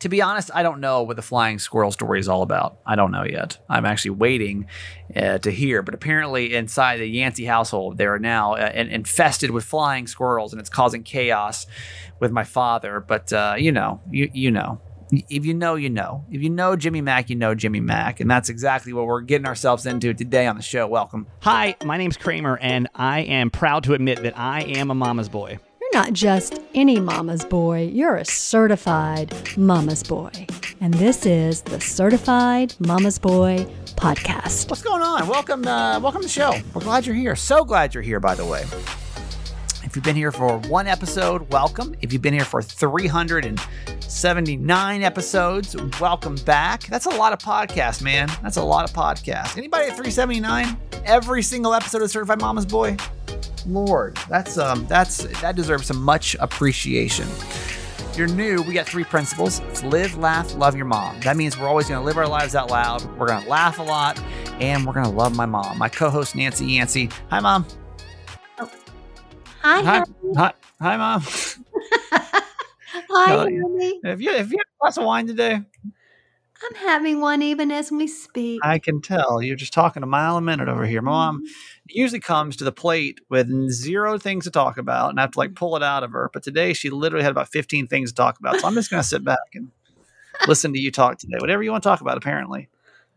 To 0.00 0.08
be 0.08 0.22
honest, 0.22 0.50
I 0.54 0.62
don't 0.62 0.80
know 0.80 1.02
what 1.02 1.16
the 1.16 1.22
flying 1.22 1.58
squirrel 1.58 1.90
story 1.90 2.20
is 2.20 2.28
all 2.28 2.42
about. 2.42 2.78
I 2.86 2.94
don't 2.94 3.10
know 3.10 3.24
yet. 3.24 3.58
I'm 3.68 3.84
actually 3.84 4.12
waiting 4.12 4.66
uh, 5.14 5.38
to 5.38 5.50
hear. 5.50 5.82
But 5.82 5.94
apparently, 5.94 6.54
inside 6.54 6.98
the 6.98 7.06
Yancey 7.06 7.44
household, 7.44 7.98
they 7.98 8.06
are 8.06 8.18
now 8.18 8.54
uh, 8.54 8.70
infested 8.74 9.50
with 9.50 9.64
flying 9.64 10.06
squirrels, 10.06 10.52
and 10.52 10.60
it's 10.60 10.70
causing 10.70 11.02
chaos 11.02 11.66
with 12.20 12.30
my 12.30 12.44
father. 12.44 13.00
But 13.00 13.32
uh, 13.32 13.56
you 13.58 13.72
know, 13.72 14.00
you 14.08 14.30
you 14.32 14.52
know, 14.52 14.80
if 15.10 15.44
you 15.44 15.54
know, 15.54 15.74
you 15.74 15.90
know. 15.90 16.24
If 16.30 16.42
you 16.42 16.50
know 16.50 16.76
Jimmy 16.76 17.00
Mack, 17.00 17.28
you 17.30 17.36
know 17.36 17.54
Jimmy 17.54 17.80
Mack. 17.80 18.20
And 18.20 18.30
that's 18.30 18.48
exactly 18.48 18.92
what 18.92 19.06
we're 19.06 19.22
getting 19.22 19.46
ourselves 19.46 19.86
into 19.86 20.14
today 20.14 20.46
on 20.46 20.56
the 20.56 20.62
show. 20.62 20.86
Welcome. 20.86 21.26
Hi, 21.40 21.76
my 21.84 21.96
name's 21.96 22.16
Kramer, 22.16 22.56
and 22.58 22.88
I 22.94 23.20
am 23.20 23.50
proud 23.50 23.84
to 23.84 23.94
admit 23.94 24.22
that 24.22 24.38
I 24.38 24.62
am 24.62 24.90
a 24.90 24.94
mama's 24.94 25.28
boy. 25.28 25.58
You're 25.90 26.02
not 26.02 26.12
just 26.12 26.60
any 26.74 27.00
mama's 27.00 27.46
boy, 27.46 27.90
you're 27.90 28.16
a 28.16 28.24
certified 28.24 29.34
mama's 29.56 30.02
boy. 30.02 30.30
And 30.82 30.92
this 30.94 31.24
is 31.24 31.62
the 31.62 31.80
Certified 31.80 32.74
Mama's 32.78 33.18
Boy 33.18 33.66
podcast. 33.96 34.68
What's 34.68 34.82
going 34.82 35.00
on? 35.00 35.26
Welcome, 35.28 35.66
uh, 35.66 35.98
welcome 35.98 36.20
to 36.20 36.26
the 36.26 36.32
show. 36.32 36.52
We're 36.74 36.82
glad 36.82 37.06
you're 37.06 37.14
here. 37.14 37.34
So 37.34 37.64
glad 37.64 37.94
you're 37.94 38.02
here, 38.02 38.20
by 38.20 38.34
the 38.34 38.44
way. 38.44 38.64
If 39.82 39.96
you've 39.96 40.04
been 40.04 40.16
here 40.16 40.30
for 40.30 40.58
one 40.58 40.86
episode, 40.86 41.50
welcome. 41.50 41.94
If 42.02 42.12
you've 42.12 42.20
been 42.20 42.34
here 42.34 42.44
for 42.44 42.60
379 42.60 45.02
episodes, 45.02 45.74
welcome 46.00 46.34
back. 46.44 46.86
That's 46.88 47.06
a 47.06 47.10
lot 47.10 47.32
of 47.32 47.38
podcasts, 47.38 48.02
man. 48.02 48.28
That's 48.42 48.58
a 48.58 48.62
lot 48.62 48.86
of 48.86 48.94
podcasts. 48.94 49.56
Anybody 49.56 49.84
at 49.84 49.96
379? 49.96 50.76
Every 51.06 51.42
single 51.42 51.72
episode 51.72 52.02
of 52.02 52.10
Certified 52.10 52.42
Mama's 52.42 52.66
Boy? 52.66 52.98
Lord, 53.68 54.16
that's 54.28 54.58
um 54.58 54.86
that's 54.86 55.18
that 55.40 55.56
deserves 55.56 55.86
some 55.86 56.02
much 56.02 56.36
appreciation. 56.40 57.28
If 57.28 58.14
you're 58.16 58.26
new, 58.26 58.62
we 58.62 58.74
got 58.74 58.86
three 58.86 59.04
principles. 59.04 59.60
It's 59.68 59.84
live, 59.84 60.16
laugh, 60.16 60.54
love 60.56 60.74
your 60.74 60.86
mom. 60.86 61.20
That 61.20 61.36
means 61.36 61.58
we're 61.58 61.68
always 61.68 61.88
gonna 61.88 62.04
live 62.04 62.16
our 62.16 62.26
lives 62.28 62.54
out 62.54 62.70
loud. 62.70 63.04
We're 63.18 63.28
gonna 63.28 63.48
laugh 63.48 63.78
a 63.78 63.82
lot, 63.82 64.20
and 64.60 64.86
we're 64.86 64.94
gonna 64.94 65.10
love 65.10 65.36
my 65.36 65.46
mom. 65.46 65.78
My 65.78 65.88
co-host 65.88 66.34
Nancy 66.34 66.66
Yancey. 66.66 67.10
Hi, 67.30 67.40
mom. 67.40 67.66
Hi, 69.60 69.82
hi, 69.82 70.02
hi, 70.36 70.52
hi, 70.80 70.96
mom. 70.96 71.22
hi, 73.10 73.44
honey. 73.44 74.00
Have 74.04 74.20
you 74.20 74.30
have 74.32 74.50
you 74.50 74.58
had 74.58 74.66
a 74.66 74.78
glass 74.80 74.96
of 74.96 75.04
wine 75.04 75.26
today? 75.26 75.60
I'm 76.64 76.74
having 76.74 77.20
one 77.20 77.40
even 77.42 77.70
as 77.70 77.90
we 77.92 78.06
speak. 78.06 78.60
I 78.64 78.78
can 78.78 79.00
tell. 79.00 79.40
You're 79.40 79.56
just 79.56 79.72
talking 79.72 80.02
a 80.02 80.06
mile 80.06 80.36
a 80.36 80.40
minute 80.40 80.68
over 80.68 80.84
here. 80.84 81.00
My 81.02 81.12
mom 81.12 81.38
mm-hmm. 81.38 81.46
usually 81.86 82.20
comes 82.20 82.56
to 82.56 82.64
the 82.64 82.72
plate 82.72 83.20
with 83.28 83.48
zero 83.70 84.18
things 84.18 84.44
to 84.44 84.50
talk 84.50 84.76
about, 84.76 85.10
and 85.10 85.20
I 85.20 85.22
have 85.22 85.32
to 85.32 85.38
like 85.38 85.54
pull 85.54 85.76
it 85.76 85.82
out 85.82 86.02
of 86.02 86.12
her. 86.12 86.30
But 86.32 86.42
today 86.42 86.72
she 86.72 86.90
literally 86.90 87.22
had 87.22 87.30
about 87.30 87.48
15 87.48 87.86
things 87.86 88.10
to 88.10 88.14
talk 88.16 88.38
about. 88.38 88.58
So 88.60 88.66
I'm 88.66 88.74
just 88.74 88.90
going 88.90 89.02
to 89.02 89.08
sit 89.08 89.24
back 89.24 89.38
and 89.54 89.70
listen 90.46 90.72
to 90.72 90.80
you 90.80 90.90
talk 90.90 91.18
today. 91.18 91.38
Whatever 91.40 91.62
you 91.62 91.70
want 91.70 91.82
to 91.82 91.88
talk 91.88 92.00
about, 92.00 92.16
apparently. 92.16 92.68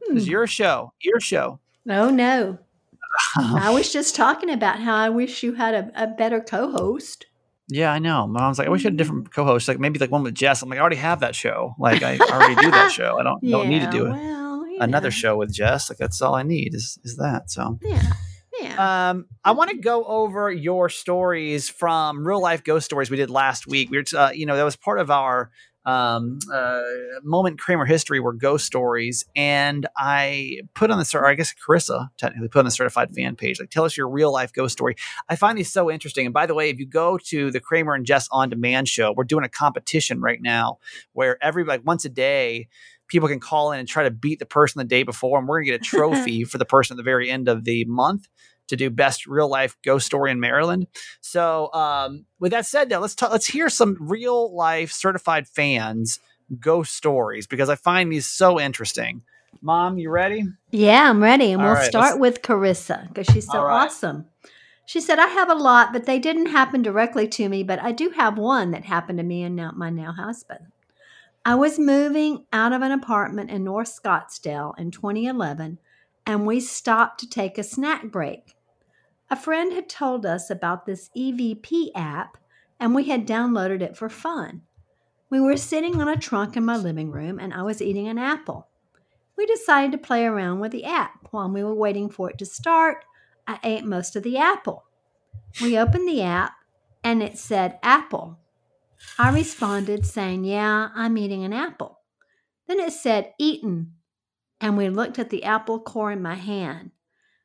It's 0.01 0.25
hmm. 0.25 0.31
your 0.31 0.47
show. 0.47 0.93
Your 1.01 1.19
show. 1.19 1.59
Oh, 1.89 2.09
no. 2.09 2.59
I 3.37 3.71
was 3.71 3.91
just 3.91 4.15
talking 4.15 4.49
about 4.49 4.79
how 4.79 4.95
I 4.95 5.09
wish 5.09 5.43
you 5.43 5.53
had 5.53 5.73
a, 5.73 6.03
a 6.03 6.07
better 6.07 6.39
co-host. 6.39 7.25
Yeah, 7.71 7.91
I 7.91 7.99
know. 7.99 8.27
My 8.27 8.41
mom's 8.41 8.59
like, 8.59 8.67
I 8.67 8.69
wish 8.69 8.81
I 8.81 8.87
had 8.89 8.93
a 8.93 8.97
different 8.97 9.33
co-host, 9.33 9.67
like 9.67 9.79
maybe 9.79 9.97
like 9.97 10.11
one 10.11 10.23
with 10.23 10.35
Jess. 10.35 10.61
I'm 10.61 10.69
like, 10.69 10.77
I 10.77 10.81
already 10.81 10.97
have 10.97 11.21
that 11.21 11.35
show. 11.35 11.73
Like 11.79 12.03
I 12.03 12.17
already 12.17 12.55
do 12.55 12.69
that 12.69 12.91
show. 12.91 13.17
I 13.17 13.23
don't 13.23 13.41
yeah, 13.41 13.51
don't 13.57 13.69
need 13.69 13.81
to 13.81 13.89
do 13.89 14.07
it. 14.07 14.11
Well, 14.11 14.65
Another 14.79 15.11
show 15.11 15.37
with 15.37 15.53
Jess. 15.53 15.89
Like 15.89 15.97
that's 15.97 16.21
all 16.21 16.35
I 16.35 16.43
need 16.43 16.73
is 16.73 16.99
is 17.03 17.15
that. 17.17 17.49
So 17.49 17.79
yeah. 17.81 18.13
Yeah. 18.59 19.09
Um, 19.09 19.25
I 19.43 19.51
want 19.51 19.71
to 19.71 19.77
go 19.77 20.03
over 20.03 20.51
your 20.51 20.89
stories 20.89 21.69
from 21.69 22.27
real 22.27 22.41
life 22.41 22.63
ghost 22.63 22.85
stories 22.85 23.09
we 23.09 23.17
did 23.17 23.29
last 23.29 23.65
week. 23.65 23.89
We 23.89 23.97
were, 23.97 24.03
uh, 24.19 24.31
you 24.31 24.45
know, 24.45 24.55
that 24.55 24.63
was 24.63 24.75
part 24.75 24.99
of 24.99 25.09
our 25.09 25.49
um, 25.85 26.39
uh, 26.53 26.81
moment 27.23 27.59
Kramer 27.59 27.85
history 27.85 28.19
were 28.19 28.33
ghost 28.33 28.65
stories, 28.65 29.25
and 29.35 29.87
I 29.97 30.61
put 30.75 30.91
on 30.91 30.99
the 30.99 31.11
or 31.15 31.25
I 31.25 31.33
guess 31.33 31.53
Carissa 31.53 32.09
technically 32.17 32.49
put 32.49 32.59
on 32.59 32.65
the 32.65 32.71
certified 32.71 33.13
fan 33.13 33.35
page 33.35 33.59
like 33.59 33.69
tell 33.69 33.85
us 33.85 33.97
your 33.97 34.09
real 34.09 34.31
life 34.31 34.53
ghost 34.53 34.73
story. 34.73 34.95
I 35.29 35.35
find 35.35 35.57
these 35.57 35.71
so 35.71 35.89
interesting. 35.89 36.25
And 36.25 36.33
by 36.33 36.45
the 36.45 36.53
way, 36.53 36.69
if 36.69 36.79
you 36.79 36.85
go 36.85 37.17
to 37.25 37.51
the 37.51 37.59
Kramer 37.59 37.93
and 37.95 38.05
Jess 38.05 38.27
on 38.31 38.49
demand 38.49 38.87
show, 38.89 39.11
we're 39.11 39.23
doing 39.23 39.43
a 39.43 39.49
competition 39.49 40.21
right 40.21 40.39
now 40.41 40.77
where 41.13 41.43
every 41.43 41.63
like 41.63 41.81
once 41.85 42.05
a 42.05 42.09
day 42.09 42.67
people 43.07 43.27
can 43.27 43.39
call 43.39 43.73
in 43.73 43.79
and 43.79 43.87
try 43.87 44.03
to 44.03 44.11
beat 44.11 44.39
the 44.39 44.45
person 44.45 44.79
the 44.79 44.85
day 44.85 45.03
before, 45.03 45.39
and 45.39 45.47
we're 45.47 45.59
gonna 45.59 45.77
get 45.77 45.81
a 45.81 45.83
trophy 45.83 46.43
for 46.43 46.57
the 46.57 46.65
person 46.65 46.95
at 46.95 46.97
the 46.97 47.03
very 47.03 47.29
end 47.29 47.49
of 47.49 47.65
the 47.65 47.85
month 47.85 48.27
to 48.71 48.75
do 48.75 48.89
best 48.89 49.27
real 49.27 49.47
life 49.47 49.77
ghost 49.83 50.07
story 50.07 50.31
in 50.31 50.39
Maryland. 50.39 50.87
So, 51.21 51.71
um, 51.73 52.25
with 52.39 52.51
that 52.51 52.65
said, 52.65 52.89
now 52.89 52.99
let's 52.99 53.15
talk, 53.15 53.31
let's 53.31 53.47
hear 53.47 53.69
some 53.69 53.95
real 53.99 54.53
life 54.53 54.91
certified 54.91 55.47
fans 55.47 56.19
ghost 56.59 56.95
stories 56.95 57.47
because 57.47 57.69
I 57.69 57.75
find 57.75 58.11
these 58.11 58.25
so 58.25 58.59
interesting. 58.59 59.23
Mom, 59.61 59.97
you 59.97 60.09
ready? 60.09 60.45
Yeah, 60.71 61.09
I'm 61.09 61.21
ready, 61.21 61.51
and 61.51 61.61
All 61.61 61.67
we'll 61.67 61.75
right, 61.75 61.85
start 61.85 62.19
with 62.19 62.41
Carissa 62.41 63.07
because 63.07 63.27
she's 63.31 63.45
so 63.45 63.61
right. 63.61 63.85
awesome. 63.85 64.25
She 64.85 64.99
said, 64.99 65.19
I 65.19 65.27
have 65.27 65.49
a 65.49 65.55
lot, 65.55 65.93
but 65.93 66.05
they 66.05 66.19
didn't 66.19 66.47
happen 66.47 66.81
directly 66.81 67.27
to 67.27 67.47
me, 67.47 67.63
but 67.63 67.79
I 67.79 67.91
do 67.91 68.09
have 68.09 68.37
one 68.37 68.71
that 68.71 68.85
happened 68.85 69.19
to 69.19 69.23
me 69.23 69.43
and 69.43 69.55
now 69.55 69.71
my 69.75 69.89
now 69.89 70.11
husband. 70.11 70.67
I 71.45 71.55
was 71.55 71.79
moving 71.79 72.45
out 72.53 72.73
of 72.73 72.81
an 72.81 72.91
apartment 72.91 73.49
in 73.49 73.63
North 73.63 73.87
Scottsdale 73.89 74.77
in 74.77 74.91
2011, 74.91 75.79
and 76.25 76.45
we 76.45 76.59
stopped 76.59 77.19
to 77.21 77.29
take 77.29 77.57
a 77.57 77.63
snack 77.63 78.11
break. 78.11 78.55
A 79.31 79.35
friend 79.37 79.71
had 79.71 79.87
told 79.87 80.25
us 80.25 80.49
about 80.49 80.85
this 80.85 81.09
EVP 81.15 81.91
app, 81.95 82.37
and 82.81 82.93
we 82.93 83.05
had 83.05 83.25
downloaded 83.25 83.81
it 83.81 83.95
for 83.95 84.09
fun. 84.09 84.63
We 85.29 85.39
were 85.39 85.55
sitting 85.55 86.01
on 86.01 86.09
a 86.09 86.17
trunk 86.17 86.57
in 86.57 86.65
my 86.65 86.75
living 86.75 87.11
room, 87.11 87.39
and 87.39 87.53
I 87.53 87.61
was 87.61 87.81
eating 87.81 88.09
an 88.09 88.17
apple. 88.17 88.67
We 89.37 89.45
decided 89.45 89.93
to 89.93 89.97
play 89.97 90.25
around 90.25 90.59
with 90.59 90.73
the 90.73 90.83
app. 90.83 91.29
While 91.31 91.49
we 91.49 91.63
were 91.63 91.73
waiting 91.73 92.09
for 92.09 92.29
it 92.29 92.37
to 92.39 92.45
start, 92.45 93.05
I 93.47 93.57
ate 93.63 93.85
most 93.85 94.17
of 94.17 94.23
the 94.23 94.37
apple. 94.37 94.83
We 95.61 95.79
opened 95.79 96.09
the 96.09 96.23
app, 96.23 96.51
and 97.01 97.23
it 97.23 97.37
said 97.37 97.79
apple. 97.81 98.37
I 99.17 99.31
responded 99.31 100.05
saying, 100.05 100.43
Yeah, 100.43 100.89
I'm 100.93 101.17
eating 101.17 101.45
an 101.45 101.53
apple. 101.53 102.01
Then 102.67 102.81
it 102.81 102.91
said 102.91 103.31
eaten, 103.39 103.93
and 104.59 104.75
we 104.75 104.89
looked 104.89 105.19
at 105.19 105.29
the 105.29 105.45
apple 105.45 105.79
core 105.79 106.11
in 106.11 106.21
my 106.21 106.35
hand. 106.35 106.91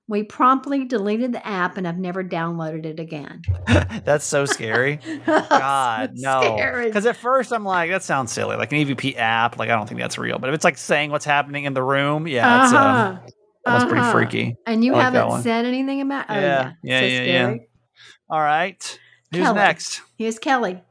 We 0.09 0.23
promptly 0.23 0.85
deleted 0.85 1.33
the 1.33 1.45
app 1.45 1.77
and 1.77 1.87
I've 1.87 1.99
never 1.99 2.23
downloaded 2.23 2.87
it 2.87 3.01
again. 3.01 3.43
That's 4.05 4.25
so 4.25 4.45
scary. 4.45 5.01
God, 5.27 6.17
so 6.17 6.57
no. 6.57 6.85
Because 6.85 7.07
at 7.07 7.17
first 7.17 7.53
I'm 7.53 7.65
like, 7.65 7.91
that 7.91 8.05
sounds 8.05 8.31
silly. 8.31 8.57
Like 8.57 8.73
an 8.73 8.79
EVP 8.79 9.17
app, 9.17 9.59
like 9.59 9.69
I 9.69 9.75
don't 9.75 9.89
think 9.89 10.01
that's 10.01 10.17
real. 10.17 10.39
But 10.39 10.51
if 10.51 10.55
it's 10.55 10.65
like 10.65 10.79
saying 10.79 11.11
what's 11.11 11.25
happening 11.25 11.65
in 11.65 11.75
the 11.75 11.83
room, 11.83 12.29
yeah, 12.29 12.63
uh-huh. 12.65 12.77
uh, 12.77 13.19
that's 13.65 13.85
uh-huh. 13.85 13.89
pretty 13.89 14.11
freaky. 14.13 14.57
And 14.65 14.85
you 14.85 14.93
like 14.93 15.13
haven't 15.13 15.43
said 15.43 15.65
anything 15.65 16.01
about? 16.01 16.27
Oh, 16.29 16.35
yeah, 16.35 16.73
yeah, 16.85 17.01
yeah, 17.01 17.01
so 17.01 17.07
yeah, 17.07 17.23
yeah. 17.23 17.57
All 18.31 18.41
right. 18.41 18.99
Who's 19.33 19.43
Kelly. 19.43 19.57
next? 19.57 20.03
Here's 20.17 20.39
Kelly. 20.39 20.83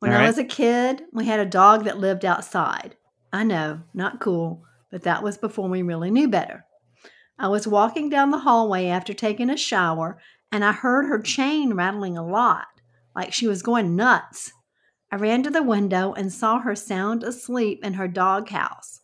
When 0.00 0.10
All 0.10 0.18
I 0.18 0.22
right. 0.22 0.26
was 0.26 0.38
a 0.38 0.44
kid, 0.44 1.04
we 1.12 1.24
had 1.24 1.40
a 1.40 1.46
dog 1.46 1.84
that 1.84 1.98
lived 1.98 2.24
outside. 2.24 2.96
I 3.32 3.44
know, 3.44 3.80
not 3.94 4.20
cool, 4.20 4.64
but 4.90 5.02
that 5.04 5.22
was 5.22 5.38
before 5.38 5.68
we 5.68 5.82
really 5.82 6.10
knew 6.10 6.28
better. 6.28 6.65
I 7.38 7.48
was 7.48 7.66
walking 7.66 8.08
down 8.08 8.30
the 8.30 8.38
hallway 8.38 8.86
after 8.86 9.12
taking 9.12 9.50
a 9.50 9.56
shower 9.56 10.18
and 10.50 10.64
I 10.64 10.72
heard 10.72 11.06
her 11.06 11.20
chain 11.20 11.74
rattling 11.74 12.16
a 12.16 12.26
lot, 12.26 12.66
like 13.14 13.32
she 13.32 13.46
was 13.46 13.62
going 13.62 13.96
nuts. 13.96 14.52
I 15.10 15.16
ran 15.16 15.42
to 15.42 15.50
the 15.50 15.62
window 15.62 16.12
and 16.14 16.32
saw 16.32 16.60
her 16.60 16.74
sound 16.74 17.22
asleep 17.22 17.84
in 17.84 17.94
her 17.94 18.08
doghouse. 18.08 19.00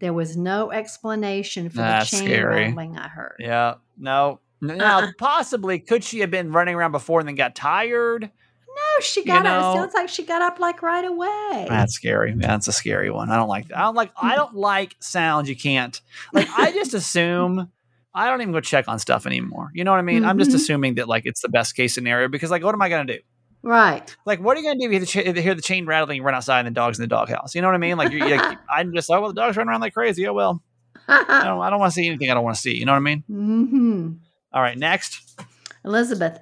There 0.00 0.12
was 0.12 0.36
no 0.36 0.70
explanation 0.72 1.68
for 1.68 1.78
That's 1.78 2.10
the 2.10 2.18
chain 2.18 2.26
scary. 2.26 2.64
rattling 2.64 2.96
I 2.96 3.08
heard. 3.08 3.36
Yeah, 3.38 3.74
no. 3.98 4.40
Now, 4.60 5.00
uh-uh. 5.00 5.12
possibly, 5.18 5.78
could 5.78 6.04
she 6.04 6.20
have 6.20 6.30
been 6.30 6.52
running 6.52 6.74
around 6.74 6.92
before 6.92 7.20
and 7.20 7.28
then 7.28 7.34
got 7.34 7.54
tired? 7.54 8.30
No, 8.74 9.00
she 9.00 9.24
got 9.24 9.38
you 9.38 9.42
know, 9.44 9.50
up. 9.50 9.76
It 9.76 9.78
sounds 9.78 9.94
like 9.94 10.08
she 10.08 10.24
got 10.24 10.42
up 10.42 10.58
like 10.58 10.82
right 10.82 11.04
away. 11.04 11.66
That's 11.68 11.94
scary. 11.94 12.34
That's 12.36 12.66
a 12.66 12.72
scary 12.72 13.10
one. 13.10 13.30
I 13.30 13.36
don't 13.36 13.48
like 13.48 13.68
that. 13.68 13.78
I 13.78 13.82
don't 13.82 13.94
like. 13.94 14.10
I 14.16 14.34
don't 14.34 14.54
like 14.54 14.96
sounds 15.00 15.48
you 15.48 15.56
can't. 15.56 16.00
Like 16.32 16.48
I 16.50 16.72
just 16.72 16.94
assume 16.94 17.70
I 18.14 18.28
don't 18.28 18.40
even 18.40 18.52
go 18.52 18.60
check 18.60 18.88
on 18.88 18.98
stuff 18.98 19.26
anymore. 19.26 19.70
You 19.74 19.84
know 19.84 19.90
what 19.90 19.98
I 19.98 20.02
mean? 20.02 20.18
Mm-hmm. 20.18 20.26
I'm 20.26 20.38
just 20.38 20.50
mm-hmm. 20.50 20.56
assuming 20.56 20.94
that 20.96 21.08
like 21.08 21.26
it's 21.26 21.42
the 21.42 21.48
best 21.48 21.74
case 21.74 21.94
scenario 21.94 22.28
because 22.28 22.50
like 22.50 22.62
what 22.62 22.74
am 22.74 22.82
I 22.82 22.88
going 22.88 23.06
to 23.06 23.16
do? 23.16 23.20
Right. 23.62 24.16
Like 24.24 24.40
what 24.40 24.56
are 24.56 24.60
you 24.60 24.66
going 24.66 24.80
to 24.80 24.88
do 24.88 24.92
if 24.94 25.14
you 25.14 25.42
hear 25.42 25.54
the 25.54 25.62
chain 25.62 25.86
rattling, 25.86 26.18
you 26.18 26.22
run 26.22 26.34
outside 26.34 26.60
and 26.60 26.68
the 26.68 26.78
dog's 26.78 26.98
in 26.98 27.02
the 27.02 27.08
doghouse? 27.08 27.54
You 27.54 27.62
know 27.62 27.68
what 27.68 27.74
I 27.74 27.78
mean? 27.78 27.96
Like, 27.96 28.12
you're, 28.12 28.28
like 28.28 28.58
I'm 28.68 28.94
just 28.94 29.08
like, 29.08 29.18
oh, 29.18 29.22
well, 29.22 29.30
the 29.30 29.40
dog's 29.40 29.56
running 29.56 29.70
around 29.70 29.80
like 29.80 29.94
crazy. 29.94 30.26
Oh 30.26 30.32
well. 30.32 30.62
I 31.08 31.44
don't, 31.44 31.60
don't 31.70 31.80
want 31.80 31.92
to 31.92 31.94
see 31.94 32.06
anything 32.06 32.30
I 32.30 32.34
don't 32.34 32.44
want 32.44 32.56
to 32.56 32.62
see. 32.62 32.76
You 32.76 32.86
know 32.86 32.92
what 32.92 32.98
I 32.98 33.00
mean? 33.00 33.24
Mm-hmm. 33.30 34.12
All 34.52 34.62
right, 34.62 34.78
next. 34.78 35.38
Elizabeth, 35.84 36.38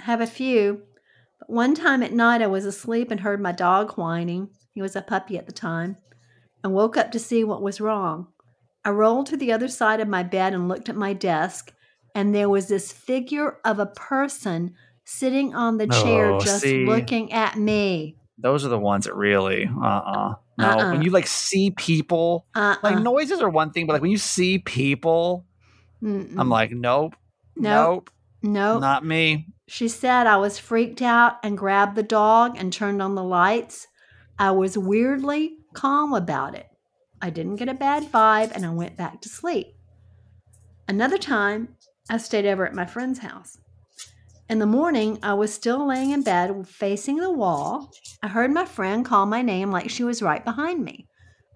have 0.00 0.20
a 0.20 0.26
few. 0.26 0.82
One 1.52 1.74
time 1.74 2.02
at 2.02 2.14
night, 2.14 2.40
I 2.40 2.46
was 2.46 2.64
asleep 2.64 3.10
and 3.10 3.20
heard 3.20 3.38
my 3.38 3.52
dog 3.52 3.92
whining. 3.98 4.48
He 4.72 4.80
was 4.80 4.96
a 4.96 5.02
puppy 5.02 5.36
at 5.36 5.44
the 5.44 5.52
time, 5.52 5.98
and 6.64 6.72
woke 6.72 6.96
up 6.96 7.12
to 7.12 7.18
see 7.18 7.44
what 7.44 7.60
was 7.60 7.78
wrong. 7.78 8.28
I 8.86 8.88
rolled 8.88 9.26
to 9.26 9.36
the 9.36 9.52
other 9.52 9.68
side 9.68 10.00
of 10.00 10.08
my 10.08 10.22
bed 10.22 10.54
and 10.54 10.66
looked 10.66 10.88
at 10.88 10.96
my 10.96 11.12
desk, 11.12 11.70
and 12.14 12.34
there 12.34 12.48
was 12.48 12.68
this 12.68 12.90
figure 12.90 13.58
of 13.66 13.78
a 13.78 13.84
person 13.84 14.72
sitting 15.04 15.54
on 15.54 15.76
the 15.76 15.88
chair 15.88 16.32
oh, 16.32 16.40
just 16.40 16.62
see, 16.62 16.86
looking 16.86 17.30
at 17.34 17.58
me. 17.58 18.16
Those 18.38 18.64
are 18.64 18.70
the 18.70 18.78
ones 18.78 19.04
that 19.04 19.14
really, 19.14 19.66
uh, 19.66 19.86
uh 19.86 20.34
no. 20.56 20.66
Uh-uh. 20.66 20.92
When 20.92 21.02
you 21.02 21.10
like 21.10 21.26
see 21.26 21.70
people, 21.72 22.46
uh-uh. 22.54 22.78
like 22.82 23.02
noises 23.02 23.42
are 23.42 23.50
one 23.50 23.72
thing, 23.72 23.86
but 23.86 23.92
like 23.92 24.00
when 24.00 24.10
you 24.10 24.16
see 24.16 24.58
people, 24.58 25.44
Mm-mm. 26.02 26.34
I'm 26.38 26.48
like, 26.48 26.70
nope, 26.70 27.14
nope, 27.56 28.08
nope, 28.08 28.10
not 28.78 29.04
me. 29.04 29.46
She 29.68 29.88
said 29.88 30.26
I 30.26 30.36
was 30.36 30.58
freaked 30.58 31.00
out 31.00 31.36
and 31.42 31.56
grabbed 31.56 31.96
the 31.96 32.02
dog 32.02 32.56
and 32.58 32.72
turned 32.72 33.00
on 33.00 33.14
the 33.14 33.22
lights. 33.22 33.86
I 34.38 34.50
was 34.50 34.76
weirdly 34.76 35.58
calm 35.74 36.12
about 36.12 36.54
it. 36.54 36.66
I 37.20 37.30
didn't 37.30 37.56
get 37.56 37.68
a 37.68 37.74
bad 37.74 38.10
vibe 38.10 38.50
and 38.52 38.66
I 38.66 38.70
went 38.70 38.96
back 38.96 39.20
to 39.22 39.28
sleep. 39.28 39.68
Another 40.88 41.18
time, 41.18 41.76
I 42.10 42.18
stayed 42.18 42.46
over 42.46 42.66
at 42.66 42.74
my 42.74 42.84
friend's 42.84 43.20
house. 43.20 43.56
In 44.48 44.58
the 44.58 44.66
morning, 44.66 45.18
I 45.22 45.34
was 45.34 45.54
still 45.54 45.86
laying 45.86 46.10
in 46.10 46.22
bed 46.22 46.68
facing 46.68 47.16
the 47.16 47.30
wall. 47.30 47.90
I 48.22 48.28
heard 48.28 48.50
my 48.50 48.66
friend 48.66 49.04
call 49.04 49.24
my 49.24 49.40
name 49.40 49.70
like 49.70 49.88
she 49.88 50.04
was 50.04 50.20
right 50.20 50.44
behind 50.44 50.84
me. 50.84 51.06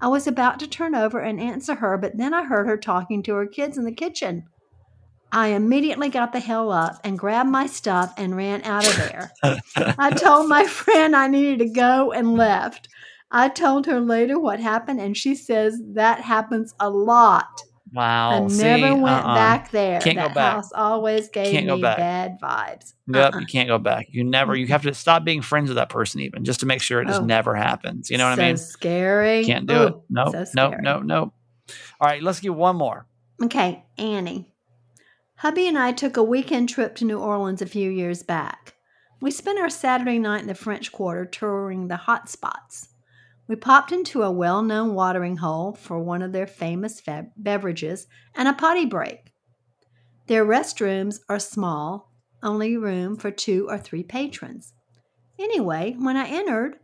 I 0.00 0.08
was 0.08 0.26
about 0.26 0.60
to 0.60 0.66
turn 0.66 0.94
over 0.94 1.18
and 1.18 1.40
answer 1.40 1.74
her, 1.74 1.98
but 1.98 2.16
then 2.16 2.32
I 2.32 2.44
heard 2.44 2.66
her 2.66 2.76
talking 2.76 3.22
to 3.24 3.34
her 3.34 3.46
kids 3.46 3.76
in 3.76 3.84
the 3.84 3.92
kitchen. 3.92 4.44
I 5.32 5.48
immediately 5.48 6.08
got 6.08 6.32
the 6.32 6.40
hell 6.40 6.70
up 6.70 7.00
and 7.04 7.18
grabbed 7.18 7.50
my 7.50 7.66
stuff 7.66 8.14
and 8.16 8.36
ran 8.36 8.62
out 8.62 8.86
of 8.86 8.96
there. 8.96 9.32
I 9.98 10.10
told 10.10 10.48
my 10.48 10.64
friend 10.66 11.14
I 11.16 11.26
needed 11.26 11.58
to 11.60 11.68
go 11.68 12.12
and 12.12 12.36
left. 12.36 12.88
I 13.30 13.48
told 13.48 13.86
her 13.86 14.00
later 14.00 14.38
what 14.38 14.60
happened, 14.60 15.00
and 15.00 15.16
she 15.16 15.34
says 15.34 15.80
that 15.94 16.20
happens 16.20 16.74
a 16.78 16.88
lot. 16.88 17.62
Wow. 17.92 18.44
I 18.44 18.48
See, 18.48 18.62
never 18.62 18.94
went 18.94 19.24
uh-uh. 19.24 19.34
back 19.34 19.70
there. 19.70 20.00
Can't 20.00 20.16
that 20.16 20.28
go 20.28 20.34
back. 20.34 20.54
house 20.54 20.72
always 20.72 21.28
gave 21.28 21.52
can't 21.52 21.66
me 21.66 21.80
bad 21.80 22.38
vibes. 22.42 22.94
Yep, 23.08 23.34
uh-uh. 23.34 23.40
you 23.40 23.46
can't 23.46 23.68
go 23.68 23.78
back. 23.78 24.06
You 24.10 24.24
never. 24.24 24.54
You 24.54 24.66
have 24.68 24.82
to 24.82 24.94
stop 24.94 25.24
being 25.24 25.42
friends 25.42 25.68
with 25.68 25.76
that 25.76 25.88
person, 25.88 26.20
even 26.20 26.44
just 26.44 26.60
to 26.60 26.66
make 26.66 26.82
sure 26.82 27.00
it 27.00 27.06
just 27.08 27.22
oh. 27.22 27.24
never 27.24 27.54
happens. 27.54 28.10
You 28.10 28.18
know 28.18 28.28
what 28.28 28.36
so 28.36 28.42
I 28.42 28.46
mean? 28.48 28.56
Scary. 28.56 29.44
Can't 29.44 29.66
do 29.66 29.74
Ooh, 29.74 29.86
it. 29.86 29.94
No, 30.08 30.44
no, 30.54 30.70
no, 30.70 31.00
no. 31.00 31.32
All 32.00 32.08
right, 32.08 32.22
let's 32.22 32.40
get 32.40 32.54
one 32.54 32.76
more. 32.76 33.06
Okay, 33.42 33.84
Annie. 33.98 34.52
Hubby 35.40 35.68
and 35.68 35.78
I 35.78 35.92
took 35.92 36.16
a 36.16 36.22
weekend 36.22 36.70
trip 36.70 36.96
to 36.96 37.04
New 37.04 37.18
Orleans 37.18 37.60
a 37.60 37.66
few 37.66 37.90
years 37.90 38.22
back. 38.22 38.74
We 39.20 39.30
spent 39.30 39.58
our 39.58 39.68
Saturday 39.68 40.18
night 40.18 40.40
in 40.40 40.46
the 40.46 40.54
French 40.54 40.90
Quarter 40.92 41.26
touring 41.26 41.88
the 41.88 41.96
hot 41.96 42.30
spots. 42.30 42.88
We 43.46 43.54
popped 43.56 43.92
into 43.92 44.22
a 44.22 44.30
well 44.30 44.62
known 44.62 44.94
watering 44.94 45.36
hole 45.36 45.74
for 45.74 45.98
one 45.98 46.22
of 46.22 46.32
their 46.32 46.46
famous 46.46 47.02
beverages 47.36 48.06
and 48.34 48.48
a 48.48 48.54
potty 48.54 48.86
break. 48.86 49.30
Their 50.26 50.44
restrooms 50.44 51.20
are 51.28 51.38
small, 51.38 52.14
only 52.42 52.78
room 52.78 53.14
for 53.14 53.30
two 53.30 53.68
or 53.68 53.76
three 53.76 54.02
patrons. 54.02 54.72
Anyway, 55.38 55.96
when 55.98 56.16
I 56.16 56.28
entered, 56.28 56.76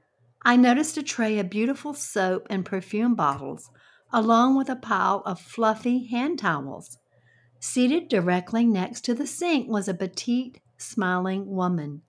I 0.42 0.56
noticed 0.56 0.98
a 0.98 1.02
tray 1.02 1.38
of 1.38 1.48
beautiful 1.48 1.94
soap 1.94 2.48
and 2.50 2.66
perfume 2.66 3.14
bottles, 3.14 3.70
along 4.12 4.58
with 4.58 4.68
a 4.68 4.76
pile 4.76 5.22
of 5.24 5.40
fluffy 5.40 6.06
hand 6.08 6.38
towels. 6.38 6.98
Seated 7.64 8.08
directly 8.08 8.66
next 8.66 9.02
to 9.02 9.14
the 9.14 9.24
sink 9.24 9.70
was 9.70 9.86
a 9.86 9.94
petite, 9.94 10.60
smiling 10.78 11.46
woman. 11.46 12.02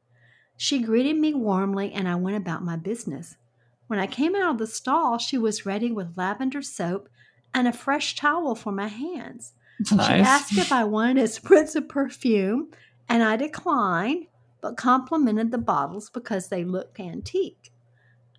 She 0.58 0.82
greeted 0.82 1.16
me 1.16 1.36
warmly, 1.36 1.94
and 1.94 2.10
I 2.10 2.16
went 2.16 2.38
about 2.38 2.66
my 2.66 2.76
business. 2.76 3.38
When 3.86 4.00
I 4.00 4.08
came 4.08 4.36
out 4.36 4.54
of 4.54 4.58
the 4.58 4.66
stall, 4.66 5.20
she 5.20 5.38
was 5.38 5.64
ready 5.64 5.92
with 5.92 6.18
lavender 6.18 6.64
soap 6.64 7.08
and 7.54 7.68
a 7.68 7.72
fresh 7.72 8.16
towel 8.16 8.56
for 8.56 8.72
my 8.72 8.88
hands. 8.88 9.54
Nice. 9.92 10.08
She 10.08 10.14
asked 10.14 10.58
if 10.58 10.72
I 10.72 10.86
wanted 10.86 11.20
a 11.20 11.28
spritz 11.28 11.76
of 11.76 11.88
perfume, 11.88 12.72
and 13.08 13.22
I 13.22 13.36
declined, 13.36 14.26
but 14.60 14.76
complimented 14.76 15.52
the 15.52 15.60
bottles 15.60 16.10
because 16.10 16.48
they 16.48 16.64
looked 16.64 17.00
antique. 17.00 17.72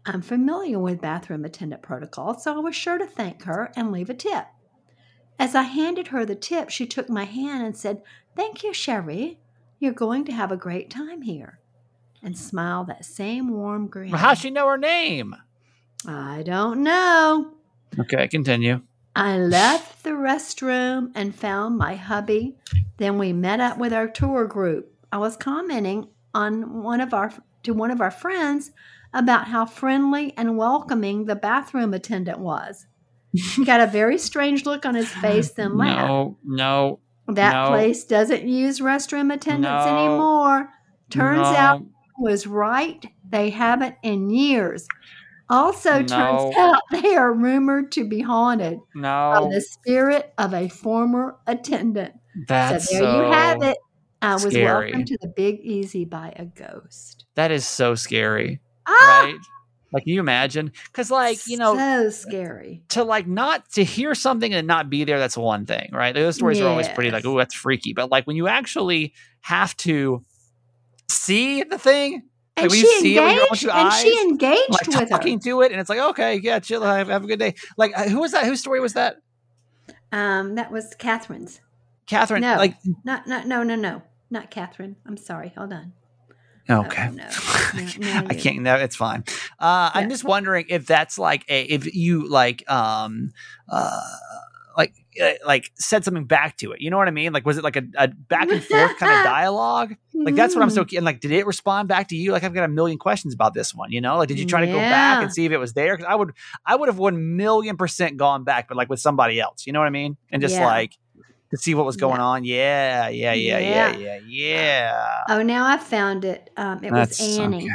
I'm 0.04 0.20
familiar 0.20 0.80
with 0.80 1.00
bathroom 1.00 1.44
attendant 1.44 1.80
protocol, 1.80 2.36
so 2.40 2.56
I 2.56 2.58
was 2.58 2.74
sure 2.74 2.98
to 2.98 3.06
thank 3.06 3.44
her 3.44 3.70
and 3.76 3.92
leave 3.92 4.10
a 4.10 4.14
tip. 4.14 4.46
As 5.38 5.54
I 5.54 5.62
handed 5.62 6.08
her 6.08 6.24
the 6.24 6.34
tip, 6.34 6.70
she 6.70 6.86
took 6.86 7.08
my 7.08 7.24
hand 7.24 7.64
and 7.64 7.76
said, 7.76 8.02
Thank 8.36 8.62
you, 8.62 8.72
Cherie. 8.72 9.38
You're 9.78 9.92
going 9.92 10.24
to 10.26 10.32
have 10.32 10.52
a 10.52 10.56
great 10.56 10.90
time 10.90 11.22
here. 11.22 11.58
And 12.22 12.38
smiled 12.38 12.86
that 12.86 13.04
same 13.04 13.50
warm 13.50 13.88
grin. 13.88 14.10
How'd 14.10 14.38
she 14.38 14.50
know 14.50 14.68
her 14.68 14.78
name? 14.78 15.36
I 16.06 16.42
don't 16.44 16.82
know. 16.82 17.52
Okay, 17.98 18.28
continue. 18.28 18.82
I 19.16 19.36
left 19.36 20.02
the 20.02 20.10
restroom 20.10 21.12
and 21.14 21.34
found 21.34 21.78
my 21.78 21.94
hubby. 21.94 22.56
Then 22.96 23.18
we 23.18 23.32
met 23.32 23.60
up 23.60 23.78
with 23.78 23.92
our 23.92 24.08
tour 24.08 24.46
group. 24.46 24.92
I 25.12 25.18
was 25.18 25.36
commenting 25.36 26.08
on 26.34 26.82
one 26.82 27.00
of 27.00 27.14
our 27.14 27.32
to 27.62 27.72
one 27.72 27.90
of 27.90 28.00
our 28.00 28.10
friends 28.10 28.72
about 29.12 29.48
how 29.48 29.64
friendly 29.64 30.34
and 30.36 30.58
welcoming 30.58 31.24
the 31.24 31.36
bathroom 31.36 31.94
attendant 31.94 32.38
was. 32.38 32.86
He 33.34 33.64
got 33.64 33.80
a 33.80 33.86
very 33.86 34.16
strange 34.16 34.64
look 34.64 34.86
on 34.86 34.94
his 34.94 35.08
face, 35.20 35.50
then 35.52 35.76
laughed. 35.76 36.08
No, 36.08 36.38
no. 36.44 37.00
That 37.26 37.52
no, 37.52 37.68
place 37.68 38.04
doesn't 38.04 38.46
use 38.46 38.80
restroom 38.80 39.32
attendants 39.32 39.86
no, 39.86 39.98
anymore. 39.98 40.68
Turns 41.10 41.38
no. 41.38 41.44
out 41.44 41.82
was 42.18 42.46
right. 42.46 43.04
They 43.28 43.50
haven't 43.50 43.96
in 44.02 44.30
years. 44.30 44.86
Also, 45.48 46.00
no. 46.00 46.06
turns 46.06 46.56
out 46.56 46.82
they 46.90 47.16
are 47.16 47.32
rumored 47.32 47.92
to 47.92 48.08
be 48.08 48.20
haunted 48.20 48.78
no. 48.94 49.00
by 49.02 49.48
the 49.54 49.60
spirit 49.60 50.32
of 50.38 50.54
a 50.54 50.68
former 50.68 51.36
attendant. 51.46 52.14
That's 52.46 52.88
so 52.88 52.98
there 52.98 53.02
so 53.02 53.16
you 53.16 53.32
have 53.32 53.62
it. 53.62 53.78
I 54.22 54.34
was 54.34 54.44
scary. 54.44 54.86
welcomed 54.86 55.06
to 55.08 55.18
the 55.20 55.28
Big 55.28 55.60
Easy 55.60 56.04
by 56.04 56.32
a 56.36 56.44
ghost. 56.44 57.26
That 57.34 57.50
is 57.50 57.66
so 57.66 57.94
scary. 57.94 58.60
Ah! 58.86 59.22
Right? 59.24 59.38
Like, 59.94 60.04
can 60.04 60.12
you 60.12 60.20
imagine? 60.20 60.72
Because, 60.86 61.08
like, 61.08 61.46
you 61.46 61.56
know, 61.56 61.76
so 61.76 62.10
scary 62.10 62.82
to 62.88 63.04
like 63.04 63.28
not 63.28 63.70
to 63.70 63.84
hear 63.84 64.14
something 64.16 64.52
and 64.52 64.66
not 64.66 64.90
be 64.90 65.04
there. 65.04 65.20
That's 65.20 65.36
one 65.36 65.66
thing, 65.66 65.90
right? 65.92 66.12
Those 66.12 66.34
stories 66.34 66.58
yes. 66.58 66.66
are 66.66 66.68
always 66.68 66.88
pretty 66.88 67.12
like, 67.12 67.24
oh, 67.24 67.38
that's 67.38 67.54
freaky. 67.54 67.92
But 67.92 68.10
like 68.10 68.26
when 68.26 68.34
you 68.34 68.48
actually 68.48 69.14
have 69.42 69.76
to 69.78 70.24
see 71.08 71.62
the 71.62 71.78
thing, 71.78 72.24
and 72.56 72.70
like, 72.70 72.78
she 72.78 72.98
engaged, 72.98 73.62
and 73.62 73.70
eyes, 73.70 74.00
she 74.00 74.20
engaged 74.22 74.70
like, 74.70 74.86
with 74.86 75.08
talking 75.08 75.38
her. 75.38 75.44
to 75.44 75.62
it, 75.62 75.70
and 75.70 75.80
it's 75.80 75.88
like, 75.88 76.00
okay, 76.00 76.40
yeah, 76.42 76.58
chill, 76.58 76.82
have, 76.82 77.08
have 77.08 77.22
a 77.22 77.26
good 77.26 77.38
day. 77.38 77.54
Like, 77.76 77.96
uh, 77.96 78.08
who 78.08 78.20
was 78.20 78.32
that? 78.32 78.44
Whose 78.46 78.60
story 78.60 78.80
was 78.80 78.94
that? 78.94 79.18
Um, 80.10 80.56
that 80.56 80.72
was 80.72 80.94
Catherine's. 80.98 81.60
Catherine, 82.06 82.42
no, 82.42 82.56
like, 82.56 82.74
not, 83.04 83.26
not, 83.26 83.46
no, 83.46 83.62
no, 83.62 83.76
no, 83.76 84.02
not 84.28 84.50
Catherine. 84.50 84.96
I'm 85.06 85.16
sorry. 85.16 85.52
Hold 85.56 85.72
on. 85.72 85.92
Okay. 86.68 87.08
Oh, 87.10 87.12
no. 87.12 87.28
No, 87.74 87.88
no, 87.98 88.26
I 88.28 88.34
can't. 88.34 88.60
No, 88.60 88.76
it's 88.76 88.96
fine. 88.96 89.24
Uh, 89.58 89.90
yeah. 89.94 90.00
I'm 90.00 90.08
just 90.08 90.24
wondering 90.24 90.66
if 90.68 90.86
that's 90.86 91.18
like 91.18 91.44
a 91.48 91.62
if 91.62 91.94
you 91.94 92.28
like 92.28 92.68
um 92.70 93.32
uh 93.68 94.00
like 94.76 94.94
uh, 95.22 95.32
like 95.46 95.70
said 95.74 96.04
something 96.04 96.24
back 96.24 96.56
to 96.58 96.72
it. 96.72 96.80
You 96.80 96.90
know 96.90 96.96
what 96.96 97.08
I 97.08 97.12
mean? 97.12 97.32
Like 97.32 97.46
was 97.46 97.58
it 97.58 97.64
like 97.64 97.76
a, 97.76 97.84
a 97.96 98.08
back 98.08 98.50
and 98.50 98.62
forth 98.62 98.98
kind 98.98 99.18
of 99.18 99.24
dialogue? 99.24 99.94
Like 100.14 100.34
that's 100.34 100.54
what 100.54 100.62
I'm 100.62 100.70
so 100.70 100.84
mm-hmm. 100.84 100.96
and 100.96 101.04
like 101.04 101.20
did 101.20 101.32
it 101.32 101.46
respond 101.46 101.88
back 101.88 102.08
to 102.08 102.16
you? 102.16 102.32
Like 102.32 102.44
I've 102.44 102.54
got 102.54 102.64
a 102.64 102.68
million 102.68 102.98
questions 102.98 103.34
about 103.34 103.54
this 103.54 103.74
one. 103.74 103.92
You 103.92 104.00
know, 104.00 104.16
like 104.16 104.28
did 104.28 104.38
you 104.38 104.46
try 104.46 104.60
to 104.60 104.66
go 104.66 104.78
back 104.78 105.22
and 105.22 105.32
see 105.32 105.44
if 105.44 105.52
it 105.52 105.58
was 105.58 105.74
there? 105.74 105.96
Because 105.96 106.10
I 106.10 106.14
would 106.14 106.32
I 106.64 106.76
would 106.76 106.88
have 106.88 106.98
one 106.98 107.36
million 107.36 107.76
percent 107.76 108.16
gone 108.16 108.44
back, 108.44 108.68
but 108.68 108.76
like 108.76 108.88
with 108.88 109.00
somebody 109.00 109.40
else. 109.40 109.66
You 109.66 109.72
know 109.72 109.80
what 109.80 109.86
I 109.86 109.90
mean? 109.90 110.16
And 110.30 110.40
just 110.40 110.54
yeah. 110.54 110.66
like 110.66 110.92
to 111.54 111.62
see 111.62 111.74
what 111.74 111.86
was 111.86 111.96
going 111.96 112.16
yeah. 112.16 112.24
on. 112.24 112.44
Yeah, 112.44 113.08
yeah, 113.08 113.32
yeah, 113.32 113.58
yeah, 113.58 113.96
yeah, 113.96 114.18
yeah. 114.26 115.24
Oh, 115.28 115.42
now 115.42 115.66
I 115.66 115.78
found 115.78 116.24
it. 116.24 116.50
Um, 116.56 116.82
it 116.82 116.92
that's, 116.92 117.20
was 117.20 117.38
Annie. 117.38 117.68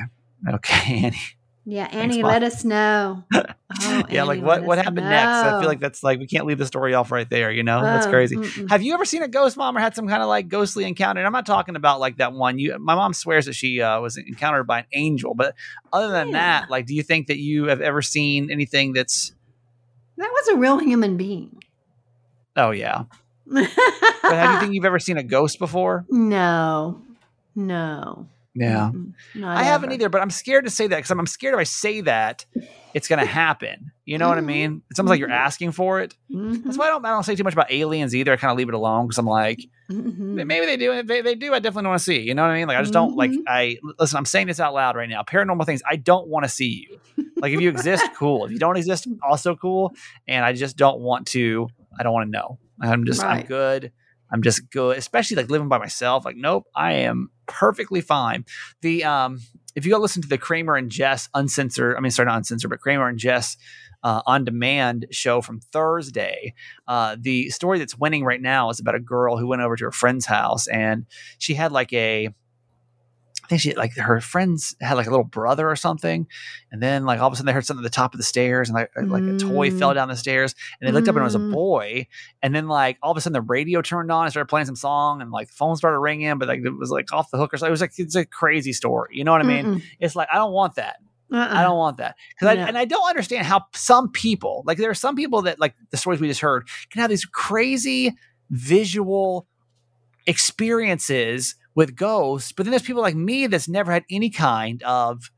Okay. 0.45 0.55
okay, 0.55 0.95
Annie. 1.05 1.17
Yeah, 1.65 1.87
Annie, 1.91 2.15
Thanks, 2.15 2.27
let 2.27 2.43
us 2.43 2.63
know. 2.63 3.23
Oh, 3.81 4.03
yeah, 4.09 4.23
Annie, 4.23 4.41
like 4.41 4.41
what 4.41 4.63
what 4.63 4.79
happened 4.79 4.97
know. 4.97 5.09
next? 5.09 5.27
I 5.27 5.59
feel 5.59 5.69
like 5.69 5.79
that's 5.79 6.01
like 6.01 6.17
we 6.17 6.25
can't 6.25 6.47
leave 6.47 6.57
the 6.57 6.65
story 6.65 6.95
off 6.95 7.11
right 7.11 7.29
there. 7.29 7.51
You 7.51 7.61
know, 7.61 7.77
oh, 7.77 7.83
that's 7.83 8.07
crazy. 8.07 8.35
Mm-mm. 8.35 8.67
Have 8.67 8.81
you 8.81 8.95
ever 8.95 9.05
seen 9.05 9.21
a 9.21 9.27
ghost, 9.27 9.57
mom, 9.57 9.77
or 9.77 9.79
had 9.79 9.95
some 9.95 10.07
kind 10.07 10.23
of 10.23 10.27
like 10.27 10.47
ghostly 10.47 10.85
encounter? 10.85 11.19
And 11.19 11.27
I'm 11.27 11.31
not 11.31 11.45
talking 11.45 11.75
about 11.75 11.99
like 11.99 12.17
that 12.17 12.33
one. 12.33 12.57
You, 12.57 12.79
my 12.79 12.95
mom 12.95 13.13
swears 13.13 13.45
that 13.45 13.53
she 13.53 13.79
uh, 13.79 14.01
was 14.01 14.17
encountered 14.17 14.63
by 14.65 14.79
an 14.79 14.85
angel, 14.93 15.35
but 15.35 15.53
other 15.93 16.11
than 16.11 16.29
yeah. 16.29 16.61
that, 16.61 16.71
like, 16.71 16.87
do 16.87 16.95
you 16.95 17.03
think 17.03 17.27
that 17.27 17.37
you 17.37 17.65
have 17.65 17.79
ever 17.79 18.01
seen 18.01 18.49
anything 18.49 18.93
that's 18.93 19.33
that 20.17 20.31
was 20.33 20.47
a 20.47 20.57
real 20.57 20.79
human 20.79 21.15
being? 21.15 21.61
Oh 22.55 22.71
yeah. 22.71 23.03
But 23.49 24.33
have 24.33 24.53
you 24.53 24.59
think 24.61 24.73
you've 24.73 24.85
ever 24.85 24.99
seen 24.99 25.17
a 25.17 25.23
ghost 25.23 25.59
before? 25.59 26.05
No, 26.09 27.01
no. 27.55 28.27
Yeah. 28.55 28.91
I 29.43 29.63
haven't 29.63 29.91
either, 29.93 30.09
but 30.09 30.21
I'm 30.21 30.29
scared 30.29 30.65
to 30.65 30.69
say 30.69 30.87
that 30.87 30.95
because 30.95 31.11
I'm, 31.11 31.19
I'm, 31.19 31.27
scared 31.27 31.53
if 31.53 31.59
I 31.59 31.63
say 31.63 32.01
that, 32.01 32.45
it's 32.93 33.07
going 33.07 33.19
to 33.25 33.25
happen. 33.25 33.91
You 34.05 34.17
know 34.17 34.25
mm-hmm. 34.25 34.29
what 34.31 34.37
I 34.37 34.41
mean? 34.41 34.81
It's 34.89 34.99
almost 34.99 35.11
like 35.11 35.19
you're 35.19 35.29
mm-hmm. 35.29 35.37
asking 35.37 35.71
for 35.71 36.01
it. 36.01 36.15
Mm-hmm. 36.31 36.63
That's 36.63 36.77
why 36.77 36.87
I 36.87 36.89
don't, 36.89 37.05
I 37.05 37.09
don't 37.09 37.23
say 37.23 37.35
too 37.35 37.43
much 37.43 37.53
about 37.53 37.71
aliens 37.71 38.15
either. 38.15 38.33
I 38.33 38.35
kind 38.35 38.51
of 38.51 38.57
leave 38.57 38.67
it 38.67 38.73
alone 38.73 39.05
because 39.05 39.17
I'm 39.17 39.25
like, 39.25 39.59
mm-hmm. 39.89 40.35
maybe 40.47 40.65
they 40.65 40.77
do. 40.77 41.03
They, 41.03 41.21
they 41.21 41.35
do. 41.35 41.53
I 41.53 41.59
definitely 41.59 41.89
want 41.89 41.99
to 41.99 42.03
see. 42.03 42.19
You 42.19 42.33
know 42.33 42.41
what 42.41 42.51
I 42.51 42.57
mean? 42.57 42.67
Like, 42.67 42.77
I 42.77 42.81
just 42.81 42.93
don't 42.93 43.15
like, 43.15 43.31
mm-hmm. 43.31 43.47
I 43.47 43.77
listen, 43.99 44.17
I'm 44.17 44.25
saying 44.25 44.47
this 44.47 44.59
out 44.59 44.73
loud 44.73 44.95
right 44.95 45.09
now. 45.09 45.23
Paranormal 45.23 45.65
things, 45.65 45.81
I 45.89 45.95
don't 45.95 46.27
want 46.27 46.43
to 46.43 46.49
see 46.49 46.87
you. 46.89 46.99
Like, 47.37 47.53
if 47.53 47.61
you 47.61 47.69
exist, 47.69 48.05
cool. 48.15 48.45
If 48.45 48.51
you 48.51 48.59
don't 48.59 48.75
exist, 48.75 49.07
also 49.23 49.55
cool. 49.55 49.93
And 50.27 50.43
I 50.43 50.53
just 50.53 50.75
don't 50.75 50.99
want 50.99 51.27
to, 51.27 51.69
I 51.97 52.03
don't 52.03 52.13
want 52.13 52.27
to 52.27 52.31
know. 52.31 52.59
I'm 52.81 53.05
just, 53.05 53.21
right. 53.21 53.41
I'm 53.41 53.45
good. 53.45 53.91
I'm 54.31 54.43
just 54.43 54.69
good, 54.69 54.97
especially 54.97 55.37
like 55.37 55.49
living 55.49 55.69
by 55.69 55.79
myself. 55.79 56.25
Like, 56.25 56.35
nope, 56.35 56.65
I 56.75 56.93
am 56.93 57.31
perfectly 57.47 58.01
fine. 58.01 58.45
The 58.81 59.03
um 59.03 59.39
if 59.75 59.85
you 59.85 59.91
go 59.91 59.99
listen 59.99 60.21
to 60.21 60.27
the 60.27 60.37
Kramer 60.37 60.75
and 60.75 60.89
Jess 60.89 61.29
uncensored, 61.33 61.95
I 61.95 61.99
mean, 61.99 62.11
sorry, 62.11 62.27
not 62.27 62.37
uncensored, 62.37 62.69
but 62.69 62.79
Kramer 62.79 63.07
and 63.07 63.17
Jess 63.17 63.55
uh, 64.03 64.21
on 64.25 64.45
demand 64.45 65.05
show 65.11 65.41
from 65.41 65.59
Thursday. 65.59 66.53
Uh, 66.87 67.15
the 67.19 67.49
story 67.49 67.79
that's 67.79 67.97
winning 67.97 68.23
right 68.23 68.41
now 68.41 68.69
is 68.69 68.79
about 68.79 68.95
a 68.95 68.99
girl 68.99 69.37
who 69.37 69.47
went 69.47 69.61
over 69.61 69.75
to 69.75 69.85
her 69.85 69.91
friend's 69.91 70.25
house 70.25 70.67
and 70.67 71.05
she 71.37 71.53
had 71.53 71.71
like 71.71 71.91
a 71.93 72.29
I 73.43 73.47
think 73.47 73.61
she 73.61 73.73
like 73.73 73.95
her 73.95 74.21
friends 74.21 74.75
had 74.79 74.93
like 74.93 75.07
a 75.07 75.09
little 75.09 75.25
brother 75.25 75.69
or 75.69 75.75
something, 75.75 76.27
and 76.71 76.83
then 76.83 77.05
like 77.05 77.19
all 77.19 77.27
of 77.27 77.33
a 77.33 77.35
sudden 77.35 77.47
they 77.47 77.51
heard 77.51 77.65
something 77.65 77.83
at 77.83 77.91
the 77.91 77.95
top 77.95 78.13
of 78.13 78.19
the 78.19 78.23
stairs, 78.23 78.69
and 78.69 78.75
like 78.75 78.91
mm. 78.93 79.09
like 79.09 79.23
a 79.23 79.37
toy 79.37 79.71
fell 79.71 79.91
mm. 79.91 79.95
down 79.95 80.07
the 80.07 80.15
stairs, 80.15 80.53
and 80.79 80.87
they 80.87 80.91
looked 80.91 81.07
mm. 81.07 81.09
up 81.09 81.15
and 81.15 81.23
it 81.23 81.25
was 81.25 81.35
a 81.35 81.39
mm. 81.39 81.51
boy, 81.51 82.07
and 82.43 82.53
then 82.53 82.67
like 82.67 82.99
all 83.01 83.09
of 83.11 83.17
a 83.17 83.21
sudden 83.21 83.33
the 83.33 83.41
radio 83.41 83.81
turned 83.81 84.11
on 84.11 84.25
and 84.25 84.31
started 84.31 84.49
playing 84.49 84.67
some 84.67 84.75
song, 84.75 85.21
and 85.21 85.31
like 85.31 85.47
the 85.47 85.53
phone 85.53 85.75
started 85.75 85.97
ringing, 85.97 86.37
but 86.37 86.47
like 86.47 86.59
it 86.63 86.77
was 86.77 86.91
like 86.91 87.11
off 87.11 87.31
the 87.31 87.37
hook 87.37 87.53
or 87.53 87.57
something. 87.57 87.69
It 87.69 87.71
was 87.71 87.81
like 87.81 87.93
it's 87.97 88.15
a 88.15 88.25
crazy 88.25 88.71
story, 88.71 89.09
you 89.13 89.23
know 89.23 89.31
what 89.31 89.41
I 89.41 89.45
mean? 89.45 89.65
Mm-mm. 89.65 89.83
It's 89.99 90.15
like 90.15 90.27
I 90.31 90.35
don't 90.35 90.53
want 90.53 90.75
that. 90.75 90.97
Uh-uh. 91.31 91.47
I 91.49 91.63
don't 91.63 91.77
want 91.77 91.97
that 91.97 92.15
because 92.29 92.55
I 92.55 92.61
and 92.61 92.77
I 92.77 92.85
don't 92.85 93.07
understand 93.07 93.45
how 93.45 93.65
some 93.73 94.11
people 94.11 94.63
like 94.65 94.77
there 94.77 94.89
are 94.89 94.95
some 94.95 95.15
people 95.15 95.43
that 95.43 95.59
like 95.59 95.75
the 95.91 95.97
stories 95.97 96.19
we 96.19 96.27
just 96.27 96.41
heard 96.41 96.67
can 96.91 97.01
have 97.01 97.09
these 97.09 97.25
crazy 97.25 98.15
visual 98.49 99.47
experiences 100.25 101.55
with 101.79 101.95
ghosts, 101.95 102.51
but 102.51 102.65
then 102.65 102.71
there's 102.71 102.81
people 102.81 103.01
like 103.01 103.15
me 103.15 103.47
that's 103.47 103.69
never 103.69 103.89
had 103.89 104.03
any 104.11 104.29
kind 104.29 104.83
of 104.83 105.31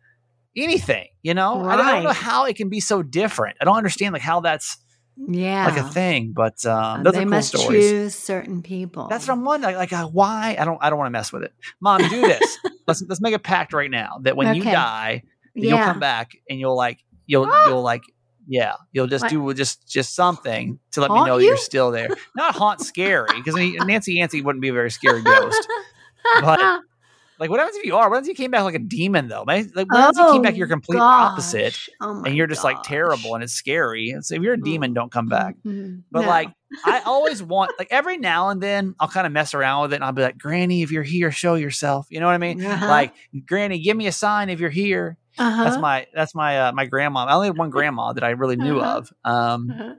anything, 0.58 1.08
you 1.22 1.36
know? 1.36 1.62
Right. 1.62 1.76
I, 1.76 1.78
don't, 1.78 1.86
I, 1.86 1.92
don't, 1.92 2.04
know 2.04 2.14
how 2.14 2.46
it 2.46 2.56
can 2.56 2.68
be 2.68 2.80
so 2.80 3.04
different. 3.04 3.58
I 3.62 3.66
don't 3.66 3.78
understand 3.78 4.14
like 4.14 4.24
how 4.24 4.40
that's 4.40 4.80
yeah 5.28 5.68
like 5.68 5.78
a 5.78 5.88
thing, 5.88 6.34
but 6.36 6.66
um, 6.66 7.04
those 7.04 7.14
they 7.14 7.20
cool 7.20 7.30
must 7.30 7.56
stories. 7.56 7.92
choose 7.92 8.16
certain 8.16 8.64
people. 8.64 9.08
That's 9.08 9.28
what 9.28 9.36
I'm 9.36 9.46
wondering. 9.46 9.76
Like, 9.76 9.92
like 9.92 10.02
uh, 10.02 10.08
why? 10.08 10.56
I 10.58 10.66
don't. 10.66 10.80
I 10.82 10.90
don't 10.90 10.98
want 10.98 11.08
to 11.08 11.12
mess 11.12 11.32
with 11.32 11.44
it. 11.44 11.54
Mom, 11.80 12.02
do 12.10 12.22
this. 12.22 12.58
let's 12.88 13.04
let's 13.08 13.22
make 13.22 13.36
a 13.36 13.40
pact 13.40 13.72
right 13.72 13.92
now 13.92 14.18
that 14.24 14.36
when 14.36 14.48
okay. 14.48 14.58
you 14.58 14.64
die, 14.64 15.22
yeah. 15.54 15.70
you'll 15.70 15.86
come 15.86 16.00
back 16.00 16.32
and 16.50 16.60
you'll 16.60 16.76
like 16.76 16.98
you'll 17.28 17.46
you'll 17.68 17.84
like 17.84 18.02
yeah, 18.48 18.78
you'll 18.94 19.06
just 19.06 19.26
what? 19.26 19.30
do 19.30 19.54
just 19.54 19.88
just 19.88 20.16
something 20.16 20.80
to 20.94 21.02
let 21.02 21.12
haunt 21.12 21.22
me 21.22 21.30
know 21.30 21.38
that 21.38 21.46
you? 21.46 21.54
are 21.54 21.58
still 21.58 21.92
there. 21.92 22.10
Not 22.36 22.56
haunt 22.56 22.82
scary 22.82 23.30
because 23.36 23.54
Nancy 23.54 24.14
Yancey 24.14 24.42
wouldn't 24.42 24.64
be 24.64 24.70
a 24.70 24.74
very 24.74 24.90
scary 24.90 25.22
ghost 25.22 25.68
but 26.42 26.60
like, 27.40 27.50
what 27.50 27.60
happens 27.60 27.78
if 27.78 27.86
you 27.86 27.96
are? 27.96 28.10
What 28.10 28.18
happens 28.18 28.28
if 28.28 28.38
you 28.38 28.44
came 28.44 28.52
back 28.52 28.64
like 28.64 28.76
a 28.76 28.80
demon 28.80 29.28
though? 29.28 29.44
Like, 29.48 29.72
what 29.74 29.88
happens 29.90 30.20
oh, 30.20 30.22
if 30.22 30.28
you 30.28 30.34
came 30.34 30.42
back 30.42 30.56
your 30.56 30.68
complete 30.68 30.98
gosh. 30.98 31.32
opposite, 31.32 31.78
oh 32.00 32.24
and 32.24 32.36
you're 32.36 32.48
just 32.48 32.62
gosh. 32.62 32.76
like 32.76 32.84
terrible 32.84 33.34
and 33.36 33.44
it's 33.44 33.54
scary? 33.54 34.10
And 34.12 34.26
So 34.26 34.36
if 34.36 34.42
you're 34.42 34.54
a 34.54 34.62
demon, 34.62 34.94
don't 34.94 35.12
come 35.12 35.28
back. 35.28 35.56
Mm-hmm. 35.66 36.02
But 36.12 36.22
no. 36.22 36.28
like, 36.28 36.50
I 36.86 37.02
always 37.02 37.42
want 37.42 37.72
like 37.80 37.88
every 37.92 38.18
now 38.18 38.50
and 38.50 38.62
then 38.62 38.96
I'll 39.00 39.08
kind 39.08 39.26
of 39.26 39.34
mess 39.34 39.54
around 39.54 39.84
with 39.84 39.94
it, 39.94 39.96
and 39.96 40.06
I'll 40.06 40.12
be 40.12 40.22
like, 40.22 40.38
Granny, 40.38 40.84
if 40.84 40.92
you're 40.92 41.04
here, 41.04 41.32
show 41.32 41.56
yourself. 41.56 42.08
You 42.10 42.20
know 42.20 42.28
what 42.28 42.36
I 42.36 42.38
mean? 42.38 42.64
Uh-huh. 42.64 42.88
Like, 42.88 43.14
Granny, 43.46 43.80
give 43.80 43.98
me 43.98 44.08
a 44.08 44.12
sign 44.12 44.50
if 44.50 44.60
you're 44.60 44.70
here. 44.70 45.18
Uh-huh. 45.38 45.64
That's 45.64 45.78
my 45.78 46.08
that's 46.14 46.36
my 46.36 46.60
uh, 46.60 46.72
my 46.74 46.86
grandma. 46.86 47.26
I 47.26 47.34
only 47.34 47.48
had 47.48 47.58
one 47.58 47.70
grandma 47.72 48.14
that 48.14 48.24
I 48.24 48.32
really 48.32 48.56
knew 48.56 48.80
uh-huh. 48.80 48.98
of. 48.98 49.14
Um, 49.24 49.72
uh-huh. 49.72 49.96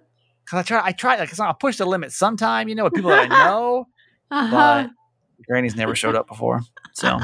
cause 0.48 0.58
I 0.60 0.62
try 0.62 0.80
I 0.84 0.92
try 0.92 1.16
like 1.16 1.40
I'll 1.40 1.54
push 1.54 1.78
the 1.78 1.86
limit 1.86 2.12
sometime, 2.12 2.68
you 2.68 2.74
know, 2.74 2.84
with 2.84 2.94
people 2.94 3.10
that 3.10 3.30
I 3.30 3.44
know. 3.48 3.88
Uh-huh. 4.30 4.50
But 4.50 4.90
Granny's 5.46 5.76
never 5.76 5.94
showed 5.94 6.14
up 6.14 6.26
before, 6.26 6.62
so 6.92 7.18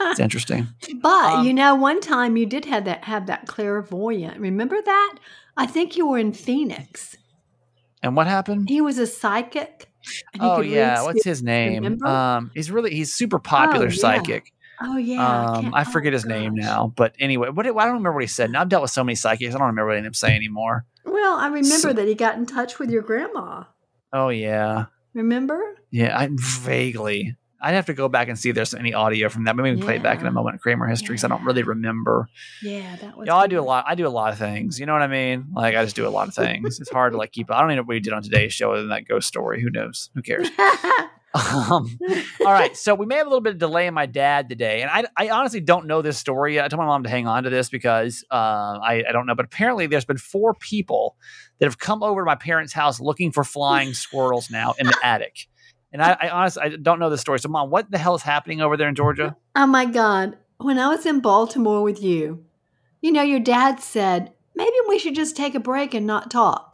it's 0.00 0.20
interesting. 0.20 0.68
But 1.00 1.32
um, 1.34 1.46
you 1.46 1.54
know, 1.54 1.74
one 1.74 2.00
time 2.00 2.36
you 2.36 2.46
did 2.46 2.64
have 2.66 2.84
that 2.84 3.04
have 3.04 3.26
that 3.26 3.46
clairvoyant. 3.46 4.38
Remember 4.38 4.80
that? 4.80 5.14
I 5.56 5.66
think 5.66 5.96
you 5.96 6.06
were 6.06 6.18
in 6.18 6.32
Phoenix. 6.32 7.16
And 8.02 8.16
what 8.16 8.26
happened? 8.26 8.68
He 8.68 8.80
was 8.80 8.98
a 8.98 9.06
psychic. 9.06 9.86
Oh 10.40 10.60
yeah, 10.60 11.02
what's 11.02 11.24
his 11.24 11.42
name? 11.42 11.82
Remember? 11.82 12.06
Um, 12.06 12.50
he's 12.54 12.70
really 12.70 12.94
he's 12.94 13.12
super 13.12 13.38
popular 13.38 13.86
oh, 13.86 13.90
yeah. 13.90 13.96
psychic. 13.96 14.52
Oh 14.80 14.96
yeah, 14.96 15.46
um, 15.50 15.74
I, 15.74 15.80
I 15.80 15.84
forget 15.84 16.12
his 16.12 16.24
gosh. 16.24 16.30
name 16.30 16.54
now, 16.54 16.92
but 16.94 17.14
anyway, 17.18 17.48
what 17.48 17.66
I 17.66 17.70
don't 17.70 17.86
remember 17.86 18.12
what 18.12 18.22
he 18.22 18.28
said. 18.28 18.52
Now 18.52 18.60
I've 18.60 18.68
dealt 18.68 18.82
with 18.82 18.92
so 18.92 19.02
many 19.02 19.16
psychics, 19.16 19.54
I 19.54 19.58
don't 19.58 19.66
remember 19.66 19.86
what 19.86 19.94
he 19.94 19.98
ended 19.98 20.12
up 20.12 20.16
saying 20.16 20.36
anymore. 20.36 20.86
Well, 21.04 21.36
I 21.36 21.46
remember 21.46 21.64
so, 21.64 21.92
that 21.92 22.06
he 22.06 22.14
got 22.14 22.36
in 22.36 22.46
touch 22.46 22.78
with 22.78 22.90
your 22.90 23.02
grandma. 23.02 23.64
Oh 24.12 24.28
yeah, 24.28 24.86
Remember? 25.18 25.60
Yeah, 25.90 26.16
I 26.16 26.28
vaguely. 26.30 27.34
I'd 27.60 27.74
have 27.74 27.86
to 27.86 27.94
go 27.94 28.08
back 28.08 28.28
and 28.28 28.38
see 28.38 28.50
if 28.50 28.54
there's 28.54 28.74
any 28.74 28.94
audio 28.94 29.28
from 29.28 29.44
that. 29.44 29.56
Maybe 29.56 29.72
we 29.72 29.78
yeah. 29.78 29.84
play 29.84 29.96
it 29.96 30.02
back 30.02 30.20
in 30.20 30.26
a 30.26 30.30
moment 30.30 30.60
Kramer 30.60 30.86
history 30.86 31.14
because 31.14 31.22
yeah. 31.22 31.34
I 31.34 31.38
don't 31.38 31.44
really 31.44 31.64
remember. 31.64 32.28
Yeah, 32.62 32.96
that 32.96 33.16
was. 33.16 33.26
Yeah, 33.26 33.36
I 33.36 33.46
do 33.46 33.58
a 33.58 33.62
lot. 33.62 33.84
I 33.88 33.94
do 33.94 34.06
a 34.06 34.10
lot 34.10 34.32
of 34.32 34.38
things. 34.38 34.78
You 34.78 34.86
know 34.86 34.92
what 34.92 35.02
I 35.02 35.08
mean? 35.08 35.46
Like 35.52 35.74
I 35.74 35.84
just 35.84 35.96
do 35.96 36.06
a 36.06 36.10
lot 36.10 36.28
of 36.28 36.34
things. 36.34 36.78
it's 36.80 36.90
hard 36.90 37.12
to 37.12 37.18
like 37.18 37.32
keep. 37.32 37.50
I 37.50 37.60
don't 37.60 37.70
even 37.70 37.76
know 37.76 37.82
what 37.82 37.88
we 37.88 38.00
did 38.00 38.12
on 38.12 38.22
today's 38.22 38.52
show 38.52 38.72
other 38.72 38.82
than 38.82 38.90
that 38.90 39.06
ghost 39.06 39.26
story. 39.26 39.60
Who 39.60 39.70
knows? 39.70 40.10
Who 40.14 40.22
cares? 40.22 40.48
um, 41.34 41.98
all 42.40 42.52
right, 42.52 42.76
so 42.76 42.94
we 42.94 43.06
may 43.06 43.16
have 43.16 43.26
a 43.26 43.30
little 43.30 43.42
bit 43.42 43.52
of 43.52 43.58
delay 43.58 43.86
in 43.86 43.92
my 43.92 44.06
dad 44.06 44.48
today, 44.48 44.80
and 44.82 44.90
I, 44.90 45.04
I 45.16 45.30
honestly 45.30 45.60
don't 45.60 45.86
know 45.86 46.00
this 46.00 46.18
story 46.18 46.54
yet. 46.54 46.64
I 46.64 46.68
told 46.68 46.78
my 46.78 46.86
mom 46.86 47.02
to 47.02 47.10
hang 47.10 47.26
on 47.26 47.44
to 47.44 47.50
this 47.50 47.68
because 47.68 48.24
uh, 48.30 48.34
I, 48.34 49.04
I 49.06 49.12
don't 49.12 49.26
know, 49.26 49.34
but 49.34 49.44
apparently 49.44 49.86
there's 49.86 50.06
been 50.06 50.16
four 50.16 50.54
people 50.54 51.16
that 51.58 51.66
have 51.66 51.78
come 51.78 52.02
over 52.02 52.22
to 52.22 52.24
my 52.24 52.34
parents' 52.34 52.72
house 52.72 52.98
looking 52.98 53.30
for 53.30 53.44
flying 53.44 53.92
squirrels 53.92 54.50
now 54.50 54.74
in 54.78 54.86
the 54.86 54.96
attic. 55.02 55.48
And 55.92 56.02
I, 56.02 56.16
I 56.20 56.28
honestly 56.28 56.62
I 56.62 56.68
don't 56.76 56.98
know 56.98 57.10
the 57.10 57.18
story. 57.18 57.38
So, 57.38 57.48
mom, 57.48 57.70
what 57.70 57.90
the 57.90 57.98
hell 57.98 58.14
is 58.14 58.22
happening 58.22 58.60
over 58.60 58.76
there 58.76 58.88
in 58.88 58.94
Georgia? 58.94 59.36
Oh 59.56 59.66
my 59.66 59.86
God! 59.86 60.36
When 60.58 60.78
I 60.78 60.88
was 60.88 61.06
in 61.06 61.20
Baltimore 61.20 61.82
with 61.82 62.02
you, 62.02 62.44
you 63.00 63.12
know, 63.12 63.22
your 63.22 63.40
dad 63.40 63.80
said 63.80 64.32
maybe 64.54 64.76
we 64.88 64.98
should 64.98 65.14
just 65.14 65.36
take 65.36 65.54
a 65.54 65.60
break 65.60 65.94
and 65.94 66.06
not 66.06 66.30
talk 66.30 66.68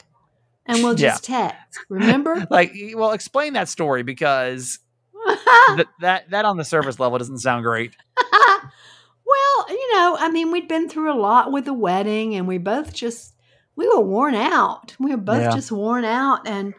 and 0.66 0.82
we'll 0.82 0.94
just 0.94 1.28
yeah. 1.28 1.38
text. 1.48 1.80
Remember? 1.88 2.46
like, 2.50 2.74
well, 2.94 3.12
explain 3.12 3.54
that 3.54 3.68
story 3.68 4.02
because 4.02 4.78
th- 5.76 5.88
that 6.00 6.30
that 6.30 6.44
on 6.44 6.56
the 6.56 6.64
surface 6.64 6.98
level 6.98 7.18
doesn't 7.18 7.38
sound 7.38 7.64
great. 7.64 7.94
well, 8.32 9.66
you 9.68 9.92
know, 9.94 10.16
I 10.18 10.30
mean, 10.30 10.50
we'd 10.50 10.68
been 10.68 10.88
through 10.88 11.12
a 11.12 11.18
lot 11.18 11.52
with 11.52 11.66
the 11.66 11.74
wedding, 11.74 12.34
and 12.34 12.48
we 12.48 12.58
both 12.58 12.92
just 12.92 13.34
we 13.76 13.88
were 13.88 14.00
worn 14.00 14.34
out. 14.34 14.96
We 14.98 15.10
were 15.10 15.16
both 15.16 15.42
yeah. 15.42 15.50
just 15.50 15.72
worn 15.72 16.04
out, 16.04 16.46
and 16.46 16.74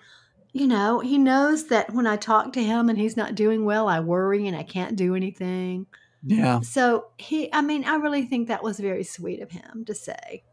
you 0.56 0.68
know, 0.68 1.02
he 1.02 1.18
knows 1.18 1.66
that 1.66 1.94
when 1.94 2.08
I 2.08 2.16
talk 2.16 2.54
to 2.54 2.64
him 2.64 2.88
and 2.88 2.98
he's 2.98 3.18
not 3.18 3.36
doing 3.36 3.66
well, 3.66 3.90
I 3.90 4.00
worry 4.00 4.48
and 4.48 4.56
I 4.56 4.64
can't 4.64 4.96
do 4.96 5.14
anything. 5.14 5.86
Yeah. 6.24 6.62
So 6.62 7.08
he, 7.18 7.54
I 7.54 7.60
mean, 7.60 7.84
I 7.84 7.96
really 7.96 8.26
think 8.26 8.48
that 8.48 8.64
was 8.64 8.80
very 8.80 9.04
sweet 9.04 9.42
of 9.42 9.52
him 9.52 9.84
to 9.86 9.94
say. 9.94 10.46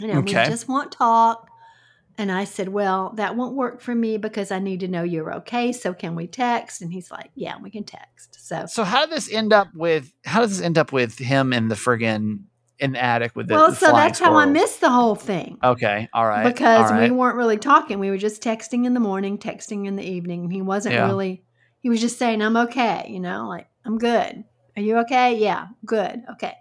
You 0.00 0.08
know, 0.08 0.18
okay. 0.18 0.42
we 0.42 0.50
just 0.50 0.66
want 0.66 0.90
talk 0.90 1.48
and 2.18 2.32
I 2.32 2.42
said, 2.42 2.68
Well, 2.68 3.12
that 3.14 3.36
won't 3.36 3.54
work 3.54 3.80
for 3.80 3.94
me 3.94 4.16
because 4.18 4.50
I 4.50 4.58
need 4.58 4.80
to 4.80 4.88
know 4.88 5.04
you're 5.04 5.34
okay. 5.34 5.70
So 5.70 5.94
can 5.94 6.16
we 6.16 6.26
text? 6.26 6.82
And 6.82 6.92
he's 6.92 7.08
like, 7.08 7.30
Yeah, 7.36 7.58
we 7.62 7.70
can 7.70 7.84
text. 7.84 8.44
So 8.44 8.66
So 8.66 8.82
how 8.82 9.06
did 9.06 9.14
this 9.14 9.30
end 9.30 9.52
up 9.52 9.68
with 9.72 10.12
how 10.24 10.40
does 10.40 10.56
this 10.56 10.66
end 10.66 10.78
up 10.78 10.90
with 10.90 11.16
him 11.16 11.52
in 11.52 11.68
the 11.68 11.76
friggin' 11.76 12.40
in 12.78 12.92
the 12.92 13.02
attic 13.02 13.34
with 13.34 13.48
the 13.48 13.54
Well, 13.54 13.70
the 13.70 13.76
so 13.76 13.92
that's 13.92 14.18
how 14.18 14.34
I 14.34 14.46
missed 14.46 14.80
the 14.80 14.90
whole 14.90 15.14
thing. 15.14 15.58
Okay. 15.62 16.08
All 16.12 16.26
right. 16.26 16.44
Because 16.44 16.90
all 16.90 16.98
right. 16.98 17.10
we 17.10 17.16
weren't 17.16 17.36
really 17.36 17.56
talking. 17.56 17.98
We 17.98 18.10
were 18.10 18.18
just 18.18 18.42
texting 18.42 18.84
in 18.84 18.94
the 18.94 19.00
morning, 19.00 19.38
texting 19.38 19.86
in 19.86 19.96
the 19.96 20.04
evening. 20.04 20.50
He 20.50 20.62
wasn't 20.62 20.94
yeah. 20.94 21.06
really 21.06 21.42
he 21.86 21.88
was 21.88 22.00
just 22.00 22.18
saying, 22.18 22.42
I'm 22.42 22.56
okay, 22.56 23.06
you 23.08 23.20
know, 23.20 23.46
like, 23.46 23.68
I'm 23.84 23.96
good. 23.96 24.42
Are 24.76 24.82
you 24.82 24.98
okay? 25.02 25.38
Yeah, 25.38 25.68
good. 25.84 26.20
Okay. 26.32 26.54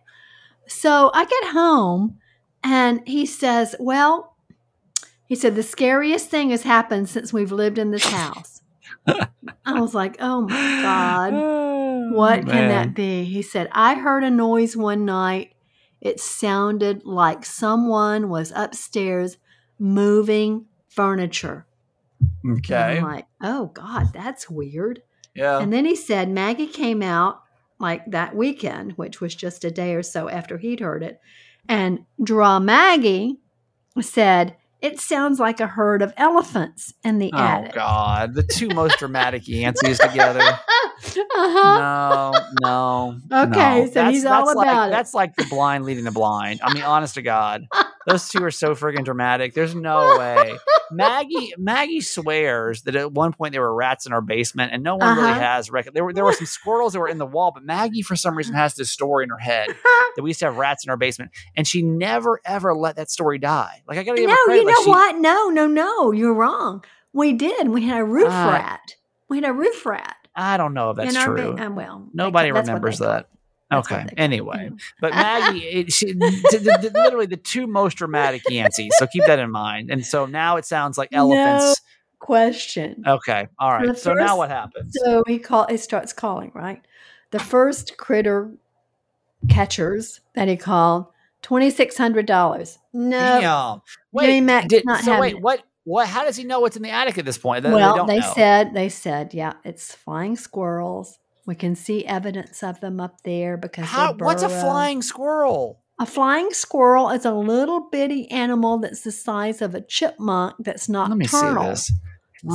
So 0.68 1.10
I 1.16 1.26
get 1.26 1.52
home 1.52 2.20
and 2.64 3.02
he 3.08 3.26
says, 3.26 3.76
Well, 3.80 4.36
he 5.26 5.34
said, 5.34 5.56
The 5.56 5.64
scariest 5.64 6.30
thing 6.30 6.52
has 6.52 6.62
happened 6.62 7.10
since 7.10 7.34
we've 7.34 7.52
lived 7.52 7.80
in 7.80 7.90
this 7.90 8.06
house. 8.06 8.62
I 9.66 9.80
was 9.80 9.96
like, 9.96 10.18
Oh 10.20 10.42
my 10.42 10.82
God, 10.84 11.34
oh, 11.34 12.12
what 12.12 12.42
oh, 12.42 12.52
can 12.52 12.70
that 12.70 12.94
be? 12.94 13.24
He 13.24 13.42
said, 13.42 13.68
I 13.72 13.96
heard 13.96 14.24
a 14.24 14.30
noise 14.30 14.78
one 14.78 15.06
night. 15.06 15.55
It 16.06 16.20
sounded 16.20 17.04
like 17.04 17.44
someone 17.44 18.30
was 18.30 18.54
upstairs 18.56 19.38
moving 19.80 20.68
furniture. 20.88 21.66
Okay. 22.48 23.02
Like, 23.02 23.26
Oh 23.42 23.72
God, 23.74 24.14
that's 24.14 24.48
weird. 24.48 25.02
Yeah. 25.34 25.58
And 25.58 25.74
then 25.74 25.84
he 25.84 25.96
said, 25.96 26.30
Maggie 26.30 26.68
came 26.68 27.02
out 27.02 27.42
like 27.80 28.06
that 28.12 28.36
weekend, 28.36 28.92
which 28.92 29.20
was 29.20 29.34
just 29.34 29.66
a 29.66 29.72
day 29.72 29.96
or 29.96 30.04
so 30.04 30.30
after 30.30 30.60
he'd 30.60 30.80
heard 30.80 31.02
it. 31.02 31.20
And 31.68 32.06
Draw 32.24 32.60
Maggie 32.60 33.40
said, 34.00 34.58
it 34.84 35.00
sounds 35.00 35.40
like 35.40 35.60
a 35.60 35.66
herd 35.66 36.04
of 36.04 36.14
elephants 36.18 36.94
in 37.04 37.18
the 37.18 37.32
oh, 37.34 37.38
attic. 37.40 37.72
Oh 37.72 37.76
God, 37.78 38.36
the 38.36 38.44
two 38.44 38.68
most 38.68 39.00
dramatic 39.00 39.44
Yanceys 39.48 39.98
together. 39.98 40.60
Uh-huh. 41.04 42.32
No, 42.62 43.20
no. 43.30 43.44
Okay, 43.44 43.82
no. 43.82 43.86
so 43.88 43.92
that's, 43.94 44.16
he's 44.16 44.26
all 44.26 44.50
about 44.50 44.56
like, 44.56 44.88
it. 44.88 44.92
That's 44.92 45.14
like 45.14 45.36
the 45.36 45.46
blind 45.46 45.86
leading 45.86 46.04
the 46.04 46.12
blind. 46.12 46.62
I 46.64 46.74
mean, 46.74 46.84
honest 46.84 47.16
to 47.16 47.22
God, 47.22 47.68
those 48.08 48.30
two 48.30 48.44
are 48.44 48.52
so 48.52 48.76
friggin' 48.76 49.04
dramatic. 49.04 49.54
There's 49.54 49.76
no 49.76 50.18
way. 50.18 50.54
Maggie 50.92 51.54
Maggie 51.58 52.02
swears 52.02 52.84
that 52.84 52.96
at 52.96 53.12
one 53.12 53.34
point 53.34 53.54
there 53.54 53.62
were 53.62 53.74
rats 53.74 54.06
in 54.06 54.14
our 54.14 54.22
basement, 54.22 54.72
and 54.74 54.84
no 54.84 54.96
one 54.96 55.08
uh-huh. 55.08 55.22
really 55.22 55.34
has 55.40 55.70
record. 55.70 55.94
There 55.94 56.04
were 56.04 56.14
there 56.14 56.24
were 56.24 56.34
some 56.34 56.46
squirrels 56.46 56.94
that 56.94 57.00
were 57.00 57.08
in 57.08 57.18
the 57.18 57.26
wall, 57.26 57.52
but 57.54 57.64
Maggie 57.64 58.02
for 58.02 58.16
some 58.16 58.38
reason 58.38 58.54
has 58.54 58.76
this 58.76 58.90
story 58.90 59.24
in 59.24 59.30
her 59.30 59.38
head 59.38 59.68
that 60.16 60.22
we 60.22 60.30
used 60.30 60.40
to 60.40 60.46
have 60.46 60.58
rats 60.58 60.86
in 60.86 60.90
our 60.90 60.98
basement, 60.98 61.32
and 61.56 61.68
she 61.68 61.82
never 61.82 62.40
ever 62.46 62.76
let 62.76 62.96
that 62.98 63.10
story 63.10 63.38
die. 63.38 63.82
Like 63.88 63.98
I 63.98 64.04
gotta 64.04 64.20
give 64.20 64.30
no, 64.30 64.36
her 64.36 64.46
credit. 64.46 64.62
you 64.62 64.66
know 64.66 64.72
like 64.72 64.84
she, 64.84 64.90
what? 64.90 65.18
No, 65.18 65.50
no, 65.50 65.68
no, 65.68 66.12
you're 66.12 66.34
wrong. 66.34 66.84
We 67.14 67.34
did. 67.34 67.70
We 67.70 67.84
had 67.84 68.02
a 68.02 68.06
roof 68.06 68.28
uh, 68.28 68.50
rat. 68.52 68.96
We 69.30 69.38
had 69.38 69.46
a 69.46 69.54
roof 69.54 69.86
rat. 69.86 70.18
I 70.36 70.58
don't 70.58 70.74
know 70.74 70.92
if 70.92 70.98
that's 70.98 71.24
true. 71.24 71.54
Ba- 71.56 71.68
uh, 71.68 71.72
well, 71.72 72.08
nobody 72.14 72.52
remembers 72.52 73.00
that. 73.00 73.30
That's 73.72 73.88
okay. 73.88 73.96
what 73.96 74.10
they 74.10 74.16
call 74.16 74.24
Anyway, 74.24 74.72
but 75.02 75.14
Maggie, 75.14 75.60
it, 75.66 75.92
she, 75.94 76.14
d- 76.14 76.42
d- 76.52 76.60
d- 76.60 76.90
literally 76.94 77.26
the 77.26 77.38
two 77.38 77.66
most 77.66 77.96
dramatic 77.96 78.44
Yanceys. 78.50 78.90
So 78.98 79.08
keep 79.08 79.26
that 79.26 79.40
in 79.40 79.50
mind. 79.50 79.90
And 79.90 80.06
so 80.06 80.26
now 80.28 80.58
it 80.58 80.66
sounds 80.66 80.98
like 80.98 81.10
elephants. 81.12 81.82
question. 82.20 83.04
Okay. 83.08 83.48
All 83.58 83.72
right. 83.72 83.88
The 83.88 83.96
So 83.96 84.14
now 84.14 84.38
what 84.38 84.50
happens? 84.50 84.94
So 85.04 85.24
he 85.26 85.40
call 85.40 85.66
it 85.66 85.80
starts 85.80 86.14
calling, 86.14 86.52
right? 86.54 86.82
The 87.32 87.40
first 87.40 87.98
critter 87.98 88.52
catchers 89.50 90.22
that 90.34 90.48
he 90.48 90.58
called 90.58 91.08
twenty 91.42 91.70
six 91.72 91.98
hundred 91.98 92.26
dollars. 92.28 92.78
No, 92.94 93.20
Damn. 93.42 93.82
Jimmy 94.20 94.34
Wait. 94.36 94.42
Mack's 94.42 94.68
Did, 94.68 94.86
not 94.86 95.04
so 95.04 95.20
wait. 95.20 95.36
it. 95.36 95.42
What? 95.42 95.64
What? 95.86 96.08
How 96.08 96.24
does 96.26 96.36
he 96.36 96.44
know 96.44 96.60
what's 96.60 96.76
in 96.76 96.84
the 96.84 96.90
attic 96.90 97.18
at 97.18 97.26
this 97.26 97.38
point? 97.38 97.64
They- 97.64 97.72
well, 97.72 97.96
don't 97.96 98.08
they 98.08 98.20
know. 98.20 98.34
said 98.36 98.74
they 98.74 98.90
said, 98.90 99.34
yeah, 99.34 99.54
it's 99.64 99.96
flying 99.96 100.36
squirrels. 100.36 101.18
We 101.46 101.56
can 101.56 101.76
see 101.76 102.04
evidence 102.06 102.64
of 102.64 102.82
them 102.82 103.00
up 103.00 103.22
there 103.22 103.56
because 103.56 103.86
How? 103.86 104.14
they 104.14 104.26
What's 104.26 104.42
a 104.44 104.50
flying 104.50 105.02
squirrel? 105.04 105.80
A 106.00 106.06
flying 106.06 106.52
squirrel 106.52 107.10
is 107.12 107.24
a 107.24 107.32
little 107.32 107.88
bitty 107.90 108.30
animal 108.32 108.80
that's 108.80 109.02
the 109.02 109.12
size 109.12 109.62
of 109.62 109.76
a 109.76 109.82
chipmunk 109.82 110.56
that's 110.60 110.90
Let 110.90 111.10
me 111.12 111.28
see 111.28 111.38
nocturnal. 111.38 111.70
this. 111.70 111.88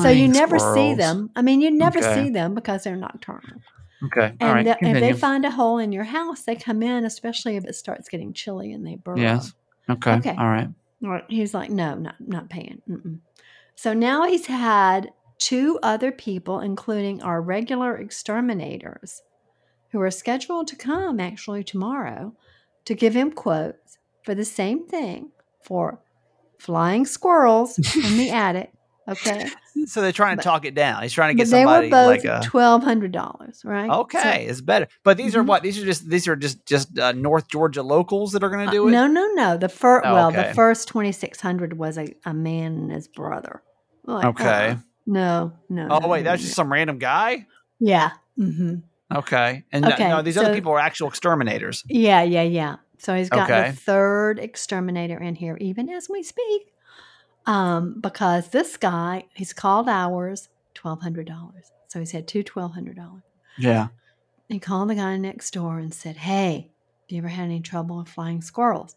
So 0.02 0.08
you 0.10 0.26
Flying 0.26 0.32
never 0.32 0.58
see 0.58 0.94
them. 0.94 1.30
I 1.36 1.42
mean, 1.42 1.60
you 1.60 1.70
never 1.70 1.98
Okay. 2.00 2.14
see 2.14 2.30
them 2.30 2.54
because 2.54 2.82
they're 2.84 2.96
nocturnal. 2.96 3.60
Okay. 4.06 4.34
And 4.40 4.52
right. 4.54 4.64
the- 4.64 4.86
if 4.88 5.00
they 5.00 5.12
find 5.12 5.44
a 5.44 5.50
hole 5.50 5.78
in 5.78 5.92
your 5.92 6.04
house, 6.04 6.42
they 6.42 6.56
come 6.56 6.82
in, 6.82 7.04
especially 7.04 7.56
if 7.56 7.64
it 7.64 7.74
starts 7.76 8.08
getting 8.08 8.32
chilly 8.32 8.72
and 8.72 8.84
they 8.86 8.96
burrow. 8.96 9.18
Yes. 9.18 9.52
Okay. 9.88 10.14
Okay. 10.14 10.34
All 10.36 10.48
right. 10.48 10.68
Right. 11.02 11.24
He's 11.28 11.54
like, 11.54 11.70
no, 11.70 11.94
not 11.94 12.16
not 12.20 12.50
paying. 12.50 12.82
Mm-mm. 12.88 13.20
So 13.74 13.92
now 13.94 14.26
he's 14.26 14.46
had 14.46 15.12
two 15.38 15.78
other 15.82 16.12
people, 16.12 16.60
including 16.60 17.22
our 17.22 17.40
regular 17.40 17.96
exterminators, 17.96 19.22
who 19.90 20.00
are 20.00 20.10
scheduled 20.10 20.68
to 20.68 20.76
come 20.76 21.18
actually 21.18 21.64
tomorrow 21.64 22.34
to 22.84 22.94
give 22.94 23.14
him 23.14 23.32
quotes 23.32 23.98
for 24.22 24.34
the 24.34 24.44
same 24.44 24.86
thing 24.86 25.30
for 25.62 26.00
flying 26.58 27.06
squirrels 27.06 27.78
in 27.78 28.16
the 28.18 28.30
attic. 28.32 28.72
Okay. 29.08 29.48
So 29.86 30.02
they're 30.02 30.12
trying 30.12 30.32
to 30.36 30.36
But- 30.36 30.42
talk 30.50 30.64
it 30.66 30.74
down. 30.74 31.02
He's 31.02 31.12
trying 31.12 31.34
to 31.34 31.42
get 31.42 31.48
they 31.50 31.64
were 31.64 31.70
somebody 31.72 31.90
both 31.90 32.06
like 32.08 32.24
a. 32.24 32.42
twelve 32.44 32.82
hundred 32.82 33.12
dollars, 33.12 33.62
right? 33.64 33.88
So- 33.90 34.00
Okay, 34.00 34.44
it's 34.46 34.60
better. 34.60 34.88
But 35.04 35.16
these 35.16 35.34
are 35.34 35.42
Mhm. 35.42 35.46
what? 35.46 35.62
These 35.62 35.80
are 35.80 35.86
just 35.86 36.08
these 36.10 36.28
are 36.28 36.36
just 36.36 36.66
just 36.66 36.98
uh, 36.98 37.12
North 37.12 37.48
Georgia 37.48 37.82
locals 37.82 38.32
that 38.32 38.42
are 38.44 38.50
going 38.50 38.60
to 38.66 38.68
Uh, 38.68 38.72
do 38.72 38.88
it. 38.88 38.90
No, 38.90 39.06
no, 39.06 39.26
no. 39.32 39.56
The 39.56 39.70
first, 39.70 40.04
Oh, 40.06 40.12
well, 40.14 40.28
okay. 40.28 40.48
the 40.48 40.54
first 40.54 40.86
twenty 40.86 41.12
six 41.12 41.40
hundred 41.40 41.78
was 41.78 41.96
a, 41.96 42.14
a 42.26 42.34
man 42.34 42.74
and 42.74 42.92
his 42.92 43.08
brother. 43.08 43.62
Like, 44.04 44.26
Okay. 44.26 44.44
uh-uh. 44.70 44.76
No, 45.06 45.52
no. 45.70 45.88
Oh 45.90 45.98
no, 46.00 46.08
wait, 46.08 46.24
no, 46.24 46.30
that's 46.32 46.42
no. 46.42 46.44
just 46.44 46.56
some 46.56 46.70
random 46.70 46.98
guy. 46.98 47.46
yeah. 47.78 48.10
hmm 48.36 48.74
Okay, 49.14 49.64
and 49.72 49.86
Okay, 49.86 50.08
no, 50.08 50.20
these 50.20 50.36
other 50.36 50.52
people 50.54 50.72
are 50.72 50.78
actual 50.78 51.08
exterminators. 51.08 51.84
Yeah, 51.88 52.22
yeah, 52.22 52.42
yeah. 52.42 52.76
So 52.98 53.14
he's 53.16 53.30
got 53.30 53.50
Okay. 53.50 53.70
the 53.70 53.76
third 53.76 54.38
exterminator 54.38 55.18
in 55.18 55.34
here, 55.36 55.56
even 55.58 55.88
as 55.88 56.08
we 56.10 56.22
speak, 56.22 56.72
um, 57.46 58.00
because 58.00 58.48
this 58.48 58.76
guy 58.76 59.24
he's 59.34 59.52
called 59.52 59.88
ours 59.88 60.48
twelve 60.74 61.00
hundred 61.00 61.26
dollars. 61.26 61.72
So 61.88 61.98
he's 61.98 62.12
had 62.12 62.28
two 62.28 62.42
twelve 62.42 62.72
hundred 62.72 62.96
dollars. 62.96 63.22
Yeah. 63.58 63.88
He 64.48 64.58
called 64.58 64.90
the 64.90 64.96
guy 64.96 65.16
next 65.16 65.52
door 65.52 65.78
and 65.78 65.94
said, 65.94 66.16
"Hey, 66.16 66.70
have 67.02 67.10
you 67.10 67.18
ever 67.18 67.28
had 67.28 67.44
any 67.44 67.60
trouble 67.60 67.98
with 67.98 68.08
flying 68.08 68.42
squirrels?" 68.42 68.96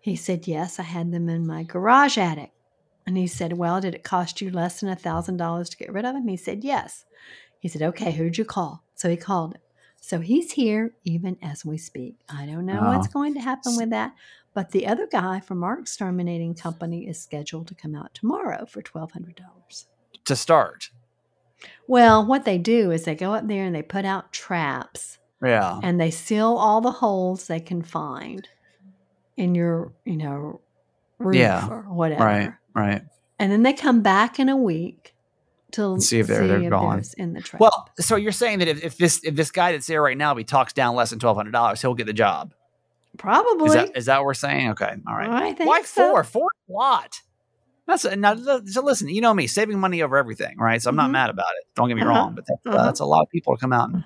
He 0.00 0.16
said, 0.16 0.46
"Yes, 0.46 0.78
I 0.78 0.84
had 0.84 1.12
them 1.12 1.28
in 1.28 1.46
my 1.46 1.62
garage 1.62 2.18
attic." 2.18 2.52
And 3.06 3.16
he 3.16 3.26
said, 3.26 3.52
"Well, 3.54 3.80
did 3.80 3.94
it 3.94 4.04
cost 4.04 4.40
you 4.40 4.50
less 4.50 4.80
than 4.80 4.88
a 4.88 4.96
thousand 4.96 5.36
dollars 5.36 5.68
to 5.70 5.76
get 5.76 5.92
rid 5.92 6.04
of 6.04 6.14
them?" 6.14 6.28
He 6.28 6.36
said, 6.36 6.64
"Yes." 6.64 7.04
He 7.60 7.68
said, 7.68 7.82
"Okay, 7.82 8.12
who'd 8.12 8.38
you 8.38 8.44
call?" 8.44 8.82
So 8.94 9.08
he 9.08 9.16
called 9.16 9.54
it. 9.54 9.60
So 10.00 10.20
he's 10.20 10.52
here 10.52 10.94
even 11.04 11.36
as 11.42 11.64
we 11.64 11.78
speak. 11.78 12.16
I 12.28 12.46
don't 12.46 12.66
know 12.66 12.80
what's 12.88 13.08
going 13.08 13.34
to 13.34 13.40
happen 13.40 13.76
with 13.76 13.90
that, 13.90 14.12
but 14.56 14.70
the 14.70 14.86
other 14.86 15.06
guy 15.06 15.38
from 15.38 15.62
our 15.62 15.78
exterminating 15.78 16.54
company 16.54 17.06
is 17.06 17.20
scheduled 17.20 17.68
to 17.68 17.74
come 17.74 17.94
out 17.94 18.14
tomorrow 18.14 18.64
for 18.64 18.80
twelve 18.80 19.12
hundred 19.12 19.36
dollars. 19.36 19.86
To 20.24 20.34
start. 20.34 20.88
Well, 21.86 22.24
what 22.24 22.46
they 22.46 22.56
do 22.56 22.90
is 22.90 23.04
they 23.04 23.14
go 23.14 23.34
up 23.34 23.46
there 23.46 23.64
and 23.64 23.74
they 23.74 23.82
put 23.82 24.06
out 24.06 24.32
traps 24.32 25.18
Yeah. 25.44 25.78
and 25.82 26.00
they 26.00 26.10
seal 26.10 26.54
all 26.56 26.80
the 26.80 26.90
holes 26.90 27.46
they 27.48 27.60
can 27.60 27.82
find 27.82 28.48
in 29.36 29.54
your, 29.54 29.92
you 30.06 30.16
know, 30.16 30.60
roof 31.18 31.36
Yeah, 31.36 31.68
or 31.68 31.82
whatever. 31.82 32.24
Right. 32.24 32.52
Right. 32.74 33.02
And 33.38 33.52
then 33.52 33.62
they 33.62 33.74
come 33.74 34.00
back 34.02 34.38
in 34.40 34.48
a 34.48 34.56
week 34.56 35.14
to 35.72 36.00
See 36.00 36.18
if 36.20 36.26
they're- 36.28 36.46
they're 36.46 36.70
gone. 36.70 36.96
there's 36.96 37.12
in 37.14 37.34
the 37.34 37.42
trap. 37.42 37.60
Well, 37.60 37.90
so 38.00 38.16
you're 38.16 38.32
saying 38.32 38.60
that 38.60 38.68
if, 38.68 38.82
if 38.82 38.96
this 38.96 39.20
if 39.22 39.34
this 39.34 39.50
guy 39.50 39.72
that's 39.72 39.86
there 39.86 40.00
right 40.02 40.16
now, 40.16 40.32
if 40.32 40.38
he 40.38 40.44
talks 40.44 40.72
down 40.72 40.94
less 40.94 41.10
than 41.10 41.18
twelve 41.18 41.36
hundred 41.36 41.52
dollars, 41.52 41.82
he'll 41.82 41.94
get 41.94 42.06
the 42.06 42.12
job. 42.14 42.54
Probably. 43.18 43.68
Is 43.68 43.74
that 43.74 43.96
is 43.96 44.06
that 44.06 44.18
what 44.18 44.24
we're 44.26 44.34
saying? 44.34 44.70
Okay. 44.70 44.94
All 45.06 45.14
right. 45.16 45.28
I 45.28 45.52
think 45.52 45.68
Why 45.68 45.82
so. 45.82 46.10
four? 46.10 46.24
Four 46.24 46.50
a 46.68 46.72
lot. 46.72 47.20
That's 47.86 48.04
now. 48.16 48.34
So 48.66 48.82
listen, 48.82 49.08
you 49.08 49.20
know 49.20 49.32
me, 49.32 49.46
saving 49.46 49.78
money 49.78 50.02
over 50.02 50.16
everything, 50.16 50.58
right? 50.58 50.82
So 50.82 50.90
I'm 50.90 50.96
not 50.96 51.08
Mhm. 51.08 51.12
mad 51.12 51.30
about 51.30 51.46
it. 51.60 51.66
Don't 51.76 51.88
get 51.88 51.94
me 51.94 52.02
Uh-huh. 52.02 52.10
wrong, 52.10 52.34
but 52.34 52.44
that's, 52.48 52.66
uh, 52.66 52.70
Uh-huh. 52.70 52.84
that's 52.84 53.00
a 53.00 53.04
lot 53.04 53.22
of 53.22 53.30
people 53.30 53.54
to 53.56 53.60
come 53.60 53.72
out. 53.72 53.90
And, 53.90 54.04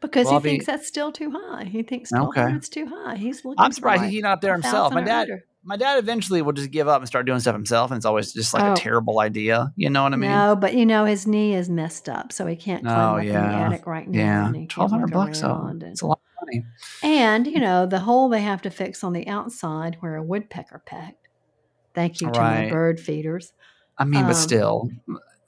Because 0.00 0.24
Well, 0.24 0.34
I'll 0.36 0.40
he 0.40 0.44
be- 0.44 0.50
thinks 0.52 0.64
that's 0.64 0.86
still 0.88 1.12
too 1.12 1.30
high. 1.30 1.64
He 1.64 1.82
thinks 1.82 2.10
Okay. 2.10 2.18
twelve 2.18 2.34
hundred's 2.34 2.70
too 2.70 2.86
high. 2.86 3.16
He's 3.16 3.44
looking. 3.44 3.62
I'm 3.62 3.70
for 3.70 3.74
surprised 3.74 4.00
like 4.02 4.10
he's 4.10 4.22
not 4.22 4.40
there 4.40 4.54
himself. 4.54 4.94
My 4.94 5.02
dad, 5.02 5.24
under. 5.24 5.44
my 5.62 5.76
dad 5.76 5.98
eventually 5.98 6.40
will 6.40 6.54
just 6.54 6.70
give 6.70 6.88
up 6.88 7.02
and 7.02 7.06
start 7.06 7.26
doing 7.26 7.38
stuff 7.38 7.54
himself, 7.54 7.90
and 7.90 7.98
it's 7.98 8.06
always 8.06 8.32
just 8.32 8.54
like 8.54 8.62
Oh. 8.62 8.72
a 8.72 8.76
terrible 8.76 9.20
idea. 9.20 9.74
You 9.76 9.90
know 9.90 10.04
what 10.04 10.14
I 10.14 10.16
mean? 10.16 10.30
no, 10.30 10.56
but 10.56 10.72
you 10.72 10.86
know 10.86 11.04
his 11.04 11.26
knee 11.26 11.54
is 11.54 11.68
messed 11.68 12.08
up, 12.08 12.32
so 12.32 12.46
he 12.46 12.56
can't 12.56 12.82
climb 12.82 12.98
Oh, 12.98 13.16
up 13.18 13.22
in 13.24 13.28
the 13.28 13.38
attic 13.38 13.86
right 13.86 14.08
now. 14.08 14.18
yeah, 14.18 14.46
and 14.46 14.54
he 14.56 14.60
can't 14.62 14.70
twelve 14.70 14.90
hundred 14.90 15.10
bucks. 15.12 15.42
though. 15.42 15.48
around 15.48 15.82
It's 15.82 16.00
a 16.00 16.06
lot 16.06 16.20
money. 16.52 16.64
And, 17.02 17.46
you 17.46 17.60
know, 17.60 17.86
the 17.86 18.00
hole 18.00 18.28
they 18.28 18.40
have 18.42 18.62
to 18.62 18.70
fix 18.70 19.02
on 19.04 19.12
the 19.12 19.26
outside 19.28 19.96
where 20.00 20.16
a 20.16 20.22
woodpecker 20.22 20.82
pecked. 20.84 21.28
Thank 21.94 22.20
you 22.20 22.30
to 22.30 22.40
my 22.40 22.70
bird 22.70 23.00
feeders. 23.00 23.52
I 23.98 24.04
mean, 24.04 24.22
but 24.22 24.28
Um, 24.30 24.34
still, 24.34 24.90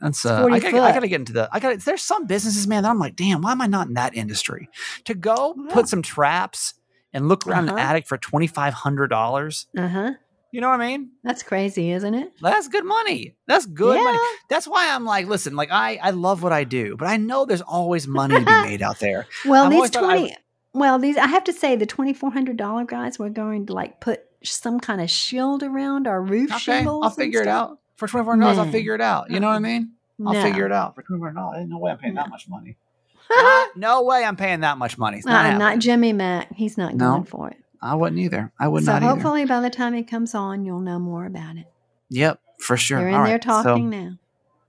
that's 0.01 0.27
uh, 0.27 0.47
I 0.51 0.59
gotta, 0.59 0.81
I 0.81 0.93
gotta 0.93 1.09
get 1.09 1.21
into 1.21 1.33
the. 1.33 1.49
I 1.53 1.61
got. 1.61 1.79
There's 1.79 2.03
some 2.03 2.27
businesses, 2.27 2.67
man. 2.67 2.83
That 2.83 2.91
I'm 2.91 2.99
like, 2.99 3.15
damn, 3.17 3.41
why 3.43 3.53
am 3.53 3.63
I 3.63 3.67
not 3.67 3.87
in 3.87 3.95
that 3.95 4.15
industry? 4.17 4.69
To 5.05 5.15
go 5.15 5.55
Yeah. 5.57 5.73
put 5.73 5.89
some 5.89 6.03
traps 6.03 6.75
and 7.13 7.29
look 7.29 7.47
around 7.47 7.67
the 7.67 7.73
Uh-huh. 7.75 7.81
attic 7.83 8.07
for 8.09 8.19
twenty 8.19 8.49
five 8.49 8.75
hundred 8.75 9.09
dollars. 9.09 9.69
Uh 9.79 9.89
huh. 9.89 10.11
You 10.51 10.61
know 10.61 10.69
what 10.69 10.81
I 10.83 10.87
mean? 10.87 11.13
That's 11.25 11.43
crazy, 11.43 11.93
isn't 11.93 12.13
it? 12.13 12.33
That's 12.43 12.69
good 12.69 12.85
money. 12.85 13.37
That's 13.47 13.65
good 13.65 13.97
yeah. 13.97 14.03
money. 14.05 14.19
That's 14.51 14.67
why 14.69 14.93
I'm 14.95 15.05
like, 15.07 15.27
listen, 15.27 15.57
like 15.57 15.71
I, 15.71 15.97
I 16.03 16.11
love 16.11 16.43
what 16.43 16.53
I 16.53 16.65
do, 16.65 16.95
but 16.99 17.07
I 17.09 17.17
know 17.17 17.47
there's 17.47 17.63
always 17.63 18.07
money 18.07 18.35
to 18.35 18.41
be 18.45 18.51
made 18.63 18.83
out 18.83 18.99
there. 18.99 19.27
Well, 19.47 19.65
I've 19.65 19.71
these 19.71 19.89
thought 19.91 20.05
I- 20.05 20.19
20, 20.19 20.37
well, 20.75 20.99
these, 20.99 21.17
I 21.17 21.27
have 21.27 21.45
to 21.45 21.53
say, 21.53 21.77
the 21.77 21.87
$2,400 21.87 22.87
guys, 22.87 23.19
we're 23.19 23.29
going 23.29 23.67
to 23.67 23.73
like 23.73 24.01
put 24.01 24.23
some 24.43 24.81
kind 24.81 25.01
of 25.01 25.11
shield 25.11 25.63
around 25.63 26.07
our 26.07 26.21
roof 26.21 26.51
Okay, 26.51 26.59
shingles. 26.59 27.05
I'll 27.05 27.11
figure 27.11 27.43
it 27.43 27.49
out 27.49 27.79
for 27.97 28.09
twenty 28.09 28.25
four 28.25 28.37
dollars. 28.37 28.59
I'll 28.59 28.71
figure 28.73 28.95
it 28.95 29.01
out. 29.01 29.31
You 29.31 29.39
know 29.39 29.47
what 29.49 29.55
I 29.57 29.61
mean? 29.61 29.93
I'll 30.27 30.33
No. 30.33 30.43
figure 30.43 30.67
it 30.67 30.73
out 30.73 30.95
for 30.97 31.03
twenty 31.03 31.21
four 31.21 31.31
dollars. 31.31 31.67
No 31.69 31.79
way 31.79 31.91
I'm 31.93 31.99
paying 31.99 32.15
No. 32.15 32.23
that 32.23 32.31
much 32.31 32.49
money. 32.49 32.77
Not- 33.31 33.77
no 33.77 34.03
way 34.03 34.25
I'm 34.25 34.37
paying 34.37 34.61
that 34.61 34.79
much 34.79 34.99
money. 34.99 35.19
It's 35.19 35.27
not, 35.27 35.47
Uh, 35.55 35.59
not 35.59 35.79
Jimmy 35.79 36.13
Mack. 36.13 36.53
He's 36.55 36.77
not 36.77 36.95
No. 36.95 37.11
going 37.13 37.25
for 37.25 37.51
it. 37.51 37.59
I 37.81 37.95
wouldn't 37.95 38.21
either. 38.21 38.53
I 38.59 38.69
would 38.69 38.85
so 38.85 38.93
not 38.93 39.03
either. 39.03 39.11
So 39.11 39.15
hopefully 39.15 39.45
by 39.45 39.61
the 39.61 39.71
time 39.71 39.95
he 39.95 40.03
comes 40.03 40.35
on, 40.35 40.65
you'll 40.65 40.81
know 40.81 40.99
more 40.99 41.25
about 41.27 41.57
it. 41.57 41.67
Yep, 42.11 42.41
for 42.59 42.77
sure. 42.77 42.99
You're 43.01 43.09
in 43.11 43.15
All 43.15 43.25
there 43.25 43.35
right, 43.35 43.43
talking 43.43 43.91
So 43.93 43.97
now. 43.99 44.19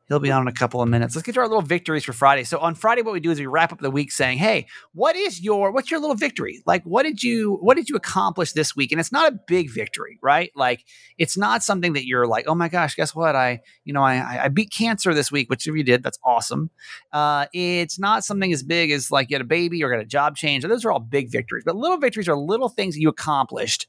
He'll 0.07 0.19
be 0.19 0.31
on 0.31 0.41
in 0.43 0.47
a 0.47 0.53
couple 0.53 0.81
of 0.81 0.89
minutes. 0.89 1.15
Let's 1.15 1.25
get 1.25 1.33
to 1.35 1.41
our 1.41 1.47
little 1.47 1.61
victories 1.61 2.03
for 2.03 2.13
Friday. 2.13 2.43
So 2.43 2.59
on 2.59 2.75
Friday, 2.75 3.01
what 3.01 3.13
we 3.13 3.19
do 3.19 3.31
is 3.31 3.39
we 3.39 3.45
wrap 3.45 3.71
up 3.71 3.79
the 3.79 3.91
week 3.91 4.11
saying, 4.11 4.37
"Hey, 4.37 4.67
what 4.93 5.15
is 5.15 5.41
your 5.41 5.71
what's 5.71 5.89
your 5.91 5.99
little 5.99 6.15
victory? 6.15 6.61
Like, 6.65 6.83
what 6.83 7.03
did 7.03 7.23
you 7.23 7.57
what 7.61 7.77
did 7.77 7.89
you 7.89 7.95
accomplish 7.95 8.53
this 8.53 8.75
week?" 8.75 8.91
And 8.91 8.99
it's 8.99 9.11
not 9.11 9.31
a 9.31 9.39
big 9.47 9.69
victory, 9.71 10.19
right? 10.21 10.51
Like, 10.55 10.85
it's 11.17 11.37
not 11.37 11.63
something 11.63 11.93
that 11.93 12.05
you're 12.05 12.27
like, 12.27 12.45
"Oh 12.47 12.55
my 12.55 12.69
gosh, 12.69 12.95
guess 12.95 13.15
what? 13.15 13.35
I 13.35 13.61
you 13.85 13.93
know 13.93 14.03
I 14.03 14.45
I- 14.45 14.47
beat 14.49 14.71
cancer 14.71 15.13
this 15.13 15.31
week," 15.31 15.49
which 15.49 15.67
if 15.67 15.75
you 15.75 15.83
did, 15.83 16.03
that's 16.03 16.19
awesome. 16.23 16.69
Uh, 17.11 17.45
it's 17.53 17.97
not 17.99 18.23
something 18.23 18.51
as 18.53 18.63
big 18.63 18.91
as 18.91 19.11
like 19.11 19.29
you 19.29 19.35
had 19.35 19.41
a 19.41 19.45
baby 19.45 19.83
or 19.83 19.89
got 19.89 19.99
a 19.99 20.05
job 20.05 20.35
change. 20.35 20.63
Those 20.63 20.85
are 20.85 20.91
all 20.91 20.99
big 20.99 21.31
victories, 21.31 21.63
but 21.65 21.75
little 21.75 21.97
victories 21.97 22.27
are 22.27 22.35
little 22.37 22.69
things 22.69 22.95
that 22.95 23.01
you 23.01 23.09
accomplished 23.09 23.87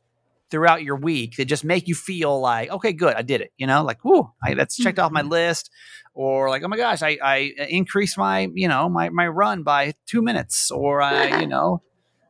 throughout 0.55 0.85
your 0.85 0.95
week 0.95 1.35
that 1.35 1.47
just 1.47 1.64
make 1.64 1.88
you 1.88 1.97
feel 1.97 2.40
like, 2.40 2.71
okay, 2.71 2.93
good, 2.93 3.17
I 3.17 3.23
did 3.23 3.40
it. 3.40 3.51
You 3.57 3.67
know, 3.67 3.83
like, 3.83 4.05
whoo, 4.05 4.31
I, 4.40 4.55
that's 4.55 4.77
checked 4.77 5.01
off 5.01 5.11
my 5.11 5.23
mm-hmm. 5.23 5.31
list. 5.31 5.69
Or 6.14 6.49
like, 6.49 6.62
oh 6.62 6.69
my 6.69 6.77
gosh, 6.77 7.03
I, 7.03 7.19
I 7.21 7.53
uh, 7.59 7.64
increased 7.64 8.17
my, 8.17 8.47
you 8.55 8.69
know, 8.69 8.88
my, 8.88 9.09
my 9.09 9.27
run 9.27 9.64
by 9.64 9.95
two 10.07 10.23
minutes. 10.23 10.71
Or 10.71 11.03
I, 11.03 11.40
you 11.40 11.49
know, 11.49 11.83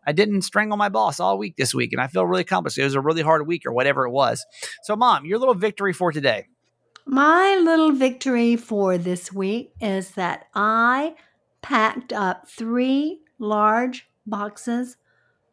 I 0.06 0.12
didn't 0.12 0.40
strangle 0.40 0.78
my 0.78 0.88
boss 0.88 1.20
all 1.20 1.36
week 1.36 1.56
this 1.58 1.74
week 1.74 1.92
and 1.92 2.00
I 2.00 2.06
feel 2.06 2.24
really 2.24 2.40
accomplished. 2.40 2.78
It 2.78 2.84
was 2.84 2.94
a 2.94 3.00
really 3.02 3.20
hard 3.20 3.46
week 3.46 3.66
or 3.66 3.74
whatever 3.74 4.06
it 4.06 4.10
was. 4.10 4.42
So, 4.84 4.96
mom, 4.96 5.26
your 5.26 5.38
little 5.38 5.52
victory 5.54 5.92
for 5.92 6.10
today. 6.10 6.46
My 7.04 7.60
little 7.62 7.92
victory 7.92 8.56
for 8.56 8.96
this 8.96 9.30
week 9.30 9.74
is 9.82 10.12
that 10.12 10.46
I 10.54 11.14
packed 11.60 12.14
up 12.14 12.48
three 12.48 13.20
large 13.38 14.08
boxes 14.26 14.96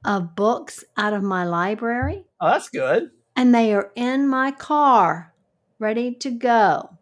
of 0.05 0.35
books 0.35 0.83
out 0.97 1.13
of 1.13 1.23
my 1.23 1.43
library, 1.43 2.25
Oh, 2.41 2.49
that's 2.49 2.69
good. 2.69 3.11
and 3.35 3.53
they 3.53 3.73
are 3.73 3.91
in 3.95 4.27
my 4.27 4.51
car, 4.51 5.33
ready 5.79 6.13
to 6.15 6.31
go 6.31 6.97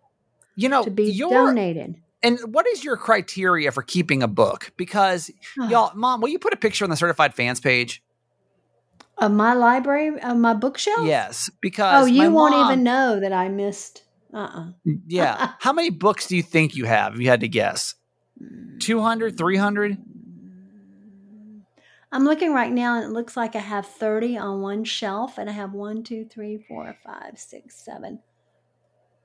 You 0.55 0.67
know, 0.69 0.83
to 0.83 0.91
be 0.91 1.05
your, 1.09 1.47
donated. 1.47 1.95
and 2.21 2.37
what 2.53 2.67
is 2.67 2.83
your 2.83 2.97
criteria 2.97 3.71
for 3.71 3.81
keeping 3.81 4.21
a 4.21 4.27
book? 4.27 4.71
Because 4.77 5.31
y'all, 5.69 5.91
mom, 5.95 6.19
will 6.21 6.29
you 6.29 6.39
put 6.39 6.53
a 6.53 6.57
picture 6.57 6.83
on 6.83 6.89
the 6.89 6.97
certified 6.97 7.33
fans 7.35 7.59
page? 7.61 8.03
Of 9.17 9.31
my 9.33 9.53
library, 9.53 10.19
of 10.21 10.37
my 10.37 10.53
bookshelf? 10.53 11.05
Yes, 11.05 11.49
oh, 11.51 11.55
because 11.61 12.03
Oh, 12.03 12.05
you 12.05 12.31
won't 12.31 12.53
mom, 12.53 12.71
even 12.71 12.83
know 12.83 13.19
that 13.19 13.33
I 13.33 13.49
missed. 13.49 14.03
Uh-uh. 14.33 14.71
yeah. 15.07 15.53
How 15.59 15.73
many 15.73 15.89
books 15.89 16.27
do 16.27 16.35
you 16.37 16.43
think 16.43 16.75
you 16.75 16.85
have? 16.85 17.15
If 17.15 17.19
you 17.21 17.27
had 17.29 17.41
to 17.41 17.47
guess. 17.49 17.95
Hmm. 18.37 18.77
200, 18.79 19.37
300? 19.37 19.97
I'm 22.11 22.23
looking 22.23 22.53
right 22.53 22.71
now 22.71 22.95
and 22.95 23.05
it 23.05 23.13
looks 23.13 23.37
like 23.37 23.55
I 23.55 23.59
have 23.59 23.85
30 23.85 24.37
on 24.37 24.61
one 24.61 24.83
shelf 24.83 25.37
and 25.37 25.49
I 25.49 25.53
have 25.53 25.73
one, 25.73 26.03
two, 26.03 26.25
three, 26.25 26.57
four, 26.67 26.95
five, 27.05 27.37
six, 27.37 27.75
seven. 27.75 28.19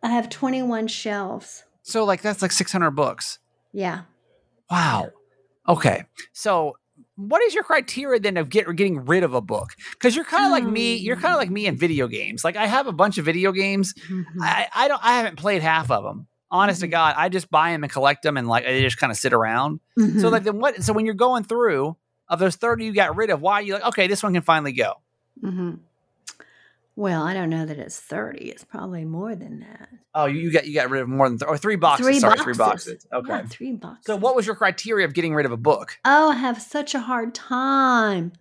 I 0.02 0.08
have 0.08 0.28
21 0.28 0.88
shelves. 0.88 1.64
So 1.82 2.04
like 2.04 2.20
that's 2.20 2.42
like 2.42 2.52
600 2.52 2.90
books. 2.90 3.38
Yeah. 3.72 4.02
Wow. 4.70 5.10
Okay. 5.66 6.04
So 6.32 6.76
what 7.16 7.42
is 7.42 7.54
your 7.54 7.64
criteria 7.64 8.20
then 8.20 8.36
of 8.36 8.48
get, 8.48 8.66
getting 8.76 9.04
rid 9.04 9.22
of 9.22 9.34
a 9.34 9.40
book? 9.40 9.74
Because 9.92 10.14
you're 10.14 10.24
kind 10.24 10.44
of 10.44 10.50
like 10.50 10.64
me. 10.64 10.96
You're 10.96 11.16
kind 11.16 11.32
of 11.32 11.38
like 11.38 11.50
me 11.50 11.66
in 11.66 11.76
video 11.76 12.08
games. 12.08 12.44
Like 12.44 12.56
I 12.56 12.66
have 12.66 12.86
a 12.86 12.92
bunch 12.92 13.18
of 13.18 13.24
video 13.24 13.52
games. 13.52 13.94
Mm-hmm. 13.94 14.42
I, 14.42 14.68
I 14.74 14.88
don't. 14.88 15.02
I 15.02 15.16
haven't 15.16 15.36
played 15.36 15.62
half 15.62 15.90
of 15.90 16.02
them. 16.02 16.26
Honest 16.50 16.78
mm-hmm. 16.78 16.86
to 16.86 16.88
God, 16.88 17.14
I 17.16 17.28
just 17.28 17.50
buy 17.50 17.70
them 17.70 17.84
and 17.84 17.92
collect 17.92 18.22
them, 18.22 18.36
and 18.36 18.48
like 18.48 18.64
they 18.64 18.82
just 18.82 18.98
kind 18.98 19.10
of 19.10 19.16
sit 19.16 19.32
around. 19.32 19.80
Mm-hmm. 19.98 20.20
So 20.20 20.28
like 20.28 20.42
then 20.42 20.58
what? 20.58 20.82
So 20.82 20.92
when 20.92 21.06
you're 21.06 21.14
going 21.14 21.44
through, 21.44 21.96
of 22.28 22.38
those 22.38 22.56
30 22.56 22.84
you 22.84 22.92
got 22.94 23.16
rid 23.16 23.30
of, 23.30 23.40
why 23.40 23.54
are 23.54 23.62
you 23.62 23.74
like, 23.74 23.84
okay, 23.84 24.06
this 24.06 24.22
one 24.22 24.32
can 24.32 24.42
finally 24.42 24.72
go? 24.72 24.94
Mm-hmm. 25.42 25.74
Well, 26.96 27.24
I 27.24 27.34
don't 27.34 27.50
know 27.50 27.66
that 27.66 27.78
it's 27.78 27.98
30. 27.98 28.44
It's 28.50 28.64
probably 28.64 29.04
more 29.04 29.34
than 29.34 29.60
that. 29.60 29.88
Oh, 30.14 30.26
you, 30.26 30.40
you 30.42 30.52
got 30.52 30.64
you 30.64 30.74
got 30.74 30.90
rid 30.90 31.02
of 31.02 31.08
more 31.08 31.28
than 31.28 31.38
th- 31.38 31.48
or 31.48 31.58
three 31.58 31.74
boxes. 31.74 32.06
Three 32.06 32.20
Sorry, 32.20 32.36
boxes. 32.36 32.44
three 32.44 32.54
boxes. 32.54 33.06
Okay. 33.12 33.28
Yeah, 33.28 33.46
three 33.46 33.72
boxes. 33.72 34.06
So 34.06 34.16
what 34.16 34.36
was 34.36 34.46
your 34.46 34.54
criteria 34.54 35.04
of 35.04 35.12
getting 35.12 35.34
rid 35.34 35.44
of 35.44 35.50
a 35.50 35.56
book? 35.56 35.98
Oh, 36.04 36.30
I 36.30 36.36
have 36.36 36.62
such 36.62 36.94
a 36.94 37.00
hard 37.00 37.34
time. 37.34 38.32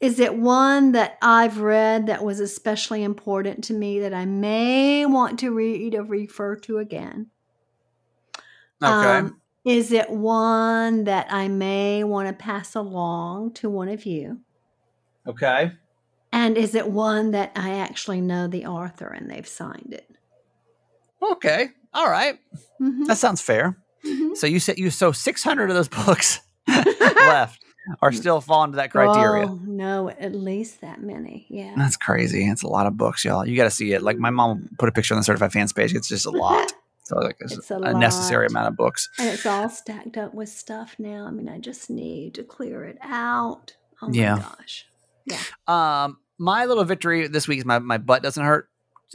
Is 0.00 0.18
it 0.18 0.34
one 0.34 0.92
that 0.92 1.18
I've 1.20 1.58
read 1.58 2.06
that 2.06 2.24
was 2.24 2.40
especially 2.40 3.02
important 3.02 3.64
to 3.64 3.74
me 3.74 4.00
that 4.00 4.14
I 4.14 4.24
may 4.24 5.04
want 5.04 5.38
to 5.40 5.50
read 5.50 5.94
or 5.94 6.04
refer 6.04 6.56
to 6.56 6.78
again? 6.78 7.26
Okay. 8.82 9.18
Um, 9.18 9.40
is 9.64 9.92
it 9.92 10.10
one 10.10 11.04
that 11.04 11.26
I 11.30 11.48
may 11.48 12.04
want 12.04 12.28
to 12.28 12.34
pass 12.34 12.74
along 12.74 13.52
to 13.54 13.70
one 13.70 13.88
of 13.88 14.04
you? 14.04 14.40
Okay. 15.26 15.72
And 16.32 16.56
is 16.58 16.74
it 16.74 16.90
one 16.90 17.30
that 17.30 17.52
I 17.56 17.78
actually 17.78 18.20
know 18.20 18.46
the 18.46 18.66
author 18.66 19.06
and 19.06 19.30
they've 19.30 19.46
signed 19.46 19.92
it? 19.92 20.10
Okay. 21.22 21.68
All 21.94 22.10
right. 22.10 22.38
mm-hmm. 22.80 23.04
That 23.04 23.18
sounds 23.18 23.40
fair. 23.40 23.78
Mm-hmm. 24.04 24.34
So 24.34 24.46
you 24.46 24.60
said 24.60 24.78
you 24.78 24.90
so 24.90 25.12
600 25.12 25.70
of 25.70 25.76
those 25.76 25.88
books 26.06 26.40
left 26.68 27.64
are 28.02 28.12
still 28.12 28.40
falling 28.40 28.72
to 28.72 28.76
that 28.76 28.90
criteria. 28.90 29.46
Oh, 29.46 29.60
no, 29.64 30.08
at 30.10 30.34
least 30.34 30.80
that 30.80 31.00
many. 31.00 31.46
Yeah. 31.48 31.74
That's 31.76 31.96
crazy. 31.96 32.46
It's 32.46 32.62
a 32.62 32.68
lot 32.68 32.86
of 32.86 32.96
books, 32.96 33.24
y'all. 33.24 33.46
You 33.46 33.56
got 33.56 33.64
to 33.64 33.70
see 33.70 33.92
it. 33.92 34.02
Like 34.02 34.18
my 34.18 34.30
mom 34.30 34.68
put 34.78 34.88
a 34.88 34.92
picture 34.92 35.14
on 35.14 35.20
the 35.20 35.24
certified 35.24 35.52
fans 35.52 35.72
page. 35.72 35.94
It's 35.94 36.08
just 36.08 36.26
a 36.26 36.30
lot. 36.30 36.72
So 37.04 37.18
like 37.18 37.36
it's, 37.40 37.52
it's 37.52 37.70
a, 37.70 37.76
a 37.76 37.94
necessary 37.94 38.46
amount 38.46 38.68
of 38.68 38.76
books. 38.76 39.10
And 39.18 39.28
it's 39.28 39.46
all 39.46 39.68
stacked 39.68 40.16
up 40.16 40.34
with 40.34 40.48
stuff 40.48 40.96
now. 40.98 41.26
I 41.26 41.30
mean, 41.30 41.48
I 41.48 41.58
just 41.58 41.90
need 41.90 42.34
to 42.34 42.42
clear 42.42 42.84
it 42.84 42.98
out. 43.02 43.76
Oh 44.02 44.08
my 44.08 44.14
yeah. 44.14 44.38
gosh. 44.38 44.86
Yeah. 45.26 45.38
Um, 45.66 46.18
my 46.38 46.64
little 46.64 46.84
victory 46.84 47.28
this 47.28 47.46
week 47.46 47.58
is 47.58 47.64
my, 47.64 47.78
my 47.78 47.98
butt 47.98 48.22
doesn't 48.22 48.44
hurt 48.44 48.68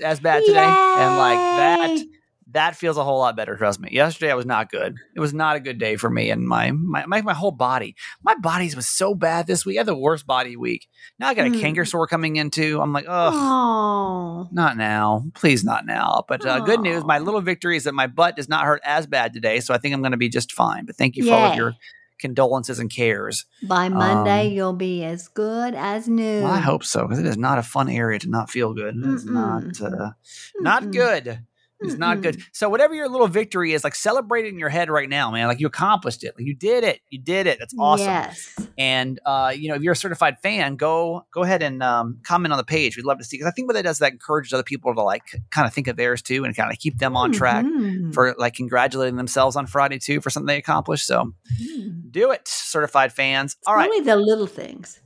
as 0.03 0.19
bad 0.19 0.43
today. 0.45 0.59
And 0.59 1.17
like 1.17 1.37
that 1.37 2.05
that 2.51 2.75
feels 2.75 2.97
a 2.97 3.03
whole 3.03 3.19
lot 3.19 3.35
better. 3.35 3.55
Trust 3.55 3.79
me. 3.79 3.89
Yesterday 3.91 4.31
I 4.31 4.35
was 4.35 4.45
not 4.45 4.71
good. 4.71 4.95
It 5.15 5.19
was 5.19 5.33
not 5.33 5.55
a 5.55 5.59
good 5.59 5.77
day 5.77 5.95
for 5.95 6.09
me 6.09 6.29
and 6.29 6.47
my 6.47 6.71
my 6.71 7.05
my, 7.05 7.21
my 7.21 7.33
whole 7.33 7.51
body. 7.51 7.95
My 8.23 8.35
body's 8.35 8.75
was 8.75 8.87
so 8.87 9.13
bad 9.13 9.47
this 9.47 9.65
week. 9.65 9.77
I 9.77 9.81
had 9.81 9.87
the 9.87 9.95
worst 9.95 10.25
body 10.25 10.55
week. 10.55 10.87
Now 11.19 11.29
I 11.29 11.33
got 11.33 11.47
a 11.47 11.51
mm. 11.51 11.59
canker 11.59 11.85
sore 11.85 12.07
coming 12.07 12.37
into. 12.37 12.81
I'm 12.81 12.93
like, 12.93 13.05
oh, 13.07 14.47
not 14.51 14.77
now. 14.77 15.25
Please, 15.33 15.63
not 15.63 15.85
now. 15.85 16.23
But 16.27 16.45
uh, 16.45 16.59
good 16.61 16.81
news. 16.81 17.03
My 17.03 17.19
little 17.19 17.41
victory 17.41 17.77
is 17.77 17.83
that 17.83 17.93
my 17.93 18.07
butt 18.07 18.35
does 18.35 18.49
not 18.49 18.65
hurt 18.65 18.81
as 18.83 19.07
bad 19.07 19.33
today. 19.33 19.59
So 19.59 19.73
I 19.73 19.77
think 19.77 19.93
I'm 19.93 20.01
going 20.01 20.11
to 20.11 20.17
be 20.17 20.29
just 20.29 20.51
fine. 20.51 20.85
But 20.85 20.95
thank 20.95 21.15
you 21.15 21.25
for 21.25 21.33
all 21.33 21.51
of 21.51 21.55
your 21.55 21.75
condolences 22.19 22.79
and 22.79 22.91
cares. 22.91 23.45
By 23.63 23.89
Monday, 23.89 24.47
um, 24.47 24.53
you'll 24.53 24.73
be 24.73 25.03
as 25.03 25.27
good 25.29 25.73
as 25.73 26.07
new. 26.07 26.43
Well, 26.43 26.51
I 26.51 26.59
hope 26.59 26.83
so 26.83 27.03
because 27.03 27.19
it 27.19 27.25
is 27.25 27.37
not 27.37 27.57
a 27.57 27.63
fun 27.63 27.89
area 27.89 28.19
to 28.19 28.29
not 28.29 28.49
feel 28.49 28.73
good. 28.73 28.95
It's 28.97 29.25
not 29.25 29.81
uh, 29.81 30.11
not 30.59 30.91
good. 30.91 31.39
It's 31.81 31.95
not 31.95 32.21
good. 32.21 32.41
So 32.51 32.67
whatever 32.69 32.93
your 32.93 33.07
little 33.07 33.27
victory 33.27 33.73
is, 33.73 33.83
like 33.83 33.95
celebrate 33.95 34.45
it 34.45 34.49
in 34.49 34.59
your 34.59 34.69
head 34.69 34.89
right 34.89 35.07
now, 35.07 35.31
man. 35.31 35.47
Like 35.47 35.59
you 35.59 35.67
accomplished 35.67 36.23
it. 36.23 36.35
Like 36.37 36.45
you 36.45 36.53
did 36.53 36.83
it. 36.83 36.99
You 37.09 37.19
did 37.19 37.47
it. 37.47 37.57
That's 37.59 37.73
awesome. 37.79 38.07
Yes. 38.07 38.69
And 38.77 39.19
uh, 39.25 39.53
you 39.55 39.69
know, 39.69 39.75
if 39.75 39.81
you're 39.81 39.93
a 39.93 39.95
certified 39.95 40.37
fan, 40.41 40.75
go 40.75 41.25
go 41.33 41.43
ahead 41.43 41.63
and 41.63 41.81
um, 41.81 42.19
comment 42.23 42.51
on 42.51 42.57
the 42.57 42.65
page. 42.65 42.97
We'd 42.97 43.05
love 43.05 43.17
to 43.19 43.23
see 43.23 43.37
because 43.37 43.49
I 43.49 43.51
think 43.51 43.67
what 43.67 43.75
that 43.75 43.83
does 43.83 43.97
is 43.97 43.99
that 43.99 44.11
encourages 44.11 44.51
other 44.53 44.63
people 44.63 44.93
to 44.93 45.01
like 45.01 45.23
kind 45.51 45.65
of 45.67 45.73
think 45.73 45.87
of 45.87 45.95
theirs 45.95 46.21
too 46.21 46.43
and 46.43 46.55
kind 46.55 46.71
of 46.71 46.77
keep 46.79 46.97
them 46.97 47.15
on 47.15 47.31
track 47.31 47.65
mm-hmm. 47.65 48.11
for 48.11 48.35
like 48.37 48.55
congratulating 48.55 49.15
themselves 49.15 49.55
on 49.55 49.65
Friday 49.65 49.99
too 49.99 50.19
for 50.21 50.29
something 50.29 50.47
they 50.47 50.57
accomplished. 50.57 51.05
So 51.05 51.33
mm. 51.61 52.11
do 52.11 52.31
it, 52.31 52.47
certified 52.47 53.13
fans. 53.13 53.55
All 53.65 53.75
right. 53.75 53.89
Only 53.89 54.03
the 54.03 54.15
little 54.15 54.47
things. 54.47 54.99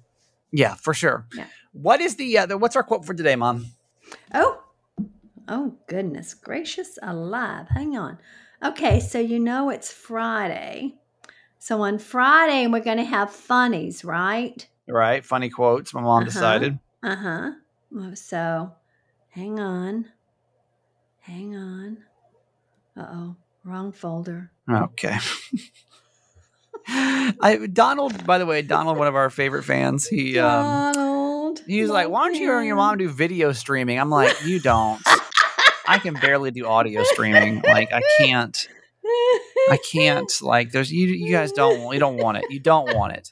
Yeah, 0.52 0.76
for 0.76 0.94
sure. 0.94 1.28
Yeah. 1.36 1.46
What 1.74 2.02
is 2.02 2.16
the, 2.16 2.38
uh, 2.38 2.46
the 2.46 2.58
what's 2.58 2.76
our 2.76 2.84
quote 2.84 3.06
for 3.06 3.14
today, 3.14 3.36
Mom? 3.36 3.68
Oh, 4.34 4.63
Oh, 5.48 5.76
goodness 5.88 6.34
gracious 6.34 6.98
alive. 7.02 7.68
Hang 7.70 7.98
on. 7.98 8.18
Okay, 8.64 9.00
so 9.00 9.20
you 9.20 9.40
know 9.40 9.70
it's 9.70 9.92
Friday. 9.92 10.96
So 11.60 11.82
on 11.82 11.98
Friday, 11.98 12.68
we're 12.68 12.80
going 12.80 12.98
to 12.98 13.04
have 13.04 13.32
funnies, 13.32 14.04
right? 14.04 14.68
Right. 14.88 15.24
Funny 15.24 15.50
quotes. 15.50 15.94
My 15.94 16.02
mom 16.02 16.24
uh-huh. 16.24 16.26
decided. 16.26 16.80
Uh 17.02 17.16
huh. 17.16 17.52
So 18.16 18.74
hang 19.30 19.60
on. 19.60 20.06
Hang 21.22 21.56
on. 21.56 21.98
Uh 22.98 23.08
oh. 23.10 23.36
Wrong 23.64 23.94
folder. 23.94 24.52
Okay. 24.70 25.18
I 26.88 27.68
Donald, 27.72 28.26
by 28.26 28.38
the 28.38 28.46
way, 28.46 28.62
Donald, 28.62 28.98
one 28.98 29.08
of 29.08 29.16
our 29.16 29.30
favorite 29.30 29.64
fans. 29.64 30.06
He 30.06 30.38
um, 30.38 30.94
Donald. 30.94 31.62
He's 31.66 31.90
like, 31.90 32.10
why 32.10 32.28
don't 32.28 32.36
you 32.36 32.52
and 32.58 32.68
your 32.68 32.76
mom 32.76 32.98
do 32.98 33.08
video 33.10 33.54
streaming? 33.54 34.00
I'm 34.00 34.10
like, 34.10 34.44
you 34.44 34.60
don't. 34.60 35.02
I 35.88 36.00
can 36.00 36.14
barely 36.14 36.52
do 36.52 36.66
audio 36.66 37.04
streaming. 37.04 37.62
Like 37.62 37.92
I 37.94 38.02
can't. 38.18 38.68
I 39.70 39.78
can't. 39.92 40.32
Like 40.42 40.72
there's 40.72 40.92
you. 40.92 41.08
You 41.08 41.32
guys 41.32 41.52
don't. 41.52 41.94
You 41.94 42.00
don't 42.00 42.18
want 42.18 42.38
it. 42.38 42.46
You 42.50 42.60
don't 42.60 42.96
want 42.96 43.14
it. 43.14 43.32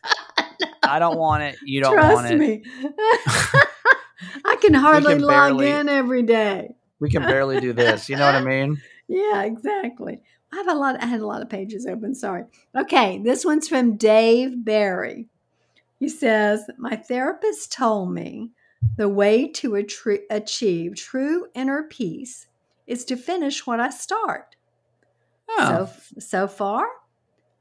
I 0.84 1.00
don't 1.00 1.18
want 1.18 1.44
it. 1.44 1.58
You 1.64 1.82
don't 1.82 1.94
Trust 1.94 2.14
want 2.14 2.32
it. 2.32 2.38
me. 2.38 2.64
I 4.46 4.56
can 4.62 4.74
hardly 4.74 5.14
can 5.14 5.22
log 5.22 5.58
barely, 5.58 5.70
in 5.72 5.90
every 5.90 6.24
day. 6.24 6.76
We 7.00 7.10
can 7.10 7.24
barely 7.24 7.60
do 7.60 7.74
this. 7.74 8.10
You 8.10 8.18
know 8.18 8.26
what 8.26 8.36
I 8.36 8.44
mean? 8.44 8.82
Yeah, 9.08 9.44
exactly. 9.44 10.20
I 10.54 10.58
have 10.58 10.68
a 10.68 10.74
lot. 10.76 11.02
I 11.02 11.06
had 11.06 11.22
a 11.22 11.26
lot 11.26 11.42
of 11.42 11.50
pages 11.50 11.86
open. 11.86 12.14
Sorry. 12.14 12.44
Okay, 12.78 13.20
this 13.24 13.46
one's 13.46 13.68
from 13.68 13.98
Dave 13.98 14.64
Barry. 14.64 15.28
He 16.00 16.10
says, 16.10 16.70
"My 16.78 16.96
therapist 16.96 17.72
told 17.72 18.14
me 18.14 18.52
the 18.98 19.10
way 19.10 19.48
to 19.48 19.76
achieve 19.76 20.96
true 20.96 21.48
inner 21.54 21.84
peace 21.84 22.48
is 22.88 23.06
to 23.06 23.16
finish 23.16 23.66
what 23.66 23.80
I 23.80 23.90
start. 23.90 24.56
Oh. 25.50 25.90
So 26.16 26.20
so 26.20 26.48
far, 26.48 26.86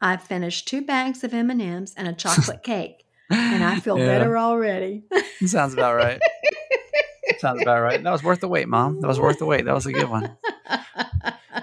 I've 0.01 0.23
finished 0.23 0.69
two 0.69 0.83
bags 0.83 1.25
of 1.25 1.35
M 1.35 1.51
and 1.51 2.09
a 2.09 2.13
chocolate 2.13 2.63
cake, 2.65 3.05
and 3.31 3.63
I 3.63 3.81
feel 3.81 3.99
yeah. 3.99 4.07
better 4.07 4.39
already. 4.39 5.05
Sounds 5.45 5.75
about 5.75 5.97
right. 5.97 6.21
Sounds 7.39 7.63
about 7.63 7.81
right. 7.81 8.03
That 8.03 8.11
was 8.11 8.23
worth 8.23 8.41
the 8.41 8.49
wait, 8.49 8.69
Mom. 8.69 9.01
That 9.01 9.07
was 9.07 9.21
worth 9.21 9.39
the 9.39 9.47
wait. 9.47 9.65
That 9.65 9.75
was 9.75 9.87
a 9.87 9.93
good 9.93 10.11
one. 10.11 10.37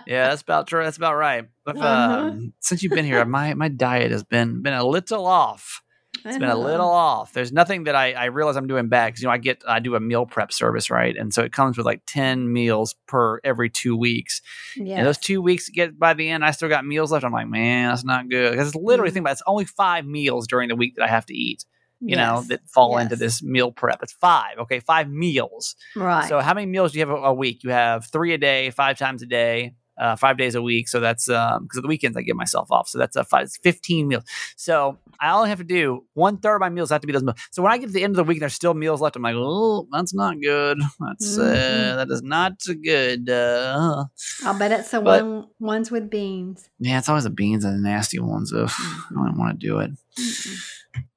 Yeah, 0.06 0.30
that's 0.30 0.42
about 0.42 0.68
true. 0.68 0.84
That's 0.84 0.98
about 0.98 1.16
right. 1.16 1.46
If, 1.66 1.76
uh-huh. 1.76 2.30
um, 2.30 2.54
since 2.60 2.82
you've 2.82 2.94
been 2.94 3.06
here, 3.06 3.24
my 3.26 3.54
my 3.56 3.68
diet 3.68 4.12
has 4.12 4.24
been 4.24 4.62
been 4.62 4.74
a 4.74 4.86
little 4.86 5.26
off. 5.26 5.82
It's 6.26 6.38
been 6.38 6.50
a 6.50 6.58
little 6.58 6.90
off. 6.90 7.34
There's 7.34 7.52
nothing 7.52 7.86
that 7.86 7.96
I, 7.96 8.14
I 8.14 8.26
realize 8.26 8.56
I'm 8.56 8.68
doing 8.68 8.88
bad 8.88 9.08
because 9.08 9.22
you 9.22 9.28
know 9.28 9.34
I 9.34 9.38
get 9.38 9.64
I 9.68 9.80
do 9.80 9.96
a 9.96 10.00
meal 10.00 10.26
prep 10.26 10.52
service 10.52 10.90
right, 10.90 11.16
and 11.16 11.34
so 11.34 11.44
it 11.44 11.52
comes 11.52 11.78
with 11.78 11.86
like 11.86 12.02
ten 12.06 12.52
meals 12.52 12.96
per 13.08 13.40
every 13.44 13.70
two 13.70 13.96
weeks. 13.96 14.42
Yes. 14.76 14.98
And 14.98 15.08
those 15.08 15.18
two 15.18 15.42
weeks 15.42 15.70
get 15.70 15.98
by 15.98 16.14
the 16.14 16.30
end, 16.30 16.46
I 16.46 16.52
still 16.52 16.70
got 16.70 16.86
meals 16.86 17.12
left. 17.12 17.26
I'm 17.26 17.32
like, 17.32 17.48
man, 17.48 17.90
that's 17.90 18.04
not 18.04 18.30
good 18.30 18.52
because 18.52 18.68
it's 18.68 18.76
literally 18.76 19.12
mm. 19.12 19.14
think 19.14 19.24
about 19.24 19.32
it, 19.32 19.34
it's 19.34 19.44
only 19.48 19.66
five 19.66 20.06
meals 20.06 20.48
during 20.48 20.70
the 20.70 20.76
week 20.76 20.96
that 20.96 21.04
I 21.04 21.08
have 21.08 21.26
to 21.28 21.34
eat. 21.34 21.66
You 22.00 22.16
yes. 22.16 22.18
know 22.18 22.42
that 22.50 22.68
fall 22.70 22.92
yes. 22.94 23.04
into 23.04 23.16
this 23.16 23.42
meal 23.42 23.72
prep. 23.72 24.04
It's 24.04 24.14
five, 24.14 24.60
okay, 24.60 24.80
five 24.80 25.10
meals. 25.10 25.76
Right. 25.96 26.30
So 26.30 26.40
how 26.42 26.54
many 26.54 26.68
meals 26.68 26.92
do 26.92 27.00
you 27.00 27.08
have 27.08 27.16
a, 27.16 27.22
a 27.22 27.34
week? 27.34 27.64
You 27.64 27.72
have 27.72 28.06
three 28.06 28.34
a 28.34 28.38
day, 28.38 28.70
five 28.70 29.00
times 29.00 29.24
a 29.24 29.26
day. 29.26 29.74
Uh, 29.98 30.16
five 30.16 30.38
days 30.38 30.56
a 30.56 30.62
week. 30.62 30.88
So 30.88 31.00
that's 31.00 31.28
because 31.28 31.58
um, 31.58 31.68
of 31.76 31.82
the 31.82 31.88
weekends 31.88 32.18
I 32.18 32.22
give 32.22 32.36
myself 32.36 32.72
off. 32.72 32.88
So 32.88 32.98
that's 32.98 33.16
a 33.16 33.24
five, 33.24 33.52
15 33.64 34.08
meals. 34.08 34.24
So 34.56 34.98
I 35.20 35.32
only 35.34 35.50
have 35.50 35.58
to 35.60 35.64
do 35.64 36.06
one 36.14 36.38
third 36.38 36.56
of 36.56 36.62
my 36.62 36.70
meals 36.70 36.90
have 36.90 37.02
to 37.02 37.08
be 37.08 37.14
those 37.14 37.24
meals. 37.24 37.40
So 37.52 37.62
when 37.62 37.72
I 37.72 37.78
get 37.78 37.88
to 37.88 37.94
the 37.94 38.04
end 38.04 38.12
of 38.12 38.18
the 38.18 38.24
week 38.24 38.40
there's 38.40 38.54
still 38.54 38.74
meals 38.74 39.02
left, 39.02 39.16
I'm 39.16 39.22
like, 39.22 39.36
oh, 39.38 39.88
that's 39.92 40.14
not 40.14 40.42
good. 40.42 40.80
That's 41.00 41.38
uh, 41.38 41.42
mm-hmm. 41.42 41.92
uh, 41.92 41.96
that 41.98 42.12
is 42.12 42.22
not 42.22 42.54
good. 42.84 43.30
Uh, 43.30 44.06
I'll 44.44 44.58
bet 44.58 44.72
it's 44.72 44.92
the 44.92 45.02
but, 45.02 45.24
one 45.24 45.48
ones 45.60 45.92
with 45.92 46.10
beans. 46.10 46.70
Yeah, 46.80 47.00
it's 47.00 47.10
always 47.10 47.24
the 47.24 47.30
beans 47.30 47.66
and 47.66 47.84
the 47.84 47.90
nasty 47.90 48.20
ones. 48.20 48.54
Ugh, 48.54 48.68
mm-hmm. 48.68 49.20
I 49.20 49.26
don't 49.26 49.38
want 49.38 49.60
to 49.60 49.68
do 49.68 49.80
it. 49.80 49.92
Mm-hmm. 50.20 50.56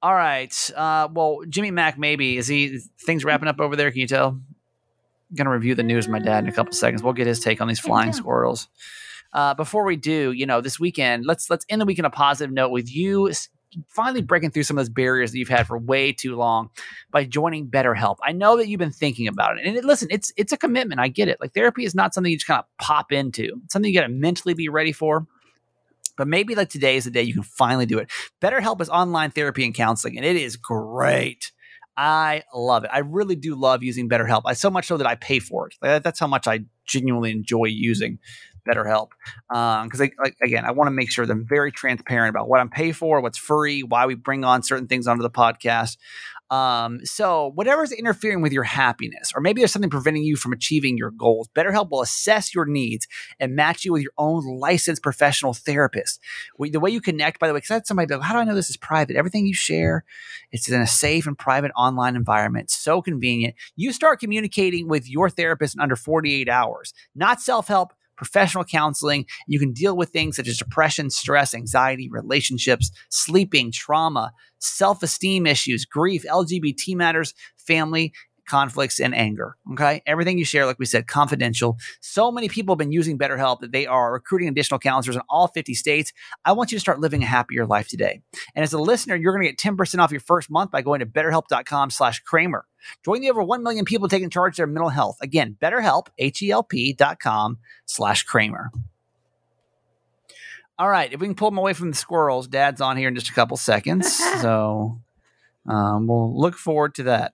All 0.03 0.15
right. 0.15 0.71
Uh, 0.77 1.09
well, 1.13 1.41
Jimmy 1.49 1.71
Mack, 1.71 1.99
maybe 1.99 2.37
is 2.37 2.47
he 2.47 2.81
things 3.05 3.25
wrapping 3.25 3.49
up 3.49 3.61
over 3.61 3.77
there? 3.77 3.91
Can 3.91 4.01
you 4.01 4.07
tell? 4.07 4.41
Going 5.35 5.47
to 5.47 5.51
review 5.51 5.75
the 5.75 5.83
news 5.83 6.07
with 6.07 6.13
my 6.13 6.19
dad 6.19 6.45
in 6.45 6.51
a 6.51 6.53
couple 6.53 6.73
seconds. 6.73 7.03
We'll 7.03 7.13
get 7.13 7.27
his 7.27 7.41
take 7.41 7.61
on 7.61 7.69
these 7.69 7.81
flying 7.81 8.13
squirrels. 8.13 8.69
Uh, 9.33 9.55
before 9.55 9.85
we 9.85 9.97
do, 9.97 10.33
you 10.33 10.47
know, 10.47 10.61
this 10.61 10.81
weekend, 10.81 11.25
let's 11.25 11.49
let's 11.49 11.65
end 11.69 11.81
the 11.81 11.87
week 11.87 11.99
on 11.99 12.05
a 12.05 12.11
positive 12.11 12.53
note 12.53 12.71
with 12.71 12.93
you 12.93 13.31
finally 13.89 14.23
breaking 14.23 14.51
through 14.51 14.63
some 14.63 14.77
of 14.77 14.85
those 14.85 14.93
barriers 14.93 15.33
that 15.33 15.39
you've 15.39 15.49
had 15.49 15.67
for 15.67 15.79
way 15.79 16.13
too 16.13 16.37
long 16.37 16.71
by 17.11 17.25
joining 17.25 17.69
BetterHelp. 17.69 18.17
I 18.23 18.33
know 18.33 18.57
that 18.57 18.69
you've 18.69 18.79
been 18.79 18.91
thinking 18.91 19.29
about 19.29 19.59
it, 19.59 19.67
and 19.67 19.77
it, 19.77 19.85
listen, 19.85 20.09
it's 20.11 20.33
it's 20.37 20.53
a 20.53 20.57
commitment. 20.57 21.01
I 21.01 21.09
get 21.09 21.29
it. 21.29 21.41
Like 21.41 21.55
therapy 21.55 21.85
is 21.85 21.95
not 21.95 22.15
something 22.15 22.31
you 22.31 22.39
just 22.39 22.47
kind 22.47 22.61
of 22.61 22.67
pop 22.85 23.13
into. 23.13 23.61
It's 23.65 23.73
something 23.73 23.91
you 23.93 23.99
got 23.99 24.07
to 24.07 24.13
mentally 24.13 24.55
be 24.55 24.69
ready 24.69 24.93
for. 24.93 25.27
But 26.17 26.29
maybe 26.29 26.55
like 26.55 26.69
today 26.69 26.97
is 26.97 27.05
the 27.05 27.11
day 27.11 27.23
you 27.23 27.33
can 27.33 27.43
finally 27.43 27.87
do 27.87 27.99
it. 27.99 28.11
BetterHelp 28.43 28.81
is 28.83 28.91
online 28.91 29.31
therapy 29.31 29.65
and 29.65 29.75
counseling, 29.75 30.17
and 30.17 30.27
it 30.27 30.37
is 30.37 30.57
great. 30.57 31.53
I 32.03 32.45
love 32.55 32.85
it. 32.85 32.91
I 32.91 33.01
really 33.01 33.37
do 33.37 33.55
love 33.55 33.83
using 33.83 34.09
BetterHelp. 34.09 34.43
I 34.47 34.55
so 34.55 34.71
much 34.71 34.87
so 34.87 34.97
that 34.97 35.07
I 35.07 35.17
pay 35.17 35.39
for 35.39 35.69
it. 35.69 36.03
That's 36.03 36.19
how 36.19 36.27
much 36.27 36.47
I 36.47 36.61
genuinely 36.87 37.31
enjoy 37.31 37.67
using 37.67 38.19
BetterHelp. 38.67 39.09
Because 39.51 40.01
um, 40.01 40.11
like, 40.19 40.35
again, 40.43 40.65
I 40.65 40.71
want 40.71 40.87
to 40.87 40.93
make 40.93 41.11
sure 41.11 41.27
that 41.27 41.33
I'm 41.33 41.47
very 41.47 41.71
transparent 41.71 42.31
about 42.31 42.49
what 42.49 42.59
I'm 42.59 42.71
paid 42.71 42.97
for, 42.97 43.21
what's 43.21 43.37
free, 43.37 43.83
why 43.83 44.07
we 44.07 44.15
bring 44.15 44.45
on 44.45 44.63
certain 44.63 44.87
things 44.87 45.07
onto 45.07 45.23
the 45.23 45.29
podcast. 45.29 45.99
Um, 46.51 47.01
so 47.05 47.53
whatever's 47.55 47.93
interfering 47.93 48.43
with 48.43 48.53
your 48.53 48.65
happiness, 48.65 49.33
or 49.35 49.41
maybe 49.41 49.61
there's 49.61 49.73
something 49.73 49.91
preventing 49.91 50.25
you 50.25 50.37
from 50.37 50.53
achieving 50.53 50.97
your 50.97 51.13
goals, 51.13 51.49
BetterHelp 51.55 51.91
will 51.91 52.03
assess 52.03 52.55
your 52.55 52.67
needs 52.67 53.07
and 53.39 53.55
match 53.55 53.85
you 53.85 53.93
with 53.93 54.03
your 54.03 54.13
own 54.19 54.45
licensed 54.59 55.03
professional 55.03 55.55
therapist. 55.55 56.21
We, 56.59 56.71
the 56.71 56.81
way 56.81 56.91
you 56.91 57.01
connect, 57.01 57.39
by 57.39 57.47
the 57.47 57.55
way, 57.55 57.59
because 57.59 57.71
I 57.71 57.75
had 57.75 57.87
somebody 57.87 58.07
go, 58.07 58.21
how 58.21 58.35
do 58.35 58.41
I 58.41 58.45
know 58.45 58.55
this 58.55 58.71
is 58.71 58.77
private? 58.77 59.17
Everything 59.17 59.47
you 59.47 59.55
share, 59.55 60.05
it's 60.51 60.69
in 60.69 60.81
a 60.81 60.87
safe 60.87 61.27
and 61.27 61.39
private 61.39 61.71
online 61.77 62.17
environment. 62.17 62.71
So 62.71 63.01
convenient. 63.01 63.55
You 63.77 63.93
start 63.93 64.21
communicating 64.21 64.89
with 64.89 65.09
your 65.09 65.31
therapist 65.31 65.77
in 65.77 65.81
under 65.81 65.97
48 65.97 66.49
hours. 66.49 66.93
Not 67.15 67.41
self-help, 67.41 67.93
professional 68.21 68.65
counseling. 68.65 69.25
You 69.47 69.59
can 69.59 69.73
deal 69.73 69.97
with 69.97 70.11
things 70.11 70.37
such 70.37 70.47
as 70.47 70.59
depression, 70.59 71.09
stress, 71.09 71.55
anxiety, 71.55 72.07
relationships, 72.11 72.91
sleeping, 73.09 73.73
trauma, 73.73 74.33
self 74.59 75.03
esteem 75.03 75.47
issues, 75.47 75.87
grief, 75.87 76.23
LGBT 76.31 76.95
matters, 76.97 77.33
family, 77.57 78.13
conflicts, 78.51 78.99
and 78.99 79.15
anger. 79.15 79.57
Okay. 79.73 80.03
Everything 80.07 80.37
you 80.37 80.45
share, 80.45 80.67
like 80.67 80.79
we 80.81 80.87
said, 80.87 81.07
confidential. 81.07 81.79
So 82.01 82.33
many 82.33 82.49
people 82.49 82.75
have 82.75 82.79
been 82.79 82.91
using 82.91 83.17
BetterHelp 83.17 83.61
that 83.61 83.71
they 83.71 83.87
are 83.87 84.13
recruiting 84.13 84.49
additional 84.49 84.81
counselors 84.81 85.15
in 85.15 85.23
all 85.29 85.47
50 85.47 85.73
states. 85.75 86.13
I 86.45 86.53
want 86.53 86.73
you 86.73 86.77
to 86.77 86.81
start 86.81 86.99
living 86.99 87.23
a 87.23 87.27
happier 87.27 87.65
life 87.65 87.89
today. 87.89 88.23
And 88.57 88.65
as 88.65 88.73
a 88.73 88.79
listener, 88.79 89.15
you're 89.15 89.33
going 89.33 89.47
to 89.47 89.53
get 89.53 89.77
10% 89.77 90.01
off 90.01 90.11
your 90.11 90.21
first 90.21 90.51
month 90.51 90.73
by 90.73 90.83
going 90.83 90.99
to 90.99 91.07
betterhelp.com 91.07 91.91
slash 91.91 92.21
Kramer. 92.21 92.67
Join 93.05 93.21
the 93.21 93.31
over 93.31 93.43
1 93.43 93.63
million 93.63 93.85
people 93.85 94.09
taking 94.09 94.31
charge 94.31 94.55
of 94.55 94.57
their 94.57 94.67
mental 94.67 94.89
health. 94.89 95.19
Again, 95.23 95.57
betterhelp, 95.63 96.09
H-E-L-P 96.19 96.95
dot 96.95 97.21
com 97.21 97.59
slash 97.87 98.25
Kramer. 98.25 98.73
All 100.79 100.89
right, 100.89 101.13
if 101.13 101.21
we 101.21 101.27
can 101.27 101.35
pull 101.37 101.51
them 101.51 101.59
away 101.59 101.75
from 101.75 101.91
the 101.91 101.97
squirrels, 101.97 102.49
Dad's 102.49 102.81
on 102.81 102.97
here 102.97 103.09
in 103.09 103.15
just 103.15 103.29
a 103.29 103.35
couple 103.35 103.59
seconds. 103.59 104.17
so 104.41 104.99
um, 105.69 106.07
we'll 106.07 106.39
look 106.39 106.57
forward 106.57 106.95
to 106.97 107.03
that. 107.05 107.33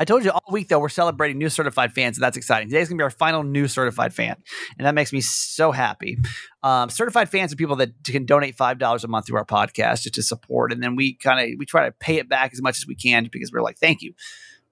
I 0.00 0.04
told 0.04 0.24
you 0.24 0.30
all 0.30 0.42
week 0.50 0.68
though 0.68 0.78
we're 0.78 0.88
celebrating 0.88 1.38
new 1.38 1.50
certified 1.50 1.92
fans, 1.92 2.16
and 2.16 2.22
that's 2.22 2.36
exciting. 2.36 2.68
Today's 2.68 2.88
gonna 2.88 2.98
be 2.98 3.04
our 3.04 3.10
final 3.10 3.42
new 3.42 3.68
certified 3.68 4.14
fan, 4.14 4.36
and 4.78 4.86
that 4.86 4.94
makes 4.94 5.12
me 5.12 5.20
so 5.20 5.70
happy. 5.70 6.18
Um, 6.62 6.88
certified 6.88 7.28
fans 7.28 7.52
are 7.52 7.56
people 7.56 7.76
that 7.76 7.92
can 8.04 8.24
donate 8.24 8.54
five 8.54 8.78
dollars 8.78 9.04
a 9.04 9.08
month 9.08 9.26
to 9.26 9.36
our 9.36 9.44
podcast 9.44 10.02
just 10.02 10.14
to 10.14 10.22
support, 10.22 10.72
and 10.72 10.82
then 10.82 10.96
we 10.96 11.14
kind 11.14 11.40
of 11.40 11.58
we 11.58 11.66
try 11.66 11.84
to 11.84 11.92
pay 11.92 12.16
it 12.16 12.28
back 12.28 12.52
as 12.52 12.62
much 12.62 12.78
as 12.78 12.86
we 12.86 12.94
can 12.94 13.28
because 13.30 13.52
we're 13.52 13.62
like, 13.62 13.78
thank 13.78 14.00
you. 14.00 14.14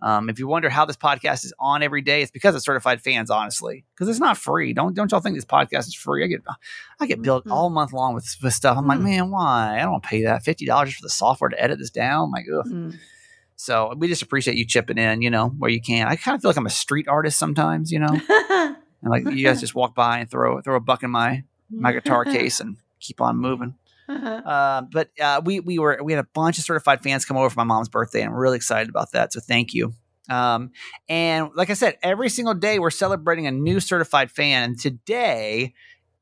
Um, 0.02 0.30
if 0.30 0.38
you 0.38 0.48
wonder 0.48 0.70
how 0.70 0.86
this 0.86 0.96
podcast 0.96 1.44
is 1.44 1.52
on 1.58 1.82
every 1.82 2.00
day, 2.00 2.22
it's 2.22 2.30
because 2.30 2.54
of 2.54 2.62
certified 2.62 3.02
fans, 3.02 3.30
honestly, 3.30 3.84
because 3.94 4.08
it's 4.08 4.20
not 4.20 4.38
free. 4.38 4.72
Don't 4.72 4.94
don't 4.94 5.10
y'all 5.10 5.20
think 5.20 5.36
this 5.36 5.44
podcast 5.44 5.88
is 5.88 5.94
free? 5.94 6.24
I 6.24 6.28
get 6.28 6.40
I 6.98 7.06
get 7.06 7.20
billed 7.20 7.42
mm-hmm. 7.42 7.52
all 7.52 7.68
month 7.68 7.92
long 7.92 8.14
with, 8.14 8.36
with 8.42 8.54
stuff. 8.54 8.78
I'm 8.78 8.84
mm-hmm. 8.84 8.88
like, 8.90 9.00
man, 9.00 9.30
why? 9.30 9.78
I 9.78 9.82
don't 9.82 10.02
pay 10.02 10.22
that 10.24 10.42
fifty 10.42 10.64
dollars 10.64 10.94
for 10.94 11.02
the 11.02 11.10
software 11.10 11.50
to 11.50 11.62
edit 11.62 11.78
this 11.78 11.90
down. 11.90 12.24
I'm 12.24 12.30
like, 12.30 12.46
ugh. 12.50 12.66
Mm-hmm. 12.66 12.90
So 13.60 13.92
we 13.94 14.08
just 14.08 14.22
appreciate 14.22 14.56
you 14.56 14.66
chipping 14.66 14.96
in, 14.96 15.20
you 15.20 15.28
know, 15.28 15.48
where 15.50 15.70
you 15.70 15.82
can. 15.82 16.08
I 16.08 16.16
kind 16.16 16.34
of 16.34 16.40
feel 16.40 16.48
like 16.48 16.56
I'm 16.56 16.64
a 16.64 16.70
street 16.70 17.08
artist 17.08 17.38
sometimes, 17.38 17.92
you 17.92 17.98
know, 17.98 18.08
and 18.30 18.76
like 19.04 19.26
you 19.26 19.44
guys 19.44 19.60
just 19.60 19.74
walk 19.74 19.94
by 19.94 20.20
and 20.20 20.30
throw 20.30 20.62
throw 20.62 20.76
a 20.76 20.80
buck 20.80 21.02
in 21.02 21.10
my 21.10 21.44
my 21.68 21.92
guitar 21.92 22.24
case 22.36 22.60
and 22.60 22.78
keep 23.00 23.20
on 23.20 23.36
moving. 23.36 23.74
Uh-huh. 24.08 24.26
Uh, 24.26 24.82
but 24.90 25.10
uh, 25.20 25.42
we 25.44 25.60
we 25.60 25.78
were 25.78 26.00
we 26.02 26.12
had 26.14 26.24
a 26.24 26.28
bunch 26.32 26.56
of 26.56 26.64
certified 26.64 27.02
fans 27.02 27.26
come 27.26 27.36
over 27.36 27.50
for 27.50 27.60
my 27.60 27.64
mom's 27.64 27.90
birthday, 27.90 28.22
and 28.22 28.30
I'm 28.30 28.36
really 28.36 28.56
excited 28.56 28.88
about 28.88 29.12
that. 29.12 29.34
So 29.34 29.40
thank 29.40 29.74
you. 29.74 29.92
Um, 30.30 30.70
and 31.10 31.50
like 31.54 31.68
I 31.68 31.74
said, 31.74 31.98
every 32.02 32.30
single 32.30 32.54
day 32.54 32.78
we're 32.78 32.88
celebrating 32.88 33.46
a 33.46 33.50
new 33.50 33.78
certified 33.78 34.30
fan, 34.30 34.62
and 34.62 34.80
today 34.80 35.74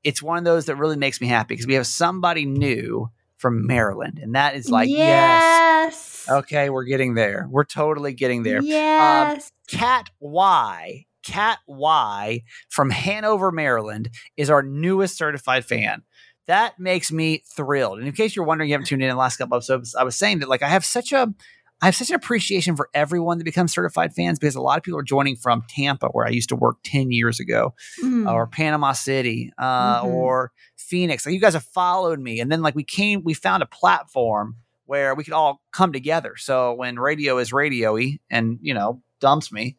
it's 0.03 0.21
one 0.21 0.39
of 0.39 0.45
those 0.45 0.67
that 0.67 0.75
really 0.75 0.97
makes 0.97 1.21
me 1.21 1.29
happy 1.29 1.55
because 1.55 1.69
we 1.69 1.75
have 1.75 1.87
somebody 1.87 2.47
new 2.47 3.11
from 3.37 3.67
Maryland. 3.67 4.19
And 4.21 4.35
that 4.35 4.57
is 4.57 4.71
like, 4.71 4.89
yes. 4.89 4.99
yes. 4.99 6.18
Okay, 6.29 6.71
we're 6.71 6.85
getting 6.85 7.15
there. 7.15 7.47
We're 7.51 7.65
totally 7.65 8.13
getting 8.13 8.43
there. 8.43 8.59
Um, 8.59 8.65
yes. 8.65 9.53
Um, 9.73 9.79
Cat 9.79 10.11
Y, 10.21 11.07
Cat 11.23 11.59
Y 11.67 12.43
from 12.69 12.91
Hanover, 12.91 13.53
Maryland 13.53 14.11
is 14.37 14.51
our 14.51 14.63
newest 14.63 15.17
certified 15.17 15.65
fan. 15.65 16.03
That 16.47 16.79
makes 16.79 17.13
me 17.13 17.43
thrilled. 17.55 17.99
And 17.99 18.09
in 18.09 18.15
case 18.15 18.35
you're 18.35 18.45
wondering, 18.45 18.71
you 18.71 18.75
haven't 18.75 18.87
tuned 18.87 19.03
in, 19.03 19.09
in 19.09 19.15
the 19.15 19.21
last 19.21 19.37
couple 19.37 19.57
episodes, 19.57 19.95
I 19.95 20.03
was 20.03 20.17
saying 20.17 20.39
that 20.39 20.49
like 20.49 20.63
I 20.63 20.69
have 20.69 20.85
such 20.85 21.13
a 21.13 21.33
I 21.81 21.87
have 21.87 21.95
such 21.95 22.11
an 22.11 22.17
appreciation 22.17 22.75
for 22.75 22.89
everyone 22.93 23.39
that 23.39 23.45
becomes 23.45 23.73
certified 23.73 24.13
fans 24.13 24.39
because 24.39 24.57
a 24.57 24.61
lot 24.61 24.79
of 24.79 24.83
people 24.83 24.99
are 24.99 25.05
joining 25.05 25.37
from 25.37 25.63
Tampa, 25.69 26.09
where 26.09 26.27
I 26.27 26.31
used 26.31 26.49
to 26.49 26.57
work 26.57 26.79
10 26.85 27.13
years 27.13 27.39
ago, 27.39 27.75
mm. 28.03 28.29
or 28.29 28.49
Panama 28.49 28.93
City, 28.93 29.53
uh, 29.59 30.03
mm-hmm. 30.03 30.09
or 30.09 30.51
Phoenix. 30.77 31.25
Like 31.25 31.35
you 31.35 31.41
guys 31.41 31.53
have 31.53 31.63
followed 31.63 32.19
me. 32.19 32.41
And 32.41 32.51
then 32.51 32.63
like 32.63 32.75
we 32.75 32.83
came, 32.83 33.23
we 33.23 33.33
found 33.33 33.63
a 33.63 33.67
platform 33.67 34.57
where 34.89 35.15
we 35.15 35.23
could 35.23 35.35
all 35.35 35.61
come 35.71 35.93
together. 35.93 36.35
So 36.37 36.73
when 36.73 36.99
radio 36.99 37.37
is 37.39 37.53
radio 37.53 37.95
y 37.95 38.19
and, 38.31 38.59
you 38.63 38.73
know, 38.73 39.03
dumps 39.21 39.53
me, 39.53 39.77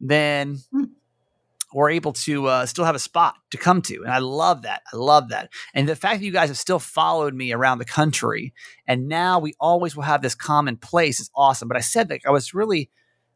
then 0.00 0.58
mm 0.72 0.90
we're 1.74 1.90
able 1.90 2.12
to 2.12 2.46
uh, 2.46 2.64
still 2.64 2.84
have 2.84 2.94
a 2.94 3.00
spot 3.00 3.34
to 3.50 3.58
come 3.58 3.82
to. 3.82 4.02
And 4.02 4.12
I 4.12 4.18
love 4.18 4.62
that. 4.62 4.82
I 4.92 4.96
love 4.96 5.30
that. 5.30 5.50
And 5.74 5.88
the 5.88 5.96
fact 5.96 6.20
that 6.20 6.24
you 6.24 6.30
guys 6.30 6.48
have 6.48 6.56
still 6.56 6.78
followed 6.78 7.34
me 7.34 7.52
around 7.52 7.78
the 7.78 7.84
country 7.84 8.54
and 8.86 9.08
now 9.08 9.40
we 9.40 9.54
always 9.58 9.96
will 9.96 10.04
have 10.04 10.22
this 10.22 10.36
common 10.36 10.76
place 10.76 11.18
is 11.18 11.30
awesome. 11.34 11.66
But 11.66 11.76
I 11.76 11.80
said 11.80 12.08
that 12.10 12.20
I 12.24 12.30
was 12.30 12.54
really, 12.54 12.90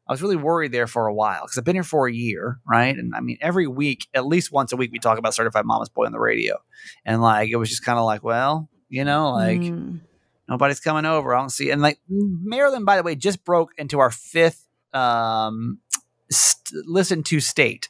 I 0.09 0.12
was 0.12 0.22
really 0.22 0.37
worried 0.37 0.70
there 0.70 0.87
for 0.87 1.09
a 1.09 1.14
while 1.14 1.42
because 1.42 1.59
I've 1.59 1.64
been 1.64 1.74
here 1.74 1.83
for 1.83 2.07
a 2.07 2.12
year, 2.12 2.61
right? 2.64 2.96
And 2.96 3.12
I 3.12 3.20
mean, 3.20 3.38
every 3.40 3.66
week, 3.66 4.07
at 4.14 4.24
least 4.24 4.52
once 4.52 4.72
a 4.72 4.76
week, 4.76 4.92
we 4.92 5.00
talk 5.00 5.18
about 5.18 5.35
Certified 5.35 5.64
Mama's 5.66 5.88
Boy 5.88 6.07
on 6.07 6.12
the 6.12 6.20
radio. 6.20 6.59
And 7.04 7.20
like, 7.20 7.50
it 7.50 7.57
was 7.57 7.68
just 7.68 7.85
kind 7.85 7.98
of 7.98 8.04
like, 8.04 8.22
well, 8.22 8.70
you 8.88 9.04
know, 9.04 9.33
like 9.33 9.61
mm. 9.61 10.00
Nobody's 10.48 10.80
coming 10.80 11.04
over. 11.04 11.34
I 11.34 11.40
don't 11.40 11.50
see. 11.50 11.70
And 11.70 11.82
like, 11.82 11.98
Maryland, 12.08 12.87
by 12.87 12.96
the 12.96 13.02
way, 13.02 13.14
just 13.14 13.44
broke 13.44 13.72
into 13.78 13.98
our 13.98 14.11
fifth 14.11 14.66
um, 14.92 15.78
st- 16.30 16.87
listen 16.87 17.22
to 17.24 17.40
state. 17.40 17.88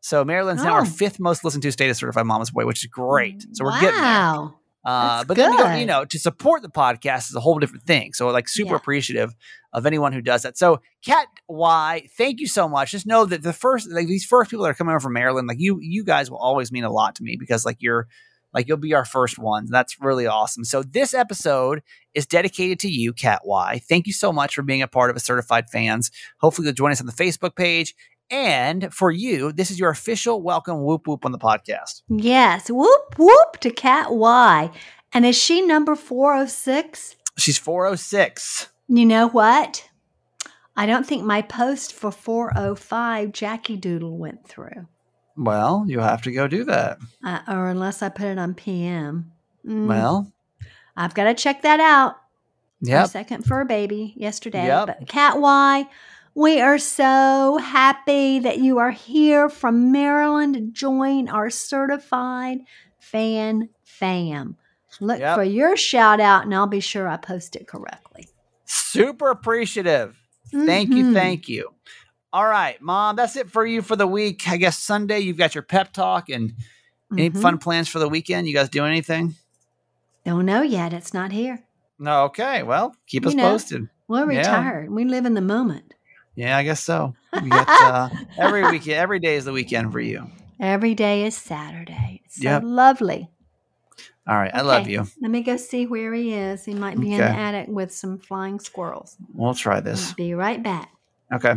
So 0.00 0.24
Maryland's 0.24 0.62
oh. 0.62 0.66
now 0.66 0.74
our 0.74 0.82
oh. 0.82 0.84
fifth 0.84 1.20
most 1.20 1.44
listened 1.44 1.62
to 1.64 1.72
state 1.72 1.90
of 1.90 1.96
certified 1.96 2.26
mama's 2.26 2.50
boy, 2.50 2.66
which 2.66 2.84
is 2.84 2.90
great. 2.90 3.44
So 3.52 3.64
we're 3.64 3.70
wow. 3.72 3.80
getting 3.80 4.00
there. 4.00 4.54
Uh, 4.84 5.22
but 5.24 5.34
good. 5.36 5.52
then, 5.52 5.80
you 5.80 5.84
know, 5.84 6.04
to 6.04 6.18
support 6.18 6.62
the 6.62 6.68
podcast 6.68 7.28
is 7.28 7.34
a 7.34 7.40
whole 7.40 7.58
different 7.58 7.84
thing. 7.84 8.14
So, 8.14 8.28
like, 8.28 8.48
super 8.48 8.70
yeah. 8.70 8.76
appreciative 8.76 9.34
of 9.72 9.84
anyone 9.84 10.14
who 10.14 10.22
does 10.22 10.42
that. 10.42 10.56
So, 10.56 10.80
Cat 11.04 11.26
Y, 11.46 12.08
thank 12.16 12.40
you 12.40 12.46
so 12.46 12.68
much. 12.68 12.92
Just 12.92 13.04
know 13.04 13.26
that 13.26 13.42
the 13.42 13.52
first, 13.52 13.90
like, 13.90 14.06
these 14.06 14.24
first 14.24 14.50
people 14.50 14.64
that 14.64 14.70
are 14.70 14.74
coming 14.74 14.92
over 14.92 15.00
from 15.00 15.12
Maryland, 15.12 15.46
like, 15.46 15.60
you, 15.60 15.78
you 15.82 16.04
guys 16.04 16.30
will 16.30 16.38
always 16.38 16.72
mean 16.72 16.84
a 16.84 16.90
lot 16.90 17.16
to 17.16 17.22
me 17.22 17.36
because, 17.38 17.66
like, 17.66 17.76
you're, 17.80 18.06
like, 18.52 18.68
you'll 18.68 18.76
be 18.76 18.94
our 18.94 19.04
first 19.04 19.38
ones. 19.38 19.70
That's 19.70 20.00
really 20.00 20.26
awesome. 20.26 20.64
So, 20.64 20.82
this 20.82 21.14
episode 21.14 21.82
is 22.14 22.26
dedicated 22.26 22.78
to 22.80 22.88
you, 22.88 23.12
Cat 23.12 23.42
Y. 23.44 23.80
Thank 23.88 24.06
you 24.06 24.12
so 24.12 24.32
much 24.32 24.54
for 24.54 24.62
being 24.62 24.82
a 24.82 24.88
part 24.88 25.10
of 25.10 25.16
a 25.16 25.20
certified 25.20 25.68
fans. 25.70 26.10
Hopefully, 26.40 26.66
you'll 26.66 26.74
join 26.74 26.92
us 26.92 27.00
on 27.00 27.06
the 27.06 27.12
Facebook 27.12 27.56
page 27.56 27.94
and 28.30 28.92
for 28.92 29.10
you, 29.10 29.52
this 29.52 29.70
is 29.70 29.80
your 29.80 29.90
official 29.90 30.42
welcome 30.42 30.82
whoop 30.82 31.06
whoop 31.06 31.24
on 31.24 31.32
the 31.32 31.38
podcast. 31.38 32.02
Yes. 32.08 32.70
Whoop 32.70 33.14
whoop 33.18 33.56
to 33.60 33.70
Cat 33.70 34.12
Y. 34.12 34.70
And 35.12 35.24
is 35.24 35.36
she 35.36 35.62
number 35.62 35.96
406? 35.96 37.16
She's 37.38 37.58
406. 37.58 38.68
You 38.88 39.06
know 39.06 39.28
what? 39.28 39.88
I 40.76 40.86
don't 40.86 41.06
think 41.06 41.24
my 41.24 41.42
post 41.42 41.94
for 41.94 42.10
405 42.10 43.32
Jackie 43.32 43.76
Doodle 43.76 44.18
went 44.18 44.46
through. 44.46 44.86
Well, 45.38 45.84
you'll 45.86 46.02
have 46.02 46.22
to 46.22 46.32
go 46.32 46.48
do 46.48 46.64
that. 46.64 46.98
Uh, 47.22 47.40
or 47.46 47.68
unless 47.68 48.02
I 48.02 48.08
put 48.08 48.26
it 48.26 48.38
on 48.38 48.54
PM. 48.54 49.30
Mm. 49.64 49.86
Well, 49.86 50.32
I've 50.96 51.14
got 51.14 51.24
to 51.24 51.34
check 51.34 51.62
that 51.62 51.78
out. 51.78 52.16
Yeah. 52.80 53.04
Second 53.04 53.44
for 53.44 53.60
a 53.60 53.64
baby 53.64 54.14
yesterday. 54.16 54.66
Yep. 54.66 54.86
But 54.86 55.08
Cat 55.08 55.40
Y, 55.40 55.86
we 56.34 56.60
are 56.60 56.78
so 56.78 57.58
happy 57.58 58.40
that 58.40 58.58
you 58.58 58.78
are 58.78 58.90
here 58.90 59.48
from 59.48 59.92
Maryland 59.92 60.54
to 60.54 60.60
join 60.60 61.28
our 61.28 61.50
certified 61.50 62.58
fan 62.98 63.68
fam. 63.84 64.56
Look 65.00 65.20
yep. 65.20 65.36
for 65.36 65.44
your 65.44 65.76
shout 65.76 66.20
out 66.20 66.44
and 66.44 66.54
I'll 66.54 66.66
be 66.66 66.80
sure 66.80 67.08
I 67.08 67.16
post 67.16 67.54
it 67.54 67.68
correctly. 67.68 68.28
Super 68.64 69.30
appreciative. 69.30 70.16
Mm-hmm. 70.52 70.66
Thank 70.66 70.90
you. 70.90 71.04
Mm-hmm. 71.04 71.14
Thank 71.14 71.48
you. 71.48 71.74
All 72.32 72.46
right, 72.46 72.80
mom, 72.82 73.16
that's 73.16 73.36
it 73.36 73.48
for 73.48 73.64
you 73.64 73.80
for 73.80 73.96
the 73.96 74.06
week. 74.06 74.48
I 74.48 74.58
guess 74.58 74.78
Sunday 74.78 75.20
you've 75.20 75.38
got 75.38 75.54
your 75.54 75.62
pep 75.62 75.92
talk 75.92 76.28
and 76.28 76.50
mm-hmm. 76.50 77.18
any 77.18 77.30
fun 77.30 77.58
plans 77.58 77.88
for 77.88 77.98
the 77.98 78.08
weekend? 78.08 78.46
You 78.46 78.54
guys 78.54 78.68
doing 78.68 78.90
anything? 78.90 79.34
Don't 80.24 80.44
know 80.44 80.60
yet. 80.60 80.92
It's 80.92 81.14
not 81.14 81.32
here. 81.32 81.64
No, 81.98 82.24
okay. 82.24 82.62
Well, 82.62 82.94
keep 83.06 83.22
you 83.22 83.30
us 83.30 83.34
know, 83.34 83.50
posted. 83.50 83.88
We're 84.08 84.26
retired. 84.26 84.88
Yeah. 84.90 84.94
We 84.94 85.04
live 85.04 85.24
in 85.24 85.34
the 85.34 85.40
moment. 85.40 85.94
Yeah, 86.34 86.56
I 86.56 86.64
guess 86.64 86.84
so. 86.84 87.14
uh, 87.32 88.10
every 88.36 88.62
weekend, 88.70 88.98
every 88.98 89.20
day 89.20 89.36
is 89.36 89.46
the 89.46 89.52
weekend 89.52 89.90
for 89.90 90.00
you. 90.00 90.30
Every 90.60 90.94
day 90.94 91.24
is 91.24 91.36
Saturday. 91.36 92.22
It's 92.24 92.36
so 92.36 92.44
yep. 92.44 92.62
lovely. 92.64 93.30
All 94.28 94.36
right, 94.36 94.50
okay. 94.50 94.58
I 94.58 94.62
love 94.62 94.86
you. 94.86 95.06
Let 95.22 95.30
me 95.30 95.42
go 95.42 95.56
see 95.56 95.86
where 95.86 96.12
he 96.12 96.34
is. 96.34 96.64
He 96.66 96.74
might 96.74 97.00
be 97.00 97.14
okay. 97.14 97.14
in 97.14 97.20
the 97.20 97.38
attic 97.38 97.68
with 97.68 97.90
some 97.90 98.18
flying 98.18 98.60
squirrels. 98.60 99.16
We'll 99.32 99.54
try 99.54 99.80
this. 99.80 100.10
I'll 100.10 100.14
be 100.16 100.34
right 100.34 100.62
back. 100.62 100.90
Okay. 101.32 101.54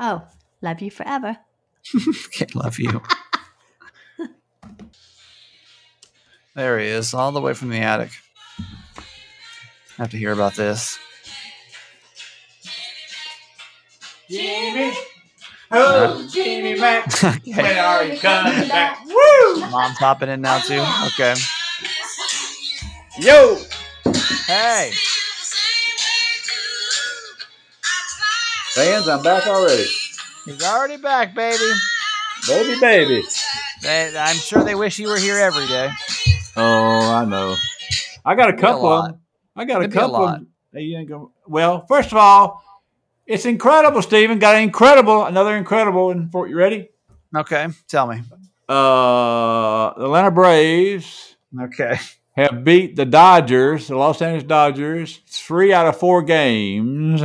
Oh, 0.00 0.22
love 0.62 0.80
you 0.80 0.90
forever. 0.90 1.36
okay, 2.26 2.46
love 2.54 2.78
you. 2.78 3.02
there 6.54 6.78
he 6.78 6.86
is, 6.86 7.12
all 7.12 7.32
the 7.32 7.40
way 7.42 7.52
from 7.52 7.68
the 7.68 7.80
attic. 7.80 8.10
I 8.58 9.02
have 9.98 10.10
to 10.12 10.16
hear 10.16 10.32
about 10.32 10.54
this. 10.54 10.98
Jimmy. 14.30 14.94
Oh, 15.70 16.26
Jimmy 16.32 16.80
Mack. 16.80 17.06
okay. 17.24 17.40
When 17.44 17.78
are 17.78 18.04
you 18.04 18.18
coming 18.18 18.68
back? 18.68 19.04
Woo! 19.04 19.60
Mom's 19.70 19.98
hopping 19.98 20.30
in 20.30 20.40
now, 20.40 20.60
too. 20.60 20.82
Okay. 21.08 21.34
Yo! 23.18 23.58
Hey. 24.46 24.92
Fans, 28.80 29.08
I'm 29.08 29.22
back 29.22 29.46
already. 29.46 29.84
He's 30.46 30.62
already 30.62 30.96
back, 30.96 31.34
baby. 31.34 31.70
Baby, 32.48 32.80
baby. 32.80 33.22
They, 33.82 34.16
I'm 34.16 34.36
sure 34.36 34.64
they 34.64 34.74
wish 34.74 34.98
you 34.98 35.08
were 35.08 35.18
here 35.18 35.36
every 35.36 35.66
day. 35.66 35.90
Oh, 36.56 37.12
I 37.12 37.26
know. 37.26 37.56
I 38.24 38.34
got 38.34 38.48
a 38.48 38.56
couple 38.56 38.88
a. 38.88 39.18
I 39.54 39.66
got 39.66 39.82
It'd 39.82 39.94
a 39.94 40.00
couple 40.00 40.16
of 40.24 40.46
them. 40.72 41.30
Well, 41.46 41.84
first 41.88 42.10
of 42.10 42.16
all, 42.16 42.64
it's 43.26 43.44
incredible, 43.44 44.00
Stephen. 44.00 44.38
Got 44.38 44.56
an 44.56 44.62
incredible, 44.62 45.26
another 45.26 45.58
incredible 45.58 46.06
one 46.06 46.30
for 46.30 46.48
you. 46.48 46.56
Ready? 46.56 46.88
Okay, 47.36 47.66
tell 47.86 48.06
me. 48.06 48.22
Uh, 48.66 49.92
the 49.92 50.04
Atlanta 50.06 50.30
Braves. 50.30 51.36
Okay. 51.60 51.98
Have 52.34 52.64
beat 52.64 52.96
the 52.96 53.04
Dodgers, 53.04 53.88
the 53.88 53.96
Los 53.96 54.22
Angeles 54.22 54.44
Dodgers, 54.44 55.20
three 55.26 55.70
out 55.70 55.86
of 55.86 55.98
four 55.98 56.22
games. 56.22 57.20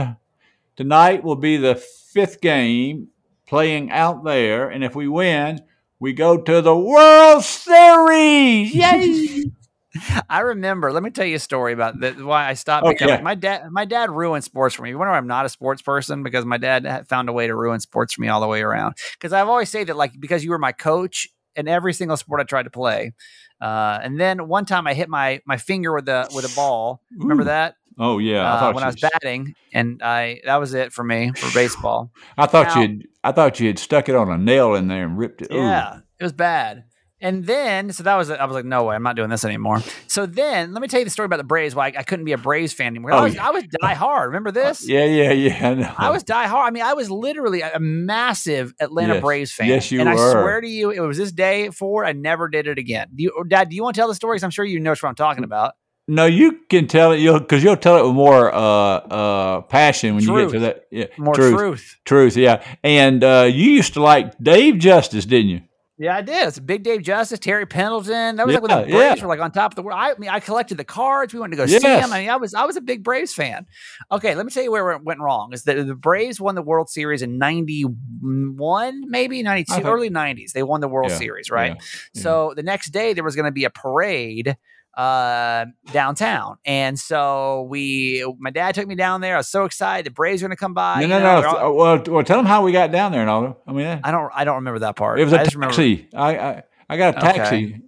Tonight 0.75 1.23
will 1.23 1.37
be 1.37 1.57
the 1.57 1.75
fifth 1.75 2.41
game 2.41 3.07
playing 3.47 3.91
out 3.91 4.23
there, 4.25 4.69
and 4.69 4.83
if 4.83 4.95
we 4.95 5.07
win, 5.07 5.61
we 5.99 6.11
go 6.11 6.37
to 6.37 6.61
the 6.61 6.75
World 6.75 7.43
Series. 7.43 8.75
Yay! 8.75 9.51
I 10.29 10.41
remember. 10.41 10.91
Let 10.91 11.03
me 11.03 11.09
tell 11.09 11.25
you 11.25 11.37
a 11.37 11.39
story 11.39 11.71
about 11.71 11.99
the, 11.99 12.11
why 12.13 12.49
I 12.49 12.53
stopped. 12.53 12.85
Okay. 12.85 13.05
Becoming, 13.05 13.23
my 13.23 13.35
dad, 13.35 13.71
my 13.71 13.85
dad 13.85 14.11
ruined 14.11 14.43
sports 14.43 14.75
for 14.75 14.81
me. 14.81 14.89
You 14.89 14.97
wonder 14.97 15.11
why 15.11 15.17
I'm 15.17 15.27
not 15.27 15.45
a 15.45 15.49
sports 15.49 15.81
person 15.81 16.23
because 16.23 16.43
my 16.43 16.57
dad 16.57 17.07
found 17.07 17.29
a 17.29 17.33
way 17.33 17.47
to 17.47 17.55
ruin 17.55 17.79
sports 17.79 18.13
for 18.13 18.21
me 18.21 18.27
all 18.27 18.41
the 18.41 18.47
way 18.47 18.61
around. 18.61 18.95
Because 19.13 19.31
I've 19.31 19.47
always 19.47 19.69
said 19.69 19.87
that 19.87 19.95
like 19.95 20.19
because 20.19 20.43
you 20.43 20.51
were 20.51 20.59
my 20.59 20.73
coach 20.73 21.27
in 21.55 21.67
every 21.69 21.93
single 21.93 22.17
sport 22.17 22.41
I 22.41 22.43
tried 22.43 22.63
to 22.63 22.69
play. 22.69 23.13
Uh, 23.61 23.99
and 24.03 24.19
then 24.19 24.49
one 24.49 24.65
time 24.65 24.85
I 24.87 24.93
hit 24.93 25.07
my 25.07 25.41
my 25.45 25.57
finger 25.57 25.93
with 25.93 26.09
a 26.09 26.27
with 26.35 26.43
a 26.43 26.53
ball. 26.53 27.01
Remember 27.17 27.43
Ooh. 27.43 27.45
that? 27.45 27.75
Oh 27.97 28.17
yeah, 28.17 28.53
uh, 28.53 28.73
when 28.73 28.83
I 28.83 28.87
was 28.87 28.99
batting, 28.99 29.55
and 29.73 30.01
I 30.03 30.41
that 30.45 30.57
was 30.57 30.73
it 30.73 30.93
for 30.93 31.03
me 31.03 31.31
for 31.31 31.53
baseball. 31.53 32.11
I 32.37 32.45
thought 32.45 32.75
you'd, 32.75 33.07
I 33.23 33.31
thought 33.31 33.59
you 33.59 33.67
had 33.67 33.79
stuck 33.79 34.09
it 34.09 34.15
on 34.15 34.29
a 34.29 34.37
nail 34.37 34.75
in 34.75 34.87
there 34.87 35.05
and 35.05 35.17
ripped 35.17 35.41
it. 35.41 35.51
Yeah, 35.51 35.99
it 36.19 36.23
was 36.23 36.33
bad. 36.33 36.85
And 37.21 37.45
then, 37.45 37.93
so 37.93 38.03
that 38.03 38.15
was, 38.17 38.29
I 38.29 38.43
was 38.43 38.53
like, 38.53 38.65
no 38.65 38.83
way, 38.83 38.95
I'm 38.95 39.01
not 39.01 39.15
doing 39.15 39.29
this 39.29 39.45
anymore. 39.45 39.81
So 40.05 40.25
then, 40.25 40.73
let 40.73 40.81
me 40.81 40.87
tell 40.87 40.99
you 40.99 41.05
the 41.05 41.09
story 41.09 41.25
about 41.25 41.37
the 41.37 41.45
Braves. 41.45 41.73
Why 41.73 41.87
I, 41.87 41.93
I 41.99 42.03
couldn't 42.03 42.25
be 42.25 42.33
a 42.33 42.37
Braves 42.37 42.73
fan 42.73 42.87
anymore. 42.87 43.13
Oh, 43.13 43.17
I, 43.17 43.23
was, 43.23 43.35
yeah. 43.35 43.47
I 43.47 43.51
was 43.51 43.63
die 43.81 43.93
hard. 43.93 44.27
Remember 44.27 44.51
this? 44.51 44.83
Uh, 44.83 44.93
yeah, 44.93 45.05
yeah, 45.05 45.31
yeah. 45.31 45.73
No. 45.73 45.93
I 45.97 46.09
was 46.09 46.23
die 46.23 46.47
hard. 46.47 46.67
I 46.67 46.71
mean, 46.71 46.83
I 46.83 46.93
was 46.93 47.09
literally 47.09 47.61
a, 47.61 47.79
massive 47.79 48.73
Atlanta 48.81 49.15
yes. 49.15 49.21
Braves 49.23 49.51
fan. 49.53 49.67
Yes, 49.67 49.91
you 49.91 50.01
and 50.01 50.09
were. 50.09 50.15
And 50.15 50.39
I 50.39 50.41
swear 50.43 50.61
to 50.61 50.67
you, 50.67 50.91
it 50.91 50.99
was 50.99 51.17
this 51.17 51.31
day 51.31 51.69
forward. 51.69 52.05
I 52.05 52.11
never 52.11 52.49
did 52.49 52.67
it 52.67 52.77
again. 52.77 53.07
Do 53.15 53.23
you, 53.23 53.45
Dad, 53.47 53.69
do 53.69 53.75
you 53.75 53.81
want 53.81 53.95
to 53.95 54.01
tell 54.01 54.09
the 54.09 54.15
story? 54.15 54.35
Because 54.35 54.43
I'm 54.43 54.51
sure 54.51 54.65
you 54.65 54.79
know 54.79 54.91
what 54.91 55.03
I'm 55.03 55.15
talking 55.15 55.45
about. 55.45 55.73
No, 56.07 56.25
you 56.27 56.59
can 56.69 56.87
tell 56.87 57.13
it. 57.13 57.19
You'll 57.19 57.39
because 57.39 57.63
you'll 57.63 57.77
tell 57.77 57.97
it 57.97 58.05
with 58.05 58.13
more 58.13 58.53
uh, 58.53 58.59
uh, 58.59 59.61
passion 59.61 60.15
when 60.15 60.23
truth. 60.23 60.39
you 60.39 60.45
get 60.45 60.53
to 60.53 60.59
that. 60.59 60.85
Yeah, 60.91 61.05
more 61.17 61.33
truth. 61.33 61.57
Truth, 61.57 61.95
truth 62.05 62.37
yeah. 62.37 62.63
And 62.83 63.23
uh, 63.23 63.49
you 63.51 63.71
used 63.71 63.93
to 63.95 64.03
like 64.03 64.37
Dave 64.37 64.77
Justice, 64.77 65.25
didn't 65.25 65.49
you? 65.49 65.61
Yeah, 65.97 66.17
I 66.17 66.21
did. 66.21 66.49
It's 66.49 66.59
Big 66.59 66.83
Dave 66.83 67.03
Justice, 67.03 67.39
Terry 67.39 67.65
Pendleton. 67.65 68.35
That 68.35 68.45
was 68.45 68.53
yeah, 68.53 68.59
like 68.59 68.69
when 68.69 68.81
the 68.81 68.91
Braves 68.91 69.17
yeah. 69.17 69.23
were 69.23 69.29
like 69.29 69.39
on 69.39 69.51
top 69.51 69.71
of 69.71 69.75
the 69.75 69.81
world. 69.81 69.97
I, 69.97 70.11
I, 70.11 70.17
mean, 70.17 70.29
I 70.29 70.41
collected 70.41 70.77
the 70.77 70.83
cards. 70.83 71.33
We 71.33 71.39
went 71.39 71.53
to 71.53 71.57
go 71.57 71.63
yes. 71.63 71.81
see 71.81 71.87
them. 71.87 72.11
I 72.11 72.19
mean, 72.19 72.29
I 72.29 72.35
was 72.35 72.53
I 72.53 72.65
was 72.65 72.75
a 72.75 72.81
big 72.81 73.01
Braves 73.01 73.33
fan. 73.33 73.65
Okay, 74.11 74.35
let 74.35 74.45
me 74.45 74.51
tell 74.51 74.63
you 74.63 74.71
where 74.71 74.91
it 74.91 75.03
went 75.03 75.21
wrong. 75.21 75.53
Is 75.53 75.63
that 75.63 75.87
the 75.87 75.95
Braves 75.95 76.41
won 76.41 76.55
the 76.55 76.61
World 76.61 76.89
Series 76.89 77.21
in 77.21 77.37
'91, 77.37 79.09
maybe 79.09 79.41
'92, 79.41 79.81
early 79.83 80.09
'90s. 80.09 80.51
They 80.51 80.63
won 80.63 80.81
the 80.81 80.89
World 80.89 81.11
yeah, 81.11 81.17
Series, 81.17 81.49
right? 81.49 81.81
So 82.13 82.53
the 82.55 82.63
next 82.63 82.89
day 82.89 83.13
there 83.13 83.23
was 83.23 83.37
going 83.37 83.45
to 83.45 83.51
be 83.51 83.63
a 83.63 83.69
parade 83.69 84.57
uh, 84.95 85.65
downtown. 85.91 86.57
And 86.65 86.97
so 86.97 87.63
we, 87.63 88.25
my 88.39 88.49
dad 88.49 88.75
took 88.75 88.87
me 88.87 88.95
down 88.95 89.21
there. 89.21 89.35
I 89.35 89.37
was 89.37 89.49
so 89.49 89.65
excited. 89.65 90.05
The 90.05 90.11
Braves 90.11 90.41
were 90.41 90.47
going 90.47 90.55
to 90.55 90.59
come 90.59 90.73
by. 90.73 91.01
No, 91.01 91.07
no, 91.07 91.19
know, 91.19 91.41
no. 91.41 91.57
All, 91.57 91.75
well, 91.75 92.03
well, 92.07 92.23
tell 92.23 92.37
them 92.37 92.45
how 92.45 92.63
we 92.63 92.71
got 92.71 92.91
down 92.91 93.11
there 93.11 93.21
and 93.21 93.29
all. 93.29 93.61
I 93.67 93.73
mean, 93.73 93.99
I 94.03 94.11
don't, 94.11 94.31
I 94.33 94.43
don't 94.43 94.55
remember 94.55 94.79
that 94.79 94.95
part. 94.95 95.19
It 95.19 95.25
was 95.25 95.33
a 95.33 95.41
I 95.41 95.43
taxi. 95.45 96.07
I, 96.13 96.37
I, 96.37 96.63
I, 96.89 96.97
got 96.97 97.17
a 97.17 97.19
taxi. 97.19 97.81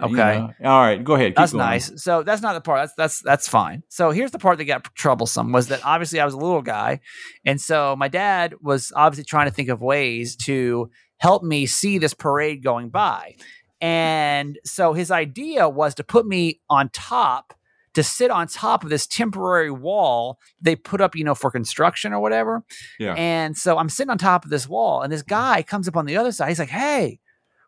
Okay. 0.00 0.12
okay. 0.12 0.34
You 0.34 0.40
know. 0.40 0.70
All 0.70 0.80
right. 0.80 1.02
Go 1.02 1.14
ahead. 1.14 1.30
Keep 1.30 1.36
that's 1.36 1.52
going. 1.52 1.64
nice. 1.64 2.02
So 2.02 2.22
that's 2.22 2.40
not 2.40 2.54
the 2.54 2.60
part. 2.60 2.82
That's 2.82 2.94
that's 2.94 3.22
that's 3.22 3.48
fine. 3.48 3.82
So 3.88 4.10
here's 4.10 4.30
the 4.30 4.38
part 4.38 4.58
that 4.58 4.64
got 4.64 4.84
troublesome 4.94 5.52
was 5.52 5.68
that 5.68 5.80
obviously 5.84 6.20
I 6.20 6.24
was 6.24 6.34
a 6.34 6.38
little 6.38 6.62
guy, 6.62 7.00
and 7.44 7.60
so 7.60 7.96
my 7.96 8.08
dad 8.08 8.54
was 8.62 8.92
obviously 8.94 9.24
trying 9.24 9.48
to 9.48 9.52
think 9.52 9.68
of 9.68 9.82
ways 9.82 10.36
to 10.44 10.90
help 11.18 11.42
me 11.42 11.66
see 11.66 11.98
this 11.98 12.14
parade 12.14 12.62
going 12.62 12.90
by. 12.90 13.34
And 13.80 14.58
so 14.64 14.92
his 14.92 15.10
idea 15.10 15.68
was 15.68 15.94
to 15.96 16.04
put 16.04 16.26
me 16.26 16.60
on 16.68 16.88
top, 16.90 17.54
to 17.94 18.02
sit 18.02 18.30
on 18.30 18.46
top 18.46 18.84
of 18.84 18.90
this 18.90 19.06
temporary 19.06 19.70
wall 19.70 20.38
they 20.60 20.76
put 20.76 21.00
up, 21.00 21.14
you 21.16 21.24
know, 21.24 21.34
for 21.34 21.50
construction 21.50 22.12
or 22.12 22.20
whatever. 22.20 22.64
Yeah. 22.98 23.14
And 23.14 23.56
so 23.56 23.78
I'm 23.78 23.88
sitting 23.88 24.10
on 24.10 24.18
top 24.18 24.44
of 24.44 24.50
this 24.50 24.68
wall, 24.68 25.02
and 25.02 25.12
this 25.12 25.22
guy 25.22 25.62
comes 25.62 25.88
up 25.88 25.96
on 25.96 26.06
the 26.06 26.16
other 26.16 26.32
side. 26.32 26.48
He's 26.48 26.58
like, 26.58 26.68
"Hey, 26.68 27.20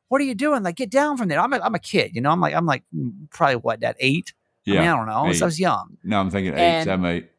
what 0.09 0.21
are 0.21 0.25
you 0.25 0.35
doing? 0.35 0.63
Like, 0.63 0.77
get 0.77 0.91
down 0.91 1.17
from 1.17 1.29
there." 1.29 1.41
I'm 1.41 1.53
a, 1.53 1.59
I'm 1.59 1.75
a 1.75 1.81
kid, 1.81 2.13
you 2.15 2.21
know. 2.21 2.31
I'm 2.31 2.41
like 2.41 2.55
I'm 2.55 2.67
like 2.67 2.85
mm, 2.95 3.13
probably 3.31 3.57
what 3.57 3.81
that 3.81 3.97
eight. 4.01 4.35
Yeah. 4.65 4.75
I, 4.75 4.79
mean, 4.81 4.89
I 4.89 4.97
don't 4.97 5.07
know. 5.07 5.33
So 5.33 5.45
I 5.45 5.47
was 5.47 5.59
young. 5.59 5.97
No, 6.05 6.21
I'm 6.21 6.31
thinking 6.31 6.55
eight, 6.55 6.59
and, 6.59 6.85
seven, 6.85 7.07
eight. 7.07 7.31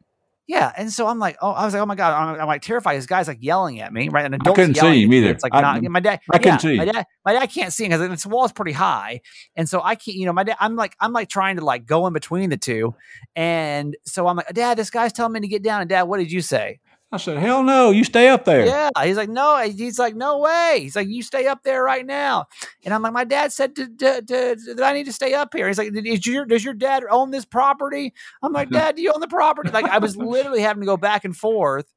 Yeah, 0.48 0.72
and 0.76 0.92
so 0.92 1.06
I'm 1.06 1.20
like, 1.20 1.36
oh, 1.40 1.52
I 1.52 1.64
was 1.64 1.72
like, 1.72 1.82
oh 1.82 1.86
my 1.86 1.94
god, 1.94 2.14
I'm, 2.14 2.40
I'm 2.40 2.46
like 2.48 2.62
terrified. 2.62 2.96
This 2.96 3.06
guy's 3.06 3.28
like 3.28 3.38
yelling 3.40 3.80
at 3.80 3.92
me, 3.92 4.08
right? 4.08 4.24
And 4.24 4.34
I 4.34 4.38
couldn't 4.38 4.74
see 4.74 5.02
him 5.04 5.12
either. 5.12 5.30
It's 5.30 5.44
like 5.44 5.54
I, 5.54 5.60
not 5.60 5.82
my 5.84 6.00
dad. 6.00 6.20
I 6.32 6.38
couldn't 6.38 6.58
see. 6.58 6.76
My 6.76 6.84
dad, 6.84 7.06
my 7.24 7.32
dad 7.32 7.46
can't 7.46 7.72
see 7.72 7.84
him 7.84 7.90
because 7.90 8.08
this 8.08 8.26
wall's 8.26 8.52
pretty 8.52 8.72
high, 8.72 9.20
and 9.54 9.68
so 9.68 9.80
I 9.82 9.94
can't. 9.94 10.16
You 10.16 10.26
know, 10.26 10.32
my 10.32 10.42
dad. 10.42 10.56
I'm 10.58 10.74
like, 10.74 10.96
I'm 10.98 11.12
like 11.12 11.28
trying 11.28 11.56
to 11.56 11.64
like 11.64 11.86
go 11.86 12.06
in 12.08 12.12
between 12.12 12.50
the 12.50 12.56
two, 12.56 12.94
and 13.36 13.96
so 14.04 14.26
I'm 14.26 14.36
like, 14.36 14.52
Dad, 14.52 14.76
this 14.76 14.90
guy's 14.90 15.12
telling 15.12 15.32
me 15.32 15.40
to 15.40 15.48
get 15.48 15.62
down. 15.62 15.80
And 15.80 15.88
Dad, 15.88 16.02
what 16.02 16.18
did 16.18 16.32
you 16.32 16.40
say? 16.40 16.80
I 17.12 17.18
said, 17.18 17.36
hell 17.36 17.62
no, 17.62 17.90
you 17.90 18.04
stay 18.04 18.28
up 18.28 18.46
there. 18.46 18.64
Yeah. 18.64 18.88
He's 19.02 19.18
like, 19.18 19.28
no. 19.28 19.58
He's 19.58 19.98
like, 19.98 20.16
no 20.16 20.38
way. 20.38 20.78
He's 20.80 20.96
like, 20.96 21.08
you 21.08 21.22
stay 21.22 21.46
up 21.46 21.62
there 21.62 21.84
right 21.84 22.06
now. 22.06 22.46
And 22.84 22.94
I'm 22.94 23.02
like, 23.02 23.12
my 23.12 23.24
dad 23.24 23.52
said 23.52 23.76
to, 23.76 23.86
to, 23.86 24.22
to, 24.22 24.74
that 24.76 24.82
I 24.82 24.94
need 24.94 25.04
to 25.04 25.12
stay 25.12 25.34
up 25.34 25.52
here. 25.54 25.68
He's 25.68 25.76
like, 25.76 25.92
your, 26.26 26.46
does 26.46 26.64
your 26.64 26.72
dad 26.72 27.04
own 27.10 27.30
this 27.30 27.44
property? 27.44 28.14
I'm 28.42 28.52
like, 28.52 28.70
Dad, 28.72 28.96
do 28.96 29.02
you 29.02 29.12
own 29.12 29.20
the 29.20 29.28
property? 29.28 29.70
Like, 29.70 29.84
I 29.84 29.98
was 29.98 30.16
literally 30.16 30.62
having 30.62 30.80
to 30.80 30.86
go 30.86 30.96
back 30.96 31.26
and 31.26 31.36
forth 31.36 31.92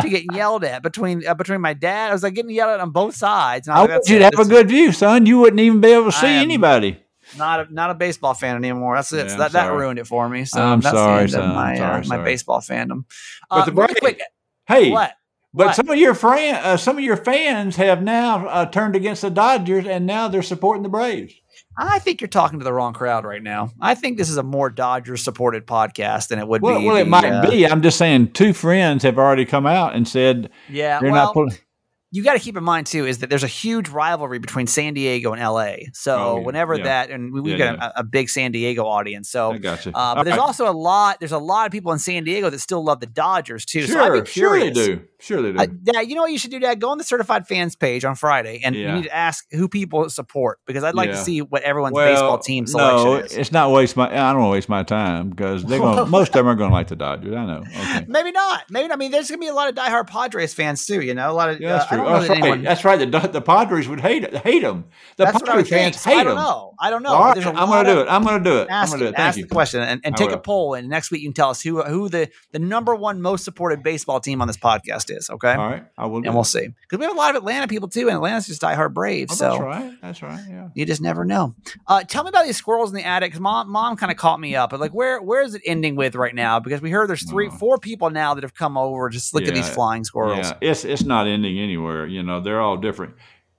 to 0.00 0.08
get 0.08 0.24
yelled 0.32 0.64
at 0.64 0.82
between 0.82 1.26
uh, 1.26 1.34
between 1.34 1.60
my 1.60 1.74
dad. 1.74 2.10
I 2.10 2.12
was 2.12 2.22
like 2.22 2.34
getting 2.34 2.50
yelled 2.50 2.70
at 2.70 2.80
on 2.80 2.90
both 2.90 3.14
sides. 3.14 3.68
I, 3.68 3.76
I 3.76 3.86
want 3.86 4.08
you 4.08 4.18
to 4.18 4.24
have 4.24 4.38
a 4.38 4.44
good 4.44 4.68
view, 4.68 4.92
son. 4.92 5.26
You 5.26 5.38
wouldn't 5.38 5.60
even 5.60 5.80
be 5.80 5.92
able 5.92 6.06
to 6.06 6.12
see 6.12 6.26
anybody. 6.26 7.00
Not 7.36 7.68
a 7.68 7.74
not 7.74 7.90
a 7.90 7.94
baseball 7.94 8.34
fan 8.34 8.56
anymore. 8.56 8.96
That's 8.96 9.12
it. 9.12 9.26
Yeah, 9.26 9.32
so 9.32 9.38
that, 9.38 9.52
that 9.52 9.72
ruined 9.72 9.98
it 9.98 10.06
for 10.06 10.28
me. 10.28 10.44
So 10.44 10.62
I'm 10.62 10.80
that's 10.80 10.94
sorry, 10.94 11.16
the 11.16 11.22
end 11.22 11.30
son. 11.30 11.48
of 11.50 11.54
my, 11.54 11.76
sorry, 11.76 12.04
uh, 12.04 12.08
my 12.08 12.18
baseball 12.22 12.60
fandom. 12.60 13.04
Uh, 13.50 13.64
but 13.64 13.88
the 13.88 13.94
quick, 14.00 14.20
hey, 14.66 14.90
what? 14.90 15.12
But 15.52 15.66
what? 15.66 15.76
some 15.76 15.88
of 15.88 15.96
your 15.96 16.14
friend, 16.14 16.56
uh, 16.56 16.76
some 16.76 16.98
of 16.98 17.04
your 17.04 17.16
fans 17.16 17.76
have 17.76 18.02
now 18.02 18.46
uh, 18.48 18.66
turned 18.66 18.96
against 18.96 19.22
the 19.22 19.30
Dodgers, 19.30 19.86
and 19.86 20.04
now 20.04 20.26
they're 20.26 20.42
supporting 20.42 20.82
the 20.82 20.88
Braves. 20.88 21.34
I 21.76 21.98
think 22.00 22.20
you're 22.20 22.28
talking 22.28 22.58
to 22.58 22.64
the 22.64 22.72
wrong 22.72 22.92
crowd 22.92 23.24
right 23.24 23.42
now. 23.42 23.70
I 23.80 23.94
think 23.94 24.18
this 24.18 24.30
is 24.30 24.36
a 24.36 24.42
more 24.42 24.70
Dodgers 24.70 25.22
supported 25.22 25.66
podcast 25.66 26.28
than 26.28 26.38
it 26.38 26.46
would 26.46 26.62
well, 26.62 26.80
be. 26.80 26.86
Well, 26.86 26.96
it 26.96 27.06
might 27.06 27.30
uh, 27.30 27.48
be. 27.48 27.66
I'm 27.66 27.82
just 27.82 27.98
saying, 27.98 28.32
two 28.32 28.52
friends 28.52 29.02
have 29.04 29.18
already 29.18 29.44
come 29.44 29.66
out 29.66 29.94
and 29.94 30.06
said, 30.06 30.50
"Yeah, 30.68 31.00
they're 31.00 31.12
well, 31.12 31.26
not." 31.26 31.34
Pulling 31.34 31.56
you 32.14 32.22
got 32.22 32.34
to 32.34 32.38
keep 32.38 32.56
in 32.56 32.62
mind 32.62 32.86
too 32.86 33.06
is 33.06 33.18
that 33.18 33.28
there's 33.28 33.42
a 33.42 33.48
huge 33.48 33.88
rivalry 33.88 34.38
between 34.38 34.68
San 34.68 34.94
Diego 34.94 35.32
and 35.32 35.42
LA. 35.42 35.88
So 35.94 36.16
oh, 36.16 36.36
yeah, 36.36 36.44
whenever 36.44 36.76
yeah. 36.76 36.84
that, 36.84 37.10
and 37.10 37.32
we, 37.32 37.50
have 37.50 37.58
yeah, 37.58 37.74
got 37.74 37.90
a, 37.90 38.00
a, 38.00 38.04
big 38.04 38.28
San 38.30 38.52
Diego 38.52 38.84
audience. 38.84 39.28
So. 39.28 39.50
Uh, 39.50 40.14
but 40.14 40.22
there's 40.22 40.36
right. 40.36 40.38
also 40.38 40.70
a 40.70 40.72
lot. 40.72 41.18
There's 41.18 41.32
a 41.32 41.38
lot 41.38 41.66
of 41.66 41.72
people 41.72 41.90
in 41.90 41.98
San 41.98 42.22
Diego 42.22 42.50
that 42.50 42.60
still 42.60 42.84
love 42.84 43.00
the 43.00 43.06
Dodgers 43.06 43.64
too. 43.64 43.82
Sure, 43.82 44.18
so 44.18 44.24
sure 44.24 44.60
they 44.60 44.70
do. 44.70 45.02
Sure 45.24 45.40
they 45.40 45.52
do. 45.52 45.58
Uh, 45.58 45.66
yeah, 45.84 46.00
you 46.02 46.14
know 46.14 46.20
what 46.20 46.32
you 46.32 46.38
should 46.38 46.50
do, 46.50 46.58
Dad? 46.58 46.80
Go 46.80 46.90
on 46.90 46.98
the 46.98 47.04
certified 47.04 47.48
fans 47.48 47.76
page 47.76 48.04
on 48.04 48.14
Friday, 48.14 48.60
and 48.62 48.76
you 48.76 48.92
need 48.92 49.04
to 49.04 49.16
ask 49.16 49.46
who 49.52 49.70
people 49.70 50.10
support 50.10 50.58
because 50.66 50.84
I'd 50.84 50.94
like 50.94 51.10
to 51.10 51.16
see 51.16 51.40
what 51.40 51.62
everyone's 51.62 51.94
well, 51.94 52.12
baseball 52.12 52.38
team 52.38 52.66
selection 52.66 53.04
no, 53.04 53.16
is. 53.16 53.32
it's 53.34 53.50
not 53.50 53.70
waste 53.70 53.96
my. 53.96 54.04
I 54.04 54.32
don't 54.32 54.42
want 54.42 54.50
to 54.50 54.52
waste 54.52 54.68
my 54.68 54.82
time 54.82 55.30
because 55.30 55.64
they're 55.64 55.78
going. 55.78 56.10
most 56.10 56.28
of 56.28 56.34
them 56.34 56.48
are 56.48 56.54
going 56.54 56.68
to 56.68 56.74
like 56.74 56.88
the 56.88 56.96
Dodgers. 56.96 57.34
I 57.34 57.46
know. 57.46 57.64
Okay. 57.66 58.04
Maybe 58.06 58.32
not. 58.32 58.64
Maybe 58.68 58.92
I 58.92 58.96
mean, 58.96 59.12
there's 59.12 59.30
going 59.30 59.40
to 59.40 59.44
be 59.44 59.48
a 59.48 59.54
lot 59.54 59.70
of 59.70 59.74
diehard 59.74 60.08
Padres 60.08 60.52
fans 60.52 60.84
too. 60.84 61.00
You 61.00 61.14
know, 61.14 61.30
a 61.30 61.32
lot 61.32 61.48
of. 61.48 61.58
Yeah, 61.58 61.78
that's 61.78 61.90
uh, 61.90 61.96
true. 61.96 62.06
Oh, 62.06 62.20
that's, 62.20 62.40
right. 62.40 62.62
that's 62.62 62.84
right. 62.84 63.10
The, 63.10 63.28
the 63.28 63.40
Padres 63.40 63.88
would 63.88 64.00
hate 64.00 64.30
hate 64.36 64.60
them. 64.60 64.84
The 65.16 65.24
That's 65.24 65.40
Padres 65.42 65.70
fans 65.70 66.04
hate 66.04 66.16
them. 66.16 66.20
I 66.20 66.24
don't 66.24 66.34
know. 66.34 66.74
I 66.78 66.90
don't 66.90 67.02
know. 67.02 67.14
All 67.14 67.24
right, 67.24 67.46
I'm 67.46 67.68
going 67.68 67.84
to 67.86 67.94
do 67.94 68.00
it. 68.00 68.08
I'm 68.08 68.24
going 68.24 68.44
to 68.44 68.50
do 68.50 68.58
it. 68.58 68.68
Ask, 68.68 68.92
I'm 68.92 68.98
going 68.98 69.00
to 69.00 69.04
do 69.06 69.08
it. 69.08 69.16
Thank 69.16 69.28
ask 69.28 69.38
you. 69.38 69.44
the 69.44 69.54
question 69.54 69.80
and, 69.80 70.00
and 70.04 70.16
take 70.16 70.32
a 70.32 70.38
poll. 70.38 70.74
And 70.74 70.88
next 70.88 71.10
week 71.10 71.22
you 71.22 71.28
can 71.28 71.34
tell 71.34 71.50
us 71.50 71.62
who 71.62 71.82
who 71.82 72.08
the 72.08 72.28
the 72.52 72.58
number 72.58 72.94
one 72.94 73.22
most 73.22 73.44
supported 73.44 73.82
baseball 73.82 74.20
team 74.20 74.42
on 74.42 74.48
this 74.48 74.56
podcast 74.56 75.10
is. 75.10 75.13
Okay. 75.30 75.52
All 75.52 75.68
right. 75.68 75.84
I 75.96 76.06
will. 76.06 76.24
and 76.24 76.34
we'll 76.34 76.44
see 76.44 76.68
because 76.82 76.98
we 76.98 77.04
have 77.04 77.14
a 77.14 77.18
lot 77.18 77.30
of 77.30 77.36
Atlanta 77.36 77.68
people 77.68 77.88
too, 77.88 78.08
and 78.08 78.16
Atlanta's 78.16 78.46
just 78.46 78.62
diehard 78.62 78.94
Braves. 78.94 79.32
Oh, 79.32 79.36
so 79.36 79.48
that's 79.50 79.60
right. 79.60 79.98
That's 80.02 80.22
right. 80.22 80.44
Yeah. 80.48 80.68
You 80.74 80.86
just 80.86 81.00
never 81.00 81.24
know. 81.24 81.54
Uh, 81.86 82.02
tell 82.04 82.24
me 82.24 82.28
about 82.28 82.46
these 82.46 82.56
squirrels 82.56 82.90
in 82.90 82.96
the 82.96 83.04
attic. 83.04 83.32
Cause 83.32 83.40
mom, 83.40 83.70
mom 83.70 83.96
kind 83.96 84.12
of 84.12 84.18
caught 84.18 84.40
me 84.40 84.56
up. 84.56 84.70
But 84.70 84.80
like, 84.80 84.92
where 84.92 85.20
where 85.22 85.42
is 85.42 85.54
it 85.54 85.62
ending 85.64 85.96
with 85.96 86.14
right 86.14 86.34
now? 86.34 86.60
Because 86.60 86.80
we 86.80 86.90
heard 86.90 87.08
there's 87.08 87.28
three, 87.28 87.48
oh. 87.48 87.50
four 87.50 87.78
people 87.78 88.10
now 88.10 88.34
that 88.34 88.44
have 88.44 88.54
come 88.54 88.76
over. 88.76 89.08
Just 89.08 89.34
look 89.34 89.42
yeah, 89.44 89.50
at 89.50 89.54
these 89.54 89.68
flying 89.68 90.04
squirrels. 90.04 90.46
Yeah, 90.46 90.58
it's 90.60 90.84
it's 90.84 91.04
not 91.04 91.26
ending 91.26 91.58
anywhere. 91.58 92.06
You 92.06 92.22
know, 92.22 92.40
they're 92.40 92.60
all 92.60 92.76
different 92.76 93.14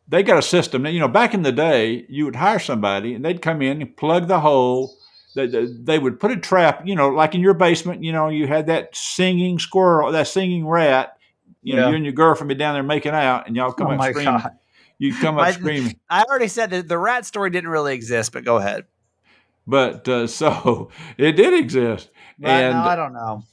they 0.08 0.24
got 0.24 0.38
a 0.38 0.42
system. 0.42 0.86
You 0.86 1.00
know, 1.00 1.08
back 1.08 1.34
in 1.34 1.44
the 1.44 1.52
day, 1.52 2.06
you 2.10 2.26
would 2.26 2.36
hire 2.36 2.60
somebody 2.60 3.14
and 3.14 3.24
they'd 3.26 3.42
come 3.42 3.62
in 3.62 3.82
and 3.82 3.98
plug 3.98 4.28
the 4.28 4.40
hole. 4.40 4.98
They, 5.36 5.48
they 5.48 6.00
would 6.00 6.20
put 6.20 6.32
a 6.32 6.38
trap, 6.38 6.84
you 6.86 6.96
know, 6.96 7.10
like 7.10 7.36
in 7.36 7.42
your 7.42 7.54
basement, 7.54 8.04
you 8.04 8.14
know, 8.14 8.30
you 8.30 8.48
had 8.48 8.68
that 8.68 8.96
singing 8.96 9.60
squirrel, 9.60 10.12
that 10.14 10.28
singing 10.28 10.66
rat. 10.66 11.15
You 11.66 11.76
know, 11.76 11.86
yeah. 11.86 11.90
you 11.90 11.96
and 11.96 12.06
your 12.06 12.14
girlfriend 12.14 12.50
be 12.50 12.56
down 12.56 12.76
there 12.76 12.84
making 12.84 13.14
out, 13.14 13.48
and 13.48 13.56
y'all 13.56 13.72
come 13.72 13.88
oh 13.88 13.92
up 13.94 14.02
screaming. 14.12 14.26
God. 14.26 14.52
You 15.00 15.16
come 15.16 15.40
up 15.40 15.52
screaming. 15.52 16.00
I 16.08 16.22
already 16.22 16.48
said 16.48 16.70
that 16.70 16.88
the 16.88 16.98
rat 16.98 17.26
story 17.26 17.50
didn't 17.50 17.72
really 17.72 17.96
exist, 17.96 18.32
but 18.34 18.46
go 18.46 18.58
ahead. 18.58 18.86
But 19.66 20.08
uh, 20.08 20.28
so 20.42 20.92
it 21.18 21.32
did 21.32 21.56
exist, 21.56 22.12
and 22.42 22.78
I 22.78 22.96
don't 22.96 23.14
know. 23.14 23.44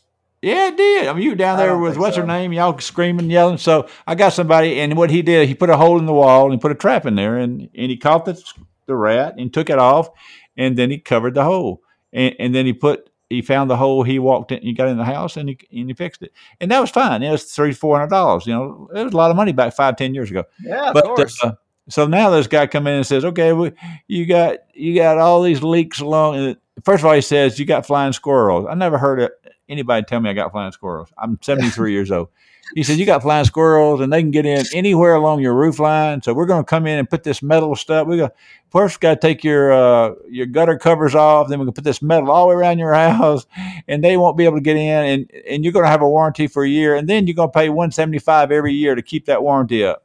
Yeah, 0.43 0.69
it 0.69 0.77
did. 0.77 1.09
I 1.09 1.13
mean, 1.15 1.23
you 1.23 1.31
were 1.31 1.37
down 1.37 1.57
there 1.57 1.79
with 1.79 1.97
what's 1.97 2.17
so. 2.17 2.21
her 2.21 2.27
name, 2.27 2.53
y'all 2.53 2.79
screaming, 2.81 3.31
yelling. 3.31 3.57
So 3.59 3.89
I 4.07 4.15
got 4.15 4.35
somebody, 4.35 4.79
and 4.81 4.95
what 4.95 5.09
he 5.09 5.23
did, 5.23 5.49
he 5.49 5.55
put 5.55 5.71
a 5.71 5.77
hole 5.77 5.99
in 5.99 6.05
the 6.05 6.13
wall 6.13 6.53
and 6.53 6.61
put 6.61 6.73
a 6.73 6.75
trap 6.75 7.07
in 7.07 7.15
there, 7.15 7.39
and, 7.39 7.71
and 7.75 7.91
he 7.91 7.97
caught 7.97 8.27
the, 8.27 8.43
the 8.87 8.95
rat 8.95 9.37
and 9.39 9.55
took 9.55 9.71
it 9.71 9.79
off, 9.79 10.11
and 10.57 10.77
then 10.77 10.91
he 10.91 10.99
covered 10.99 11.35
the 11.35 11.45
hole, 11.45 11.81
and, 12.13 12.35
and 12.39 12.55
then 12.55 12.67
he 12.67 12.75
put 12.75 13.09
he 13.33 13.43
found 13.43 13.71
the 13.71 13.77
hole. 13.77 14.03
He 14.03 14.19
walked 14.19 14.53
in, 14.53 14.63
he 14.63 14.73
got 14.73 14.89
in 14.89 14.99
the 14.99 15.05
house, 15.05 15.37
and 15.37 15.49
he 15.49 15.59
and 15.73 15.89
he 15.89 15.95
fixed 15.95 16.23
it, 16.23 16.33
and 16.61 16.71
that 16.71 16.81
was 16.81 16.91
fine. 16.91 17.23
It 17.23 17.31
was 17.31 17.45
three 17.45 17.73
four 17.73 17.97
hundred 17.97 18.11
dollars. 18.11 18.47
You 18.47 18.55
know, 18.55 18.89
it 18.95 19.05
was 19.05 19.13
a 19.13 19.17
lot 19.17 19.31
of 19.31 19.37
money 19.37 19.53
back 19.53 19.75
five 19.75 19.97
ten 19.97 20.15
years 20.15 20.31
ago. 20.31 20.45
Yeah, 20.63 20.91
but, 20.93 21.05
of 21.05 21.17
course. 21.17 21.43
Uh, 21.43 21.53
so 21.89 22.07
now 22.07 22.31
this 22.31 22.47
guy 22.47 22.67
come 22.67 22.87
in 22.87 22.95
and 22.95 23.07
says, 23.07 23.25
"Okay, 23.25 23.53
we, 23.53 23.73
you 24.07 24.27
got 24.27 24.59
you 24.75 24.95
got 24.95 25.19
all 25.19 25.43
these 25.43 25.63
leaks 25.63 26.01
along." 26.01 26.37
And 26.37 26.57
first 26.85 27.03
of 27.03 27.07
all, 27.07 27.15
he 27.15 27.21
says 27.21 27.59
you 27.59 27.65
got 27.65 27.87
flying 27.87 28.13
squirrels. 28.13 28.67
I 28.69 28.75
never 28.75 28.99
heard 28.99 29.31
anybody 29.69 30.05
tell 30.05 30.21
me 30.21 30.31
I 30.31 30.35
got 30.35 30.53
flying 30.53 30.73
squirrels. 30.73 31.13
I'm 31.19 31.39
73 31.43 31.93
years 31.93 32.11
old. 32.11 32.29
He 32.75 32.83
said, 32.83 32.99
You 32.99 33.07
got 33.07 33.23
flying 33.23 33.45
squirrels 33.45 34.01
and 34.01 34.13
they 34.13 34.23
can 34.23 34.31
get 34.31 34.47
in 34.47 34.65
anywhere 34.75 35.15
along 35.15 35.41
your 35.41 35.55
roof 35.55 35.79
line. 35.79 36.23
So 36.23 36.33
we're 36.35 36.47
going 36.47 36.65
to 36.65 36.69
come 36.69 36.87
in 36.87 36.99
and 36.99 37.09
put 37.09 37.23
this 37.23 37.43
metal 37.43 37.77
stuff. 37.77 38.07
We're 38.07 38.17
going 38.17 38.31
to 38.31 38.37
first 38.71 39.01
got 39.01 39.15
to 39.15 39.21
take 39.21 39.45
your 39.45 39.73
uh, 39.73 40.15
your 40.29 40.47
gutter 40.47 40.79
covers 40.79 41.15
off. 41.15 41.49
Then 41.49 41.59
we're 41.59 41.67
going 41.67 41.75
to 41.75 41.79
put 41.81 41.85
this 41.85 42.03
metal 42.03 42.31
all 42.31 42.49
the 42.49 42.55
way 42.55 42.61
around 42.61 42.79
your 42.79 42.95
house 42.95 43.47
and 43.87 44.03
they 44.03 44.17
won't 44.17 44.37
be 44.37 44.45
able 44.45 44.57
to 44.57 44.63
get 44.63 44.77
in. 44.77 45.05
And, 45.05 45.31
and 45.49 45.65
you're 45.65 45.73
going 45.73 45.85
to 45.85 45.91
have 45.91 46.03
a 46.03 46.09
warranty 46.09 46.47
for 46.47 46.65
a 46.65 46.69
year. 46.69 46.95
And 46.95 47.09
then 47.09 47.27
you're 47.27 47.35
going 47.35 47.51
to 47.51 47.59
pay 47.59 47.69
175 47.69 48.51
every 48.51 48.75
year 48.75 48.95
to 48.95 49.03
keep 49.03 49.27
that 49.27 49.43
warranty 49.43 49.85
up. 49.85 50.05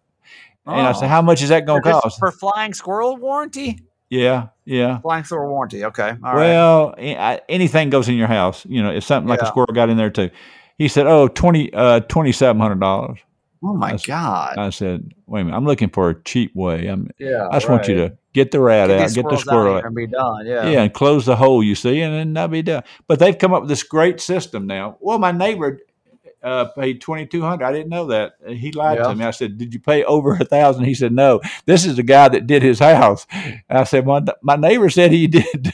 Oh. 0.65 0.73
And 0.73 0.85
I 0.85 0.91
said, 0.91 1.05
oh. 1.05 1.09
How 1.09 1.21
much 1.21 1.41
is 1.41 1.49
that 1.49 1.65
going 1.65 1.81
to 1.81 1.91
cost? 1.91 2.19
For 2.19 2.31
flying 2.31 2.73
squirrel 2.73 3.17
warranty? 3.17 3.79
Yeah, 4.09 4.47
yeah. 4.63 4.99
Flying 4.99 5.25
squirrel 5.25 5.49
warranty. 5.49 5.83
Okay. 5.85 6.13
All 6.23 6.35
well, 6.35 6.95
right. 6.97 7.41
anything 7.49 7.89
goes 7.89 8.07
in 8.07 8.15
your 8.15 8.27
house. 8.27 8.65
You 8.65 8.81
know, 8.81 8.91
if 8.91 9.03
something 9.03 9.27
like 9.27 9.41
yeah. 9.41 9.47
a 9.47 9.49
squirrel 9.49 9.73
got 9.73 9.89
in 9.89 9.97
there 9.97 10.09
too. 10.09 10.29
He 10.77 10.87
said, 10.87 11.07
"Oh, 11.07 11.27
twenty, 11.27 11.73
uh, 11.73 12.01
twenty 12.01 12.31
seven 12.31 12.61
hundred 12.61 12.79
dollars." 12.79 13.19
Oh 13.63 13.73
my 13.73 13.93
I, 13.93 13.97
god! 13.97 14.57
I 14.57 14.69
said, 14.69 15.13
"Wait 15.25 15.41
a 15.41 15.43
minute, 15.45 15.57
I'm 15.57 15.65
looking 15.65 15.89
for 15.89 16.09
a 16.09 16.23
cheap 16.23 16.55
way. 16.55 16.87
I'm, 16.87 17.09
yeah, 17.17 17.47
I 17.49 17.55
just 17.55 17.67
right. 17.67 17.75
want 17.75 17.87
you 17.87 17.95
to 17.95 18.17
get 18.33 18.51
the 18.51 18.59
rat 18.59 18.89
get 18.89 19.01
out, 19.01 19.13
get 19.13 19.29
the 19.29 19.37
squirrel 19.37 19.77
out, 19.77 19.85
and 19.85 19.95
be 19.95 20.05
done. 20.05 20.45
Yeah, 20.45 20.69
yeah, 20.69 20.83
and 20.83 20.93
close 20.93 21.25
the 21.25 21.35
hole. 21.35 21.63
You 21.63 21.73
see, 21.73 22.01
and 22.01 22.13
then 22.13 22.33
that'll 22.33 22.49
be 22.49 22.61
done. 22.61 22.83
But 23.07 23.19
they've 23.19 23.37
come 23.37 23.53
up 23.53 23.61
with 23.61 23.69
this 23.69 23.83
great 23.83 24.21
system 24.21 24.67
now. 24.67 24.97
Well, 24.99 25.17
my 25.17 25.31
neighbor 25.31 25.79
uh, 26.43 26.65
paid 26.65 27.01
twenty 27.01 27.25
two 27.25 27.41
hundred. 27.41 27.65
I 27.65 27.71
didn't 27.71 27.89
know 27.89 28.07
that. 28.07 28.33
He 28.47 28.71
lied 28.71 28.99
yeah. 28.99 29.07
to 29.07 29.15
me. 29.15 29.25
I 29.25 29.31
said, 29.31 29.57
"Did 29.57 29.73
you 29.73 29.79
pay 29.79 30.03
over 30.03 30.33
a 30.33 30.45
thousand? 30.45 30.85
He 30.85 30.93
said, 30.93 31.11
"No." 31.11 31.41
This 31.65 31.85
is 31.85 31.95
the 31.95 32.03
guy 32.03 32.29
that 32.29 32.47
did 32.47 32.63
his 32.63 32.79
house. 32.79 33.25
I 33.69 33.83
said, 33.83 34.05
"My 34.05 34.23
my 34.41 34.55
neighbor 34.55 34.89
said 34.89 35.11
he 35.11 35.27
did 35.27 35.73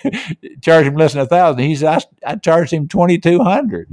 charge 0.61 0.85
him 0.85 0.95
less 0.95 1.13
than 1.13 1.21
a 1.21 1.27
thousand. 1.27 1.63
He 1.63 1.75
said, 1.75 2.03
"I, 2.25 2.31
I 2.31 2.35
charged 2.35 2.71
him 2.71 2.87
twenty 2.87 3.17
two 3.17 3.39
hundred. 3.39 3.87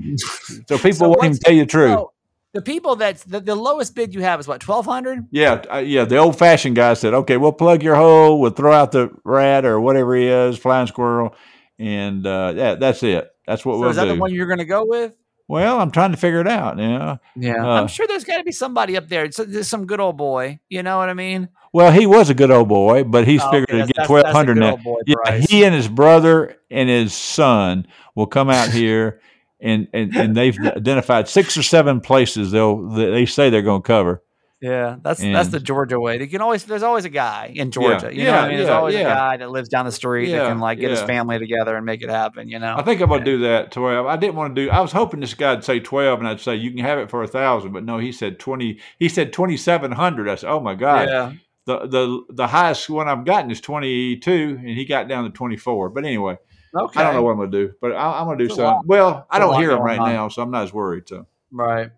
So 0.66 0.76
people 0.78 0.92
so 0.92 1.08
won't 1.08 1.24
even 1.24 1.38
tell 1.38 1.54
you 1.54 1.62
the 1.62 1.70
truth. 1.70 1.90
So 1.90 2.12
the 2.52 2.62
people 2.62 2.96
that's 2.96 3.24
the, 3.24 3.40
the 3.40 3.54
lowest 3.54 3.94
bid 3.94 4.14
you 4.14 4.22
have 4.22 4.40
is 4.40 4.48
what 4.48 4.60
twelve 4.60 4.86
hundred. 4.86 5.26
Yeah, 5.30 5.62
uh, 5.72 5.78
yeah. 5.78 6.04
The 6.04 6.16
old 6.16 6.38
fashioned 6.38 6.76
guy 6.76 6.94
said, 6.94 7.14
"Okay, 7.14 7.36
we'll 7.36 7.52
plug 7.52 7.82
your 7.82 7.96
hole. 7.96 8.40
We'll 8.40 8.50
throw 8.50 8.72
out 8.72 8.92
the 8.92 9.10
rat 9.24 9.64
or 9.64 9.80
whatever 9.80 10.16
he 10.16 10.26
is, 10.26 10.58
flying 10.58 10.86
squirrel, 10.86 11.34
and 11.78 12.26
uh, 12.26 12.52
yeah, 12.56 12.74
that's 12.74 13.02
it. 13.02 13.30
That's 13.46 13.64
what 13.64 13.74
so 13.74 13.80
we'll 13.80 13.90
is 13.90 13.96
that 13.96 14.04
do. 14.04 14.14
the 14.14 14.20
one 14.20 14.32
you're 14.32 14.46
going 14.46 14.58
to 14.58 14.64
go 14.64 14.84
with? 14.84 15.16
Well, 15.50 15.80
I'm 15.80 15.90
trying 15.90 16.12
to 16.12 16.16
figure 16.16 16.40
it 16.40 16.46
out. 16.46 16.78
You 16.78 16.88
know? 16.88 17.18
Yeah, 17.34 17.66
uh, 17.66 17.80
I'm 17.80 17.88
sure 17.88 18.06
there's 18.06 18.22
got 18.22 18.38
to 18.38 18.44
be 18.44 18.52
somebody 18.52 18.96
up 18.96 19.08
there. 19.08 19.26
There's 19.28 19.66
some 19.66 19.84
good 19.84 19.98
old 19.98 20.16
boy. 20.16 20.60
You 20.68 20.84
know 20.84 20.98
what 20.98 21.08
I 21.08 21.14
mean? 21.14 21.48
Well, 21.72 21.90
he 21.90 22.06
was 22.06 22.30
a 22.30 22.34
good 22.34 22.52
old 22.52 22.68
boy, 22.68 23.02
but 23.02 23.26
he's 23.26 23.42
oh, 23.42 23.50
figured 23.50 23.68
okay, 23.70 23.86
to 23.88 23.92
get 23.92 24.06
twelve 24.06 24.28
hundred 24.28 24.58
now. 24.58 24.78
yeah, 25.06 25.38
he 25.38 25.64
and 25.64 25.74
his 25.74 25.88
brother 25.88 26.56
and 26.70 26.88
his 26.88 27.12
son 27.14 27.88
will 28.14 28.28
come 28.28 28.48
out 28.48 28.68
here, 28.68 29.20
and, 29.60 29.88
and, 29.92 30.14
and 30.14 30.36
they've 30.36 30.56
identified 30.56 31.26
six 31.26 31.56
or 31.56 31.64
seven 31.64 32.00
places 32.00 32.52
they'll 32.52 32.88
they 32.88 33.26
say 33.26 33.50
they're 33.50 33.62
going 33.62 33.82
to 33.82 33.86
cover. 33.86 34.22
Yeah, 34.60 34.96
that's 35.02 35.20
and, 35.20 35.34
that's 35.34 35.48
the 35.48 35.58
Georgia 35.58 35.98
way. 35.98 36.18
They 36.18 36.26
can 36.26 36.42
always 36.42 36.64
there's 36.64 36.82
always 36.82 37.06
a 37.06 37.10
guy 37.10 37.52
in 37.54 37.70
Georgia. 37.70 38.10
Yeah, 38.12 38.18
you 38.18 38.24
know 38.24 38.30
yeah, 38.30 38.40
I 38.40 38.48
mean? 38.48 38.56
There's 38.58 38.68
yeah, 38.68 38.76
always 38.76 38.94
a 38.94 39.02
guy 39.02 39.36
that 39.38 39.50
lives 39.50 39.70
down 39.70 39.86
the 39.86 39.92
street 39.92 40.30
that 40.32 40.48
can 40.48 40.58
like 40.58 40.78
get 40.78 40.90
his 40.90 41.00
family 41.00 41.38
together 41.38 41.76
and 41.76 41.86
make 41.86 42.02
it 42.02 42.10
happen. 42.10 42.48
You 42.48 42.58
know. 42.58 42.74
I 42.76 42.82
think 42.82 43.00
I'm 43.00 43.08
gonna 43.08 43.24
do 43.24 43.38
that. 43.38 43.72
Twelve. 43.72 44.06
I 44.06 44.16
didn't 44.16 44.34
want 44.34 44.54
to 44.54 44.66
do. 44.66 44.70
I 44.70 44.80
was 44.80 44.92
hoping 44.92 45.20
this 45.20 45.32
guy'd 45.32 45.64
say 45.64 45.80
twelve, 45.80 46.18
and 46.18 46.28
I'd 46.28 46.40
say 46.40 46.56
you 46.56 46.70
can 46.72 46.80
have 46.80 46.98
it 46.98 47.08
for 47.08 47.22
a 47.22 47.26
thousand. 47.26 47.72
But 47.72 47.84
no, 47.84 47.98
he 47.98 48.12
said 48.12 48.38
twenty. 48.38 48.80
He 48.98 49.08
said 49.08 49.32
twenty 49.32 49.56
seven 49.56 49.92
hundred. 49.92 50.28
I 50.28 50.34
said, 50.34 50.50
oh 50.50 50.60
my 50.60 50.74
god. 50.74 51.08
Yeah. 51.08 51.32
The 51.64 51.86
the 51.86 52.24
the 52.28 52.46
highest 52.46 52.90
one 52.90 53.08
I've 53.08 53.24
gotten 53.24 53.50
is 53.50 53.62
twenty 53.62 54.18
two, 54.18 54.58
and 54.58 54.68
he 54.68 54.84
got 54.84 55.08
down 55.08 55.24
to 55.24 55.30
twenty 55.30 55.56
four. 55.56 55.88
But 55.88 56.04
anyway. 56.04 56.36
Okay. 56.72 57.00
I 57.00 57.02
don't 57.02 57.14
know 57.14 57.22
what 57.22 57.32
I'm 57.32 57.38
gonna 57.38 57.50
do, 57.50 57.72
but 57.80 57.92
I, 57.92 58.20
am 58.20 58.26
gonna 58.26 58.38
do 58.38 58.48
something. 58.48 58.82
Well, 58.84 59.26
I 59.28 59.40
don't 59.40 59.58
hear 59.58 59.72
him 59.72 59.80
right 59.80 59.98
on. 59.98 60.12
now, 60.12 60.28
so 60.28 60.42
I'm 60.42 60.52
not 60.52 60.64
as 60.64 60.72
worried. 60.72 61.08
So. 61.08 61.26
Right. 61.50 61.90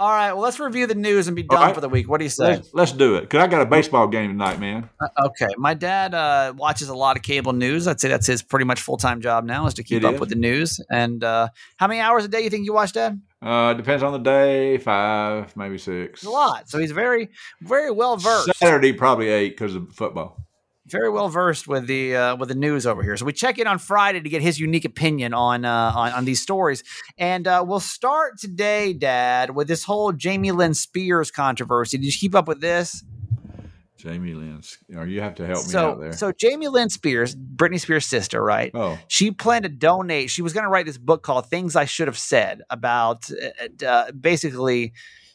All 0.00 0.10
right. 0.10 0.32
Well, 0.32 0.42
let's 0.42 0.60
review 0.60 0.86
the 0.86 0.94
news 0.94 1.26
and 1.26 1.34
be 1.34 1.42
done 1.42 1.58
right. 1.60 1.74
for 1.74 1.80
the 1.80 1.88
week. 1.88 2.08
What 2.08 2.18
do 2.18 2.24
you 2.24 2.30
say? 2.30 2.44
Let's, 2.44 2.70
let's 2.72 2.92
do 2.92 3.16
it. 3.16 3.22
Because 3.22 3.42
I 3.42 3.48
got 3.48 3.62
a 3.62 3.66
baseball 3.66 4.06
game 4.06 4.30
tonight, 4.30 4.60
man. 4.60 4.88
Uh, 5.00 5.26
okay. 5.26 5.48
My 5.56 5.74
dad 5.74 6.14
uh, 6.14 6.54
watches 6.56 6.88
a 6.88 6.94
lot 6.94 7.16
of 7.16 7.24
cable 7.24 7.52
news. 7.52 7.88
I'd 7.88 8.00
say 8.00 8.08
that's 8.08 8.28
his 8.28 8.40
pretty 8.40 8.64
much 8.64 8.80
full 8.80 8.96
time 8.96 9.20
job 9.20 9.44
now 9.44 9.66
is 9.66 9.74
to 9.74 9.82
keep 9.82 9.98
it 9.98 10.04
up 10.04 10.14
is. 10.14 10.20
with 10.20 10.28
the 10.28 10.36
news. 10.36 10.78
And 10.88 11.24
uh, 11.24 11.48
how 11.78 11.88
many 11.88 11.98
hours 11.98 12.24
a 12.24 12.28
day 12.28 12.42
you 12.42 12.50
think 12.50 12.64
you 12.64 12.72
watch, 12.72 12.92
Dad? 12.92 13.20
Uh, 13.42 13.74
depends 13.74 14.04
on 14.04 14.12
the 14.12 14.18
day. 14.18 14.78
Five, 14.78 15.56
maybe 15.56 15.78
six. 15.78 16.20
It's 16.20 16.26
a 16.26 16.30
lot. 16.30 16.70
So 16.70 16.78
he's 16.78 16.92
very, 16.92 17.30
very 17.60 17.90
well 17.90 18.16
versed. 18.16 18.56
Saturday, 18.56 18.92
probably 18.92 19.28
eight 19.28 19.56
because 19.56 19.74
of 19.74 19.92
football 19.92 20.47
very 20.90 21.10
well 21.10 21.28
versed 21.28 21.68
with 21.68 21.86
the 21.86 22.16
uh, 22.16 22.36
with 22.36 22.48
the 22.48 22.54
news 22.54 22.86
over 22.86 23.02
here. 23.02 23.16
So 23.16 23.24
we 23.24 23.32
check 23.32 23.58
in 23.58 23.66
on 23.66 23.78
Friday 23.78 24.20
to 24.20 24.28
get 24.28 24.42
his 24.42 24.58
unique 24.58 24.84
opinion 24.84 25.34
on 25.34 25.64
uh, 25.64 25.92
on, 25.94 26.12
on, 26.12 26.24
these 26.24 26.40
stories, 26.40 26.82
and 27.16 27.46
uh, 27.46 27.64
we'll 27.66 27.80
start 27.80 28.38
today, 28.38 28.92
Dad, 28.92 29.54
with 29.54 29.68
this 29.68 29.84
whole 29.84 30.12
Jamie 30.12 30.52
Lynn 30.52 30.74
Spears 30.74 31.30
controversy. 31.30 31.98
Did 31.98 32.06
you 32.06 32.12
keep 32.12 32.34
up 32.34 32.48
with 32.48 32.60
this? 32.60 33.04
Jamie 33.98 34.32
Lynn, 34.32 34.62
or 34.94 35.06
you 35.06 35.20
have 35.20 35.34
to 35.36 35.46
help 35.46 35.58
so, 35.58 35.78
me 35.78 35.92
out 35.92 36.00
there. 36.00 36.12
So 36.12 36.32
Jamie 36.32 36.68
Lynn 36.68 36.88
Spears, 36.88 37.34
Britney 37.34 37.80
Spears' 37.80 38.06
sister, 38.06 38.42
right? 38.42 38.70
Oh, 38.72 38.98
she 39.08 39.32
planned 39.32 39.64
to 39.64 39.68
donate. 39.68 40.30
She 40.30 40.40
was 40.40 40.52
going 40.52 40.64
to 40.64 40.70
write 40.70 40.86
this 40.86 40.98
book 40.98 41.22
called 41.22 41.46
"Things 41.46 41.74
I 41.74 41.84
Should 41.84 42.06
Have 42.06 42.18
Said" 42.18 42.62
about 42.70 43.28
uh, 43.30 43.84
uh, 43.84 44.12
basically. 44.12 44.92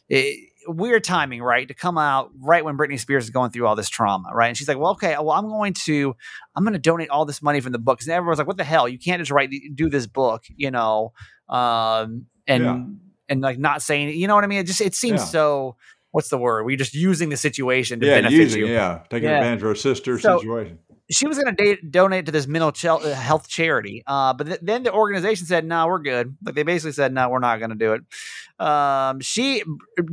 It, 0.08 0.50
weird 0.66 1.04
timing, 1.04 1.42
right? 1.42 1.68
To 1.68 1.74
come 1.74 1.98
out 1.98 2.30
right 2.38 2.64
when 2.64 2.76
Britney 2.76 2.98
Spears 2.98 3.24
is 3.24 3.30
going 3.30 3.50
through 3.50 3.66
all 3.66 3.76
this 3.76 3.88
trauma, 3.88 4.30
right? 4.34 4.48
And 4.48 4.56
she's 4.56 4.68
like, 4.68 4.78
"Well, 4.78 4.92
okay, 4.92 5.14
well, 5.14 5.32
I'm 5.32 5.48
going 5.48 5.74
to, 5.84 6.14
I'm 6.54 6.64
going 6.64 6.74
to 6.74 6.78
donate 6.78 7.10
all 7.10 7.24
this 7.24 7.42
money 7.42 7.60
from 7.60 7.72
the 7.72 7.78
book." 7.78 8.00
And 8.02 8.10
everyone's 8.10 8.38
like, 8.38 8.46
"What 8.46 8.56
the 8.56 8.64
hell? 8.64 8.88
You 8.88 8.98
can't 8.98 9.20
just 9.20 9.30
write, 9.30 9.50
do 9.74 9.88
this 9.88 10.06
book, 10.06 10.44
you 10.56 10.70
know?" 10.70 11.12
Um, 11.48 12.26
and 12.46 12.64
yeah. 12.64 12.84
and 13.28 13.40
like 13.40 13.58
not 13.58 13.82
saying, 13.82 14.10
you 14.10 14.26
know 14.26 14.34
what 14.34 14.44
I 14.44 14.46
mean? 14.46 14.60
It 14.60 14.66
just 14.66 14.80
it 14.80 14.94
seems 14.94 15.20
yeah. 15.20 15.26
so. 15.26 15.76
What's 16.10 16.28
the 16.28 16.38
word? 16.38 16.64
We're 16.64 16.76
just 16.76 16.94
using 16.94 17.28
the 17.28 17.36
situation 17.36 17.98
to 17.98 18.06
yeah, 18.06 18.14
benefit 18.18 18.36
using, 18.36 18.60
you. 18.60 18.66
Yeah, 18.68 19.00
taking 19.10 19.28
advantage 19.28 19.62
of 19.62 19.68
her 19.70 19.74
sister 19.74 20.16
so, 20.16 20.38
situation 20.38 20.78
she 21.10 21.26
was 21.26 21.38
going 21.38 21.54
to 21.54 21.76
donate 21.82 22.26
to 22.26 22.32
this 22.32 22.46
mental 22.46 22.72
ch- 22.72 22.86
uh, 22.86 22.98
health 23.14 23.46
charity, 23.46 24.02
uh, 24.06 24.32
but 24.32 24.46
th- 24.46 24.60
then 24.62 24.82
the 24.84 24.92
organization 24.92 25.46
said, 25.46 25.64
"No, 25.64 25.86
we're 25.86 25.98
good." 25.98 26.36
Like 26.42 26.54
they 26.54 26.62
basically 26.62 26.92
said, 26.92 27.12
"No, 27.12 27.28
we're 27.28 27.40
not 27.40 27.58
going 27.58 27.70
to 27.70 27.76
do 27.76 27.92
it." 27.92 28.64
Um, 28.64 29.20
she, 29.20 29.62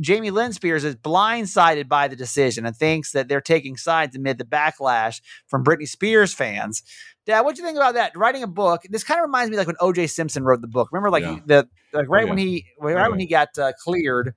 Jamie 0.00 0.30
Lynn 0.30 0.52
Spears, 0.52 0.84
is 0.84 0.96
blindsided 0.96 1.88
by 1.88 2.08
the 2.08 2.16
decision 2.16 2.66
and 2.66 2.76
thinks 2.76 3.12
that 3.12 3.28
they're 3.28 3.40
taking 3.40 3.76
sides 3.76 4.16
amid 4.16 4.36
the 4.36 4.44
backlash 4.44 5.22
from 5.46 5.64
Britney 5.64 5.88
Spears 5.88 6.34
fans. 6.34 6.82
Dad, 7.24 7.42
what 7.42 7.54
do 7.54 7.62
you 7.62 7.66
think 7.66 7.78
about 7.78 7.94
that? 7.94 8.16
Writing 8.16 8.42
a 8.42 8.48
book. 8.48 8.82
This 8.90 9.04
kind 9.04 9.18
of 9.18 9.22
reminds 9.22 9.50
me 9.50 9.56
like 9.56 9.68
when 9.68 9.76
O.J. 9.80 10.08
Simpson 10.08 10.44
wrote 10.44 10.60
the 10.60 10.66
book. 10.66 10.88
Remember, 10.92 11.10
like 11.10 11.22
yeah. 11.22 11.38
the 11.46 11.68
like 11.92 12.08
right 12.08 12.22
oh, 12.22 12.26
yeah. 12.26 12.30
when 12.30 12.38
he 12.38 12.66
right 12.78 13.06
oh, 13.06 13.10
when 13.10 13.20
he 13.20 13.26
got 13.26 13.56
uh, 13.58 13.72
cleared 13.82 14.34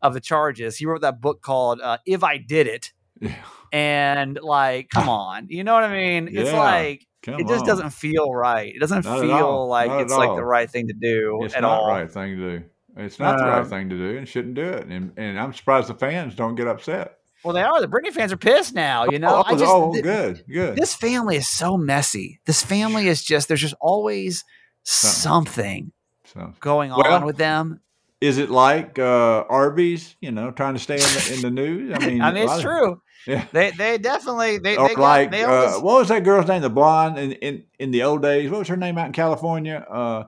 of 0.00 0.14
the 0.14 0.20
charges, 0.20 0.76
he 0.76 0.86
wrote 0.86 1.02
that 1.02 1.20
book 1.20 1.42
called 1.42 1.80
uh, 1.82 1.98
"If 2.06 2.24
I 2.24 2.38
Did 2.38 2.66
It." 2.66 2.92
Yeah 3.20 3.34
and 3.72 4.38
like 4.42 4.88
come 4.90 5.08
on 5.08 5.46
you 5.48 5.64
know 5.64 5.74
what 5.74 5.84
i 5.84 5.92
mean 5.92 6.28
yeah, 6.30 6.40
it's 6.42 6.52
like 6.52 7.06
it 7.26 7.46
just 7.46 7.62
on. 7.62 7.66
doesn't 7.66 7.90
feel 7.90 8.32
right 8.32 8.74
it 8.74 8.80
doesn't 8.80 9.04
not 9.04 9.20
feel 9.20 9.68
like 9.68 9.88
not 9.88 10.00
it's 10.00 10.12
like 10.12 10.34
the 10.36 10.44
right 10.44 10.70
thing 10.70 10.88
to 10.88 10.94
do 10.94 11.40
it's 11.42 11.54
at 11.54 11.62
not 11.62 11.80
all. 11.80 11.86
the 11.86 11.92
right 11.92 12.10
thing 12.10 12.36
to 12.36 12.58
do 12.58 12.64
it's 12.96 13.18
not 13.18 13.38
the 13.38 13.44
right 13.44 13.66
thing 13.66 13.88
to 13.88 13.96
do 13.96 14.18
and 14.18 14.26
shouldn't 14.26 14.54
do 14.54 14.64
it 14.64 14.86
and, 14.86 15.12
and 15.16 15.38
i'm 15.38 15.52
surprised 15.52 15.88
the 15.88 15.94
fans 15.94 16.34
don't 16.34 16.54
get 16.54 16.66
upset 16.66 17.16
well, 17.42 17.54
they 17.54 17.62
are. 17.62 17.80
The 17.80 17.88
Britney 17.88 18.12
fans 18.12 18.34
are 18.34 18.36
pissed 18.36 18.74
now. 18.74 19.06
You 19.06 19.18
know, 19.18 19.36
oh, 19.36 19.42
I 19.46 19.52
just, 19.52 19.64
oh 19.66 19.92
good, 19.92 20.44
good. 20.46 20.76
This 20.76 20.94
family 20.94 21.36
is 21.36 21.48
so 21.48 21.78
messy. 21.78 22.38
This 22.44 22.62
family 22.62 23.08
is 23.08 23.24
just 23.24 23.48
there's 23.48 23.62
just 23.62 23.72
always 23.80 24.44
something, 24.82 25.90
something 26.26 26.56
going 26.60 26.90
well, 26.90 27.14
on 27.14 27.24
with 27.24 27.38
them 27.38 27.80
is 28.20 28.38
it 28.38 28.50
like 28.50 28.98
uh, 28.98 29.44
Arby's? 29.48 30.16
You 30.20 30.30
know, 30.30 30.50
trying 30.50 30.74
to 30.74 30.80
stay 30.80 30.94
in 30.94 31.00
the, 31.00 31.34
in 31.34 31.40
the 31.40 31.50
news. 31.50 31.94
I 31.94 32.06
mean, 32.06 32.20
I 32.22 32.32
mean, 32.32 32.48
it's 32.48 32.60
true. 32.60 32.92
Of, 32.92 32.98
yeah, 33.26 33.46
they 33.52 33.70
they 33.70 33.98
definitely 33.98 34.58
they, 34.58 34.76
or 34.76 34.88
they 34.88 34.94
like 34.94 35.30
got, 35.30 35.36
they 35.36 35.44
uh, 35.44 35.50
always, 35.50 35.82
what 35.82 35.98
was 36.00 36.08
that 36.08 36.24
girl's 36.24 36.46
name? 36.48 36.62
The 36.62 36.70
blonde 36.70 37.18
in, 37.18 37.32
in 37.32 37.64
in 37.78 37.90
the 37.90 38.02
old 38.02 38.22
days. 38.22 38.50
What 38.50 38.60
was 38.60 38.68
her 38.68 38.76
name 38.76 38.98
out 38.98 39.06
in 39.06 39.12
California? 39.12 39.84
Uh, 39.88 40.24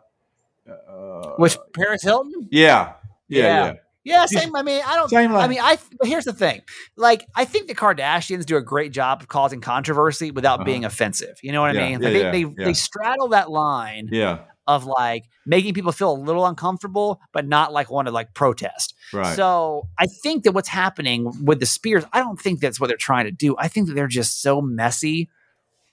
uh, 0.71 1.35
With 1.39 1.59
Paris 1.75 2.03
Hilton? 2.03 2.49
Yeah, 2.51 2.95
yeah, 3.29 3.43
yeah. 3.43 3.65
yeah. 3.65 3.75
Yeah, 4.05 4.27
same. 4.27 4.57
I 4.57 4.63
mean, 4.63 4.83
I 4.85 4.97
don't. 4.97 5.09
Same 5.09 5.33
I 5.33 5.47
mean, 5.47 5.61
I. 5.63 5.79
But 5.97 6.09
here's 6.09 6.25
the 6.25 6.33
thing. 6.33 6.63
Like, 6.97 7.25
I 7.37 7.45
think 7.45 7.69
the 7.69 7.75
Kardashians 7.77 8.45
do 8.45 8.57
a 8.57 8.61
great 8.61 8.91
job 8.91 9.23
of 9.23 9.29
causing 9.29 9.61
controversy 9.61 10.33
without 10.33 10.55
uh-huh. 10.55 10.65
being 10.65 10.85
offensive. 10.85 11.39
You 11.41 11.53
know 11.53 11.61
what 11.61 11.77
yeah, 11.77 11.81
I 11.81 11.85
mean? 11.85 12.03
Yeah, 12.03 12.09
like 12.09 12.17
yeah, 12.17 12.31
they 12.33 12.43
they, 12.43 12.65
they 12.65 12.73
straddle 12.73 13.29
that 13.29 13.49
line. 13.49 14.09
Yeah 14.11 14.39
of 14.67 14.85
like 14.85 15.25
making 15.45 15.75
people 15.75 15.93
feel 15.93 16.13
a 16.13 16.19
little 16.19 16.47
uncomfortable, 16.47 17.21
but 17.33 17.47
not 17.47 17.73
like 17.73 17.91
want 17.91 18.07
to 18.07 18.13
like 18.13 18.35
protest. 18.35 18.95
Right. 19.13 19.35
So 19.35 19.89
I 19.99 20.07
think 20.07 20.45
that 20.45 20.53
what's 20.53 20.69
happening 20.69 21.33
with 21.45 21.61
the 21.61 21.67
Spears, 21.67 22.05
I 22.13 22.21
don't 22.21 22.41
think 22.41 22.61
that's 22.61 22.81
what 22.81 22.89
they're 22.89 22.97
trying 22.97 23.25
to 23.25 23.33
do. 23.33 23.57
I 23.59 23.69
think 23.69 23.89
that 23.89 23.95
they're 23.95 24.07
just 24.07 24.41
so 24.41 24.61
messy. 24.61 25.29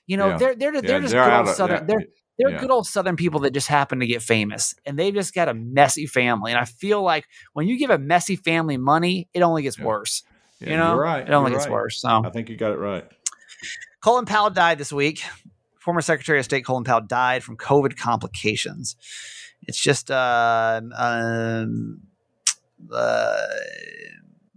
You 0.06 0.18
know, 0.18 0.30
yeah. 0.30 0.38
they're 0.38 0.56
they're 0.56 0.82
they're 0.82 0.84
yeah, 0.84 1.00
just 1.00 1.12
they're 1.12 1.24
good 1.24 1.34
old 1.34 1.48
of, 1.48 1.56
southern. 1.56 1.78
Yeah. 1.78 1.84
They're 1.84 2.06
they're 2.38 2.60
good 2.60 2.72
old 2.72 2.88
southern 2.88 3.18
people 3.18 3.42
that 3.42 3.52
just 3.52 3.68
happen 3.68 4.00
to 4.00 4.08
get 4.08 4.22
famous, 4.22 4.74
and 4.86 4.98
they've 4.98 5.14
just 5.14 5.34
got 5.34 5.50
a 5.50 5.54
messy 5.54 6.06
family. 6.06 6.52
And 6.52 6.60
I 6.60 6.66
feel 6.66 7.02
like 7.02 7.28
when 7.54 7.68
you 7.68 7.78
give 7.78 7.90
a 7.90 7.98
messy 7.98 8.38
family 8.38 8.78
money, 8.78 9.28
it 9.34 9.42
only 9.42 9.62
gets 9.62 9.78
worse. 9.78 10.24
you 10.60 10.78
know, 10.78 10.96
right. 10.96 11.28
It 11.28 11.32
only 11.32 11.52
you're 11.52 11.60
gets 11.60 11.68
right. 11.68 11.74
worse. 11.74 12.02
So 12.02 12.22
I 12.26 12.30
think 12.30 12.50
you 12.50 12.56
got 12.56 12.72
it 12.72 12.80
right. 12.80 13.06
Colin 14.02 14.26
Powell 14.26 14.50
died 14.50 14.78
this 14.78 14.94
week 14.94 15.22
former 15.80 16.02
Secretary 16.02 16.40
of 16.40 16.46
State 16.46 16.66
Colin 16.66 16.84
Powell 16.84 17.02
died 17.02 17.44
from 17.44 17.58
COVID 17.58 17.98
complications. 17.98 18.96
It's 19.64 19.80
just, 19.80 20.12
uh, 20.12 20.82
um, 20.96 22.02
uh, 22.94 23.46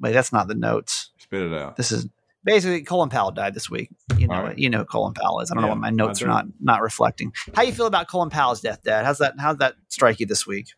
wait, 0.01 0.13
that's 0.13 0.33
not 0.33 0.49
the 0.49 0.55
notes. 0.55 1.11
Spit 1.19 1.43
it 1.43 1.53
out. 1.53 1.77
This 1.77 1.91
is 1.91 2.09
basically 2.45 2.83
Colin 2.83 3.09
Powell 3.09 3.31
died 3.31 3.55
this 3.55 3.71
week. 3.71 3.91
You 4.19 4.29
know, 4.29 4.43
right. 4.43 4.59
you 4.59 4.71
know 4.71 4.79
who 4.79 4.85
Colin 4.85 5.15
Powell 5.15 5.41
is. 5.41 5.51
I 5.51 5.55
don't 5.55 5.63
yeah, 5.63 5.69
know 5.69 5.75
what 5.75 5.81
my 5.81 5.91
notes 5.91 6.23
are 6.23 6.27
not 6.27 6.47
not 6.61 6.83
reflecting. 6.83 7.33
How 7.55 7.63
you 7.63 7.73
feel 7.73 7.87
about 7.87 8.09
Colin 8.09 8.31
Powell's 8.31 8.61
death, 8.61 8.83
Dad? 8.85 9.05
How's 9.05 9.19
that? 9.19 9.35
How's 9.39 9.57
that 9.59 9.75
strike 9.89 10.21
you 10.21 10.27
this 10.27 10.47
week? 10.47 10.69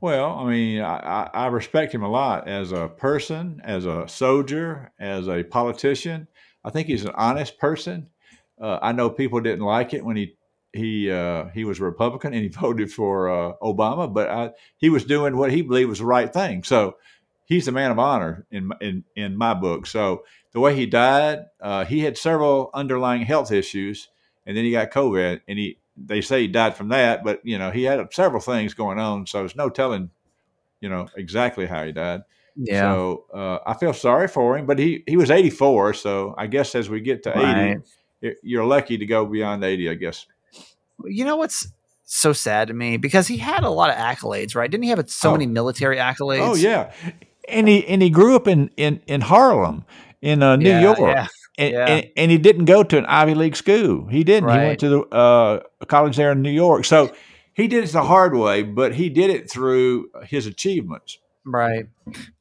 Well, 0.00 0.38
I 0.38 0.44
mean, 0.48 0.82
I, 0.82 1.30
I 1.32 1.46
respect 1.46 1.94
him 1.94 2.02
a 2.02 2.10
lot 2.10 2.46
as 2.46 2.72
a 2.72 2.88
person, 2.88 3.60
as 3.64 3.86
a 3.86 4.06
soldier, 4.06 4.92
as 5.00 5.28
a 5.28 5.42
politician. 5.42 6.28
I 6.64 6.70
think 6.70 6.88
he's 6.88 7.04
an 7.04 7.12
honest 7.14 7.58
person. 7.58 8.08
Uh, 8.60 8.78
I 8.80 8.92
know 8.92 9.10
people 9.10 9.40
didn't 9.40 9.64
like 9.64 9.94
it 9.94 10.04
when 10.04 10.16
he 10.16 10.34
he 10.72 11.10
uh, 11.10 11.46
he 11.54 11.64
was 11.64 11.80
a 11.80 11.84
Republican 11.84 12.34
and 12.34 12.42
he 12.42 12.48
voted 12.60 12.92
for 12.92 13.28
uh, 13.28 13.52
Obama, 13.62 14.12
but 14.12 14.28
I, 14.28 14.50
he 14.76 14.90
was 14.90 15.04
doing 15.04 15.36
what 15.36 15.52
he 15.52 15.62
believed 15.62 15.88
was 15.88 15.98
the 15.98 16.04
right 16.04 16.32
thing. 16.32 16.62
So 16.62 16.96
he's 17.46 17.68
a 17.68 17.72
man 17.72 17.90
of 17.90 17.98
honor 17.98 18.46
in 18.50 18.70
in 18.80 19.04
in 19.16 19.36
my 19.36 19.54
book. 19.54 19.86
So 19.86 20.24
the 20.52 20.60
way 20.60 20.74
he 20.74 20.86
died, 20.86 21.40
uh, 21.60 21.84
he 21.84 22.00
had 22.00 22.16
several 22.16 22.70
underlying 22.74 23.22
health 23.22 23.52
issues, 23.52 24.08
and 24.46 24.56
then 24.56 24.64
he 24.64 24.72
got 24.72 24.90
COVID, 24.90 25.40
and 25.48 25.58
he 25.58 25.78
they 25.96 26.20
say 26.20 26.42
he 26.42 26.48
died 26.48 26.76
from 26.76 26.88
that, 26.88 27.24
but 27.24 27.40
you 27.44 27.58
know 27.58 27.70
he 27.70 27.84
had 27.84 28.12
several 28.12 28.40
things 28.40 28.74
going 28.74 28.98
on, 28.98 29.26
so 29.26 29.38
there's 29.38 29.56
no 29.56 29.68
telling, 29.68 30.10
you 30.80 30.88
know, 30.88 31.08
exactly 31.16 31.66
how 31.66 31.84
he 31.84 31.92
died. 31.92 32.22
Yeah. 32.56 32.92
So 32.92 33.24
uh, 33.32 33.58
I 33.66 33.74
feel 33.74 33.92
sorry 33.92 34.28
for 34.28 34.58
him, 34.58 34.66
but 34.66 34.78
he 34.78 35.04
he 35.06 35.16
was 35.16 35.30
84, 35.30 35.94
so 35.94 36.34
I 36.36 36.46
guess 36.46 36.74
as 36.74 36.88
we 36.88 37.00
get 37.00 37.22
to 37.24 37.30
right. 37.30 37.72
80 37.72 37.82
you're 38.42 38.64
lucky 38.64 38.98
to 38.98 39.06
go 39.06 39.26
beyond 39.26 39.64
80, 39.64 39.90
I 39.90 39.94
guess. 39.94 40.26
You 41.04 41.24
know 41.24 41.36
what's 41.36 41.68
so 42.04 42.32
sad 42.32 42.68
to 42.68 42.74
me 42.74 42.96
because 42.96 43.28
he 43.28 43.36
had 43.36 43.62
a 43.64 43.70
lot 43.70 43.90
of 43.90 43.96
accolades, 43.96 44.54
right? 44.54 44.70
Didn't 44.70 44.84
he 44.84 44.90
have 44.90 45.10
so 45.10 45.30
oh. 45.30 45.32
many 45.32 45.46
military 45.46 45.98
accolades? 45.98 46.40
Oh 46.40 46.54
yeah, 46.54 46.92
and 47.48 47.68
he 47.68 47.86
and 47.86 48.02
he 48.02 48.10
grew 48.10 48.34
up 48.34 48.48
in 48.48 48.70
in 48.76 49.00
in 49.06 49.20
Harlem, 49.20 49.84
in 50.20 50.42
uh, 50.42 50.56
New 50.56 50.70
yeah, 50.70 50.80
York. 50.80 50.98
Yeah. 50.98 51.26
And, 51.58 51.72
yeah. 51.72 51.86
and, 51.86 52.10
and, 52.16 52.30
he 52.30 52.38
didn't 52.38 52.66
go 52.66 52.84
to 52.84 52.98
an 52.98 53.06
Ivy 53.06 53.34
League 53.34 53.56
school. 53.56 54.06
He 54.06 54.22
didn't. 54.22 54.44
Right. 54.44 54.60
He 54.60 54.66
went 54.68 54.78
to 54.78 54.88
the 54.88 55.00
uh, 55.08 55.60
college 55.86 56.16
there 56.16 56.30
in 56.30 56.40
New 56.40 56.52
York. 56.52 56.84
So 56.84 57.12
he 57.52 57.66
did 57.66 57.82
it 57.82 57.90
the 57.90 58.04
hard 58.04 58.36
way, 58.36 58.62
but 58.62 58.94
he 58.94 59.08
did 59.08 59.30
it 59.30 59.50
through 59.50 60.08
his 60.22 60.46
achievements. 60.46 61.18
Right. 61.46 61.86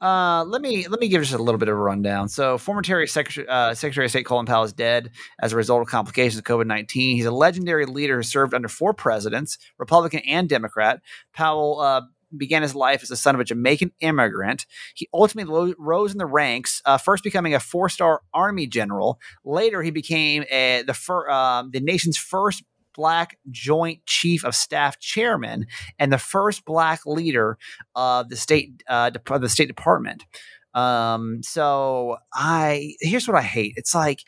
Uh, 0.01 0.43
let 0.45 0.61
me 0.61 0.87
let 0.87 0.99
me 0.99 1.07
give 1.07 1.21
just 1.21 1.33
a 1.33 1.41
little 1.41 1.59
bit 1.59 1.69
of 1.69 1.75
a 1.75 1.79
rundown. 1.79 2.27
So, 2.27 2.57
former 2.57 2.83
Secretary, 2.83 3.47
uh, 3.47 3.73
Secretary 3.73 4.05
of 4.05 4.11
State 4.11 4.25
Colin 4.25 4.45
Powell 4.45 4.63
is 4.63 4.73
dead 4.73 5.11
as 5.41 5.53
a 5.53 5.55
result 5.55 5.81
of 5.81 5.87
complications 5.87 6.37
of 6.37 6.43
COVID 6.43 6.65
nineteen. 6.65 7.15
He's 7.15 7.25
a 7.25 7.31
legendary 7.31 7.85
leader 7.85 8.17
who 8.17 8.23
served 8.23 8.53
under 8.53 8.67
four 8.67 8.93
presidents, 8.93 9.57
Republican 9.77 10.21
and 10.27 10.49
Democrat. 10.49 11.01
Powell 11.33 11.79
uh, 11.79 12.01
began 12.35 12.63
his 12.63 12.75
life 12.75 13.01
as 13.01 13.07
the 13.07 13.15
son 13.15 13.35
of 13.35 13.39
a 13.39 13.45
Jamaican 13.45 13.93
immigrant. 14.01 14.65
He 14.95 15.07
ultimately 15.13 15.53
lo- 15.53 15.73
rose 15.79 16.11
in 16.11 16.17
the 16.17 16.25
ranks, 16.25 16.81
uh, 16.83 16.97
first 16.97 17.23
becoming 17.23 17.53
a 17.53 17.59
four-star 17.61 18.23
Army 18.33 18.67
general. 18.67 19.19
Later, 19.45 19.81
he 19.81 19.91
became 19.91 20.43
a, 20.51 20.83
the 20.85 20.93
fir- 20.93 21.29
um, 21.29 21.71
the 21.71 21.79
nation's 21.79 22.17
first 22.17 22.63
black 22.97 23.37
Joint 23.49 24.05
Chief 24.05 24.43
of 24.43 24.53
Staff 24.53 24.99
chairman 24.99 25.67
and 25.97 26.11
the 26.11 26.17
first 26.17 26.65
black 26.65 27.05
leader 27.05 27.57
of 27.95 28.27
the 28.27 28.35
state 28.35 28.83
uh, 28.89 29.11
of 29.29 29.41
the 29.41 29.47
State 29.47 29.69
Department. 29.69 30.25
Um, 30.73 31.41
so 31.43 32.17
I 32.33 32.95
here's 32.99 33.27
what 33.27 33.37
I 33.37 33.43
hate. 33.43 33.75
It's 33.77 33.95
like 33.95 34.25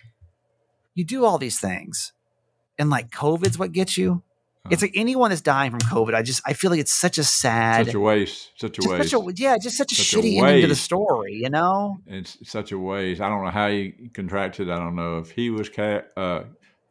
you 0.95 1.03
do 1.03 1.25
all 1.25 1.37
these 1.37 1.59
things, 1.59 2.13
and 2.77 2.89
like 2.89 3.09
COVID's 3.09 3.59
what 3.59 3.73
gets 3.73 3.97
you. 3.97 4.23
It's 4.71 4.81
like 4.81 4.91
anyone 4.93 5.29
that's 5.29 5.41
dying 5.41 5.71
from 5.71 5.79
COVID. 5.79 6.13
I 6.13 6.21
just 6.21 6.41
I 6.45 6.53
feel 6.53 6.69
like 6.69 6.79
it's 6.79 6.93
such 6.93 7.17
a 7.17 7.23
sad, 7.23 7.87
such 7.87 7.95
a 7.95 7.99
waste, 7.99 8.51
such 8.55 8.77
a 8.77 8.89
waste. 8.89 9.09
Such 9.09 9.21
a, 9.21 9.33
yeah, 9.35 9.57
just 9.57 9.77
such 9.77 9.91
a 9.93 9.95
such 9.95 10.05
shitty 10.05 10.39
a 10.39 10.45
ending 10.45 10.61
to 10.61 10.67
the 10.67 10.75
story. 10.75 11.33
You 11.33 11.49
know, 11.49 11.99
it's 12.05 12.37
such 12.43 12.71
a 12.71 12.77
waste. 12.77 13.21
I 13.21 13.29
don't 13.29 13.43
know 13.43 13.51
how 13.51 13.69
he 13.69 14.09
contracted. 14.13 14.69
I 14.69 14.77
don't 14.77 14.95
know 14.95 15.17
if 15.19 15.31
he 15.31 15.49
was 15.49 15.69
ca- 15.69 16.03
uh, 16.15 16.43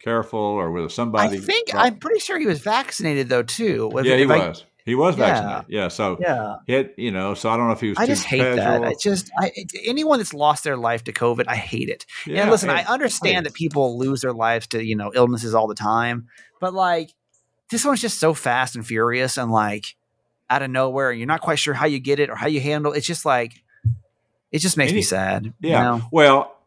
careful 0.02 0.38
or 0.38 0.70
with 0.70 0.92
somebody. 0.92 1.36
I 1.36 1.40
think 1.40 1.74
I'm 1.74 1.96
pretty 1.96 2.20
sure 2.20 2.38
he 2.38 2.46
was 2.46 2.60
vaccinated 2.60 3.28
though 3.28 3.42
too. 3.42 3.90
yeah, 4.02 4.16
he 4.16 4.26
was. 4.26 4.64
He 4.84 4.94
was 4.94 5.16
vaccinated. 5.16 5.66
Yeah. 5.68 5.82
yeah. 5.82 5.88
So 5.88 6.16
yeah, 6.18 6.56
he 6.66 6.72
had, 6.72 6.90
you 6.96 7.10
know. 7.10 7.34
So 7.34 7.50
I 7.50 7.58
don't 7.58 7.66
know 7.66 7.74
if 7.74 7.80
he 7.80 7.90
was. 7.90 7.98
I 7.98 8.06
just 8.06 8.24
hate 8.24 8.56
that. 8.56 8.82
I 8.82 8.94
just 8.98 9.30
I, 9.38 9.52
anyone 9.84 10.18
that's 10.18 10.32
lost 10.32 10.64
their 10.64 10.78
life 10.78 11.04
to 11.04 11.12
COVID, 11.12 11.44
I 11.46 11.56
hate 11.56 11.90
it. 11.90 12.06
Yeah, 12.26 12.42
and 12.42 12.50
listen, 12.50 12.70
I 12.70 12.84
understand 12.84 13.44
that 13.44 13.52
people 13.52 13.98
lose 13.98 14.22
their 14.22 14.32
lives 14.32 14.66
to 14.68 14.82
you 14.82 14.96
know 14.96 15.12
illnesses 15.14 15.54
all 15.54 15.66
the 15.66 15.74
time, 15.74 16.28
but 16.58 16.72
like 16.72 17.10
this 17.70 17.84
one's 17.84 18.00
just 18.00 18.18
so 18.18 18.32
fast 18.32 18.76
and 18.76 18.86
furious 18.86 19.36
and 19.36 19.50
like 19.52 19.94
out 20.48 20.62
of 20.62 20.70
nowhere, 20.70 21.10
and 21.10 21.18
you're 21.18 21.28
not 21.28 21.42
quite 21.42 21.58
sure 21.58 21.74
how 21.74 21.84
you 21.84 21.98
get 21.98 22.18
it 22.18 22.30
or 22.30 22.36
how 22.36 22.46
you 22.46 22.60
handle. 22.60 22.94
It. 22.94 22.98
It's 22.98 23.06
just 23.06 23.26
like 23.26 23.62
it 24.50 24.60
just 24.60 24.76
makes 24.76 24.92
me 24.92 25.02
sad. 25.02 25.52
Yeah. 25.60 25.78
You 25.78 25.98
know? 25.98 26.08
Well, 26.10 26.57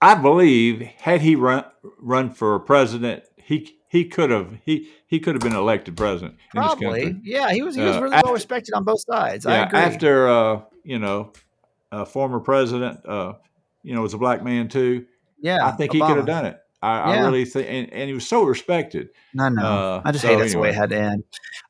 I 0.00 0.14
believe 0.14 0.80
had 0.80 1.22
he 1.22 1.36
run 1.36 1.64
run 1.98 2.30
for 2.30 2.58
president, 2.60 3.24
he 3.36 3.76
he 3.88 4.04
could 4.04 4.30
have 4.30 4.58
he 4.64 4.90
he 5.06 5.20
could 5.20 5.34
have 5.34 5.42
been 5.42 5.54
elected 5.54 5.96
president. 5.96 6.36
Probably, 6.50 7.18
yeah. 7.22 7.52
He 7.52 7.62
was 7.62 7.74
he 7.74 7.82
was 7.82 7.96
uh, 7.96 8.02
really 8.02 8.16
uh, 8.16 8.22
well 8.24 8.34
respected 8.34 8.74
on 8.74 8.84
both 8.84 9.00
sides. 9.00 9.44
Yeah, 9.44 9.70
after 9.72 10.28
uh, 10.28 10.62
you 10.84 10.98
know 10.98 11.32
uh, 11.92 12.04
former 12.04 12.40
president, 12.40 13.04
uh, 13.06 13.34
you 13.82 13.94
know, 13.94 14.02
was 14.02 14.14
a 14.14 14.18
black 14.18 14.42
man 14.42 14.68
too. 14.68 15.06
Yeah, 15.40 15.64
I 15.66 15.70
think 15.72 15.92
Obama. 15.92 15.94
he 15.94 16.00
could 16.00 16.16
have 16.16 16.26
done 16.26 16.46
it. 16.46 16.60
I, 16.82 17.14
yeah. 17.14 17.22
I 17.22 17.26
really 17.26 17.44
think, 17.44 17.66
and, 17.68 17.92
and, 17.92 18.08
he 18.08 18.14
was 18.14 18.28
so 18.28 18.44
respected. 18.44 19.08
I 19.38 19.48
know. 19.48 19.62
Uh, 19.62 20.02
I 20.04 20.12
just 20.12 20.22
so 20.22 20.28
hate 20.28 20.36
that's 20.36 20.52
anyway. 20.52 20.52
the 20.52 20.60
way 20.60 20.68
it 20.70 20.74
had 20.74 20.90
to 20.90 21.00
end. 21.00 21.24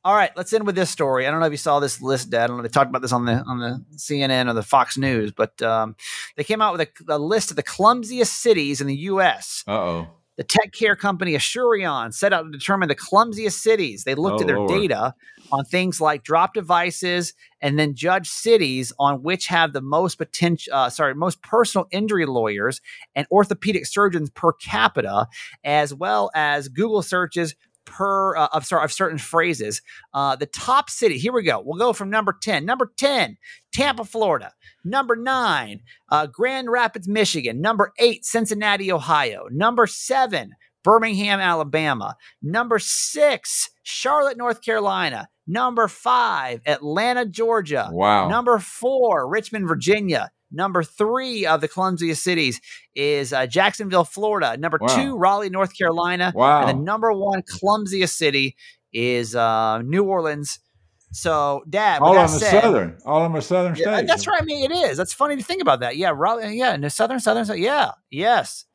All 0.04 0.14
right, 0.14 0.30
let's 0.36 0.52
end 0.52 0.66
with 0.66 0.74
this 0.74 0.90
story. 0.90 1.26
I 1.26 1.30
don't 1.30 1.40
know 1.40 1.46
if 1.46 1.52
you 1.52 1.58
saw 1.58 1.78
this 1.78 2.02
list, 2.02 2.30
Dad. 2.30 2.44
I 2.44 2.46
don't 2.48 2.56
know. 2.56 2.62
They 2.64 2.68
talked 2.68 2.90
about 2.90 3.02
this 3.02 3.12
on 3.12 3.24
the 3.24 3.34
on 3.34 3.58
the 3.60 3.84
CNN 3.96 4.50
or 4.50 4.54
the 4.54 4.62
Fox 4.62 4.98
News, 4.98 5.32
but 5.32 5.62
um, 5.62 5.94
they 6.36 6.44
came 6.44 6.60
out 6.60 6.76
with 6.76 6.88
a, 7.08 7.14
a, 7.14 7.18
list 7.18 7.50
of 7.50 7.56
the 7.56 7.62
clumsiest 7.62 8.40
cities 8.40 8.80
in 8.80 8.88
the 8.88 8.96
U.S. 8.96 9.62
Uh 9.66 9.72
oh. 9.72 10.08
The 10.36 10.44
tech 10.44 10.72
care 10.72 10.96
company 10.96 11.32
Asurion 11.32 12.12
set 12.12 12.32
out 12.32 12.42
to 12.42 12.50
determine 12.50 12.88
the 12.88 12.94
clumsiest 12.94 13.62
cities. 13.62 14.04
They 14.04 14.14
looked 14.14 14.40
oh, 14.40 14.42
at 14.42 14.46
their 14.46 14.58
Lord. 14.58 14.70
data 14.70 15.14
on 15.50 15.64
things 15.64 16.00
like 16.00 16.24
drop 16.24 16.54
devices 16.54 17.34
and 17.60 17.78
then 17.78 17.94
judge 17.94 18.28
cities 18.28 18.92
on 18.98 19.22
which 19.22 19.46
have 19.46 19.72
the 19.72 19.80
most 19.80 20.16
potential 20.16 20.72
uh, 20.74 20.90
sorry 20.90 21.14
most 21.14 21.42
personal 21.42 21.86
injury 21.90 22.26
lawyers 22.26 22.80
and 23.14 23.26
orthopedic 23.30 23.86
surgeons 23.86 24.30
per 24.30 24.52
capita 24.52 25.26
as 25.64 25.94
well 25.94 26.30
as 26.34 26.68
google 26.68 27.02
searches 27.02 27.54
per 27.86 28.36
uh, 28.36 28.48
of, 28.52 28.70
of 28.72 28.92
certain 28.92 29.18
phrases 29.18 29.80
uh, 30.14 30.36
the 30.36 30.46
top 30.46 30.90
city 30.90 31.18
here 31.18 31.32
we 31.32 31.42
go 31.42 31.62
we'll 31.64 31.78
go 31.78 31.92
from 31.92 32.10
number 32.10 32.36
10 32.40 32.64
number 32.64 32.92
10 32.98 33.36
tampa 33.72 34.04
florida 34.04 34.52
number 34.84 35.16
9 35.16 35.80
uh, 36.10 36.26
grand 36.26 36.70
rapids 36.70 37.08
michigan 37.08 37.60
number 37.60 37.92
8 37.98 38.24
cincinnati 38.24 38.92
ohio 38.92 39.46
number 39.50 39.86
7 39.86 40.52
Birmingham, 40.86 41.40
Alabama. 41.40 42.14
Number 42.40 42.78
six, 42.78 43.70
Charlotte, 43.82 44.36
North 44.36 44.62
Carolina. 44.62 45.28
Number 45.44 45.88
five, 45.88 46.60
Atlanta, 46.64 47.26
Georgia. 47.26 47.90
Wow. 47.92 48.28
Number 48.28 48.60
four, 48.60 49.28
Richmond, 49.28 49.66
Virginia. 49.66 50.30
Number 50.50 50.82
three 50.82 51.44
of 51.44 51.60
the 51.60 51.68
clumsiest 51.68 52.22
cities 52.22 52.60
is 52.94 53.32
uh, 53.32 53.46
Jacksonville, 53.46 54.04
Florida. 54.04 54.56
Number 54.56 54.78
wow. 54.80 54.86
two, 54.88 55.16
Raleigh, 55.16 55.50
North 55.50 55.76
Carolina. 55.76 56.32
Wow. 56.34 56.66
And 56.66 56.78
the 56.78 56.82
number 56.82 57.12
one 57.12 57.42
clumsiest 57.42 58.16
city 58.16 58.56
is 58.92 59.34
uh, 59.34 59.82
New 59.82 60.04
Orleans. 60.04 60.60
So, 61.12 61.62
Dad, 61.68 62.02
all 62.02 62.16
of 62.16 62.30
them 62.30 62.40
said, 62.40 62.60
southern, 62.60 62.98
all 63.06 63.22
them 63.22 63.36
are 63.36 63.40
southern 63.40 63.74
states. 63.74 63.88
Yeah, 63.88 64.02
that's 64.02 64.26
right. 64.26 64.40
I 64.40 64.44
mean, 64.44 64.70
it 64.70 64.74
is. 64.74 64.96
That's 64.96 65.12
funny 65.12 65.36
to 65.36 65.42
think 65.42 65.62
about 65.62 65.80
that. 65.80 65.96
Yeah, 65.96 66.12
Raleigh. 66.14 66.56
Yeah, 66.56 66.76
the 66.76 66.90
southern, 66.90 67.20
southern. 67.20 67.58
Yeah, 67.58 67.92
yes. 68.10 68.66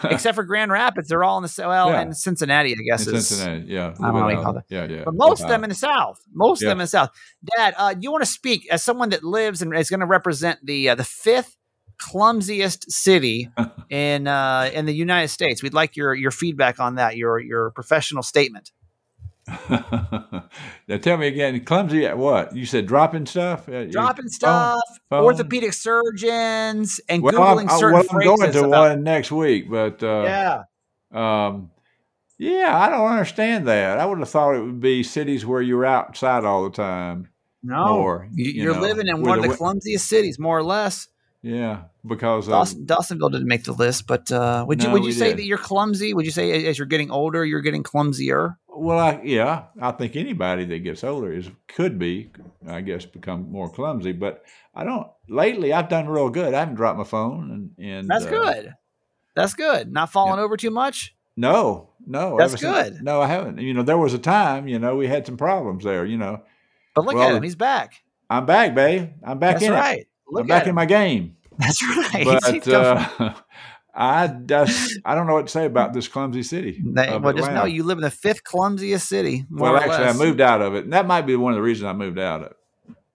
except 0.04 0.34
for 0.34 0.44
Grand 0.44 0.70
Rapids. 0.70 1.08
They're 1.08 1.24
all 1.24 1.38
in 1.38 1.42
the 1.42 1.54
well, 1.58 1.90
yeah. 1.90 2.02
in 2.02 2.14
Cincinnati, 2.14 2.72
I 2.72 2.82
guess. 2.88 3.06
In 3.06 3.20
Cincinnati, 3.20 3.66
yeah. 3.66 3.94
I 4.00 4.06
don't 4.06 4.14
know 4.14 4.24
what 4.24 4.34
you 4.34 4.42
call 4.42 4.56
it. 4.56 4.64
Yeah, 4.68 4.84
yeah. 4.84 5.02
But 5.04 5.14
most 5.14 5.42
of 5.42 5.48
them 5.48 5.64
in 5.64 5.70
the 5.70 5.76
South. 5.76 6.20
Most 6.32 6.62
yeah. 6.62 6.68
of 6.68 6.70
them 6.70 6.80
in 6.80 6.84
the 6.84 6.88
South. 6.88 7.10
Dad, 7.56 7.74
uh, 7.76 7.94
you 7.98 8.10
want 8.10 8.24
to 8.24 8.30
speak 8.30 8.66
as 8.70 8.82
someone 8.82 9.10
that 9.10 9.22
lives 9.22 9.62
and 9.62 9.74
is 9.76 9.90
going 9.90 10.00
to 10.00 10.06
represent 10.06 10.58
the 10.64 10.90
uh, 10.90 10.94
the 10.94 11.04
fifth 11.04 11.56
clumsiest 11.98 12.90
city 12.90 13.50
in 13.90 14.26
uh, 14.26 14.70
in 14.72 14.86
the 14.86 14.94
United 14.94 15.28
States. 15.28 15.62
We'd 15.62 15.74
like 15.74 15.96
your 15.96 16.14
your 16.14 16.30
feedback 16.30 16.80
on 16.80 16.96
that. 16.96 17.16
Your 17.16 17.38
your 17.38 17.70
professional 17.70 18.22
statement. 18.22 18.70
now 20.88 20.98
tell 21.00 21.16
me 21.16 21.26
again, 21.26 21.64
clumsy 21.64 22.06
at 22.06 22.16
what? 22.16 22.54
You 22.54 22.66
said 22.66 22.86
dropping 22.86 23.26
stuff? 23.26 23.68
Uh, 23.68 23.84
dropping 23.84 24.28
stuff, 24.28 24.80
phone, 25.08 25.24
orthopedic 25.24 25.72
surgeons, 25.72 27.00
and 27.08 27.22
well, 27.22 27.34
Googling 27.34 27.70
I'm, 27.70 27.78
certain 27.78 27.94
well, 27.94 28.04
I'm 28.10 28.36
going 28.36 28.52
to 28.52 28.64
about, 28.64 28.90
one 28.90 29.02
next 29.02 29.32
week, 29.32 29.70
but 29.70 30.02
uh, 30.02 30.22
yeah. 30.24 30.62
Um, 31.12 31.70
yeah, 32.38 32.76
I 32.78 32.88
don't 32.88 33.10
understand 33.10 33.68
that. 33.68 33.98
I 33.98 34.06
would 34.06 34.18
have 34.18 34.28
thought 34.28 34.54
it 34.54 34.62
would 34.62 34.80
be 34.80 35.02
cities 35.02 35.44
where 35.44 35.60
you're 35.60 35.84
outside 35.84 36.44
all 36.44 36.64
the 36.64 36.70
time. 36.70 37.28
No, 37.62 37.98
more, 37.98 38.28
you, 38.32 38.70
are 38.72 38.80
living 38.80 39.08
in 39.08 39.22
one 39.22 39.38
of 39.38 39.50
the 39.50 39.54
clumsiest 39.54 40.06
cities, 40.06 40.38
more 40.38 40.56
or 40.56 40.62
less. 40.62 41.08
Yeah, 41.42 41.82
because 42.06 42.48
Dawson, 42.48 42.86
Dawsonville 42.86 43.32
didn't 43.32 43.46
make 43.46 43.64
the 43.64 43.72
list, 43.72 44.06
but 44.06 44.30
uh, 44.32 44.64
would 44.66 44.82
you 44.82 44.88
no, 44.88 44.94
would 44.94 45.04
you 45.04 45.12
say 45.12 45.28
did. 45.28 45.38
that 45.38 45.44
you're 45.44 45.58
clumsy? 45.58 46.14
Would 46.14 46.24
you 46.24 46.32
say 46.32 46.66
as 46.66 46.78
you're 46.78 46.86
getting 46.86 47.10
older, 47.10 47.44
you're 47.44 47.60
getting 47.60 47.82
clumsier? 47.82 48.56
Well, 48.80 48.98
I, 48.98 49.20
yeah, 49.22 49.64
I 49.78 49.90
think 49.90 50.16
anybody 50.16 50.64
that 50.64 50.78
gets 50.78 51.04
older 51.04 51.30
is 51.30 51.50
could 51.68 51.98
be, 51.98 52.30
I 52.66 52.80
guess, 52.80 53.04
become 53.04 53.52
more 53.52 53.68
clumsy. 53.68 54.12
But 54.12 54.42
I 54.74 54.84
don't. 54.84 55.06
Lately, 55.28 55.74
I've 55.74 55.90
done 55.90 56.08
real 56.08 56.30
good. 56.30 56.54
I 56.54 56.60
haven't 56.60 56.76
dropped 56.76 56.96
my 56.96 57.04
phone, 57.04 57.74
and, 57.76 57.86
and 57.86 58.08
that's 58.08 58.24
uh, 58.24 58.30
good. 58.30 58.74
That's 59.36 59.52
good. 59.52 59.92
Not 59.92 60.10
falling 60.10 60.38
yeah. 60.38 60.44
over 60.44 60.56
too 60.56 60.70
much. 60.70 61.14
No, 61.36 61.90
no, 62.06 62.38
that's 62.38 62.54
good. 62.54 62.94
Since, 62.94 63.02
no, 63.02 63.20
I 63.20 63.26
haven't. 63.26 63.58
You 63.58 63.74
know, 63.74 63.82
there 63.82 63.98
was 63.98 64.14
a 64.14 64.18
time. 64.18 64.66
You 64.66 64.78
know, 64.78 64.96
we 64.96 65.06
had 65.06 65.26
some 65.26 65.36
problems 65.36 65.84
there. 65.84 66.06
You 66.06 66.16
know, 66.16 66.40
but 66.94 67.04
look 67.04 67.16
well, 67.16 67.28
at 67.28 67.34
him. 67.34 67.42
He's 67.42 67.56
back. 67.56 68.02
I'm 68.30 68.46
back, 68.46 68.74
babe. 68.74 69.10
I'm 69.22 69.38
back 69.38 69.56
that's 69.56 69.66
in 69.66 69.72
right. 69.72 70.00
it. 70.00 70.08
Look 70.26 70.44
I'm 70.44 70.48
back 70.48 70.62
him. 70.62 70.70
in 70.70 70.74
my 70.76 70.86
game. 70.86 71.36
That's 71.58 71.82
right. 71.82 72.24
But 72.40 72.68
uh, 72.68 73.34
I 73.94 74.28
just 74.28 74.98
I 75.04 75.14
don't 75.14 75.26
know 75.26 75.34
what 75.34 75.46
to 75.46 75.52
say 75.52 75.66
about 75.66 75.92
this 75.92 76.08
clumsy 76.08 76.42
city. 76.42 76.82
They, 76.84 77.18
well, 77.18 77.32
just 77.32 77.50
know 77.50 77.64
you 77.64 77.82
live 77.82 77.98
in 77.98 78.02
the 78.02 78.10
fifth 78.10 78.44
clumsiest 78.44 79.08
city. 79.08 79.44
Well, 79.50 79.76
actually. 79.76 80.06
I 80.06 80.12
moved 80.12 80.40
out 80.40 80.62
of 80.62 80.74
it, 80.74 80.84
and 80.84 80.92
that 80.92 81.06
might 81.06 81.22
be 81.22 81.36
one 81.36 81.52
of 81.52 81.56
the 81.56 81.62
reasons 81.62 81.86
I 81.86 81.92
moved 81.92 82.18
out 82.18 82.42
of 82.42 82.46
it. 82.52 82.56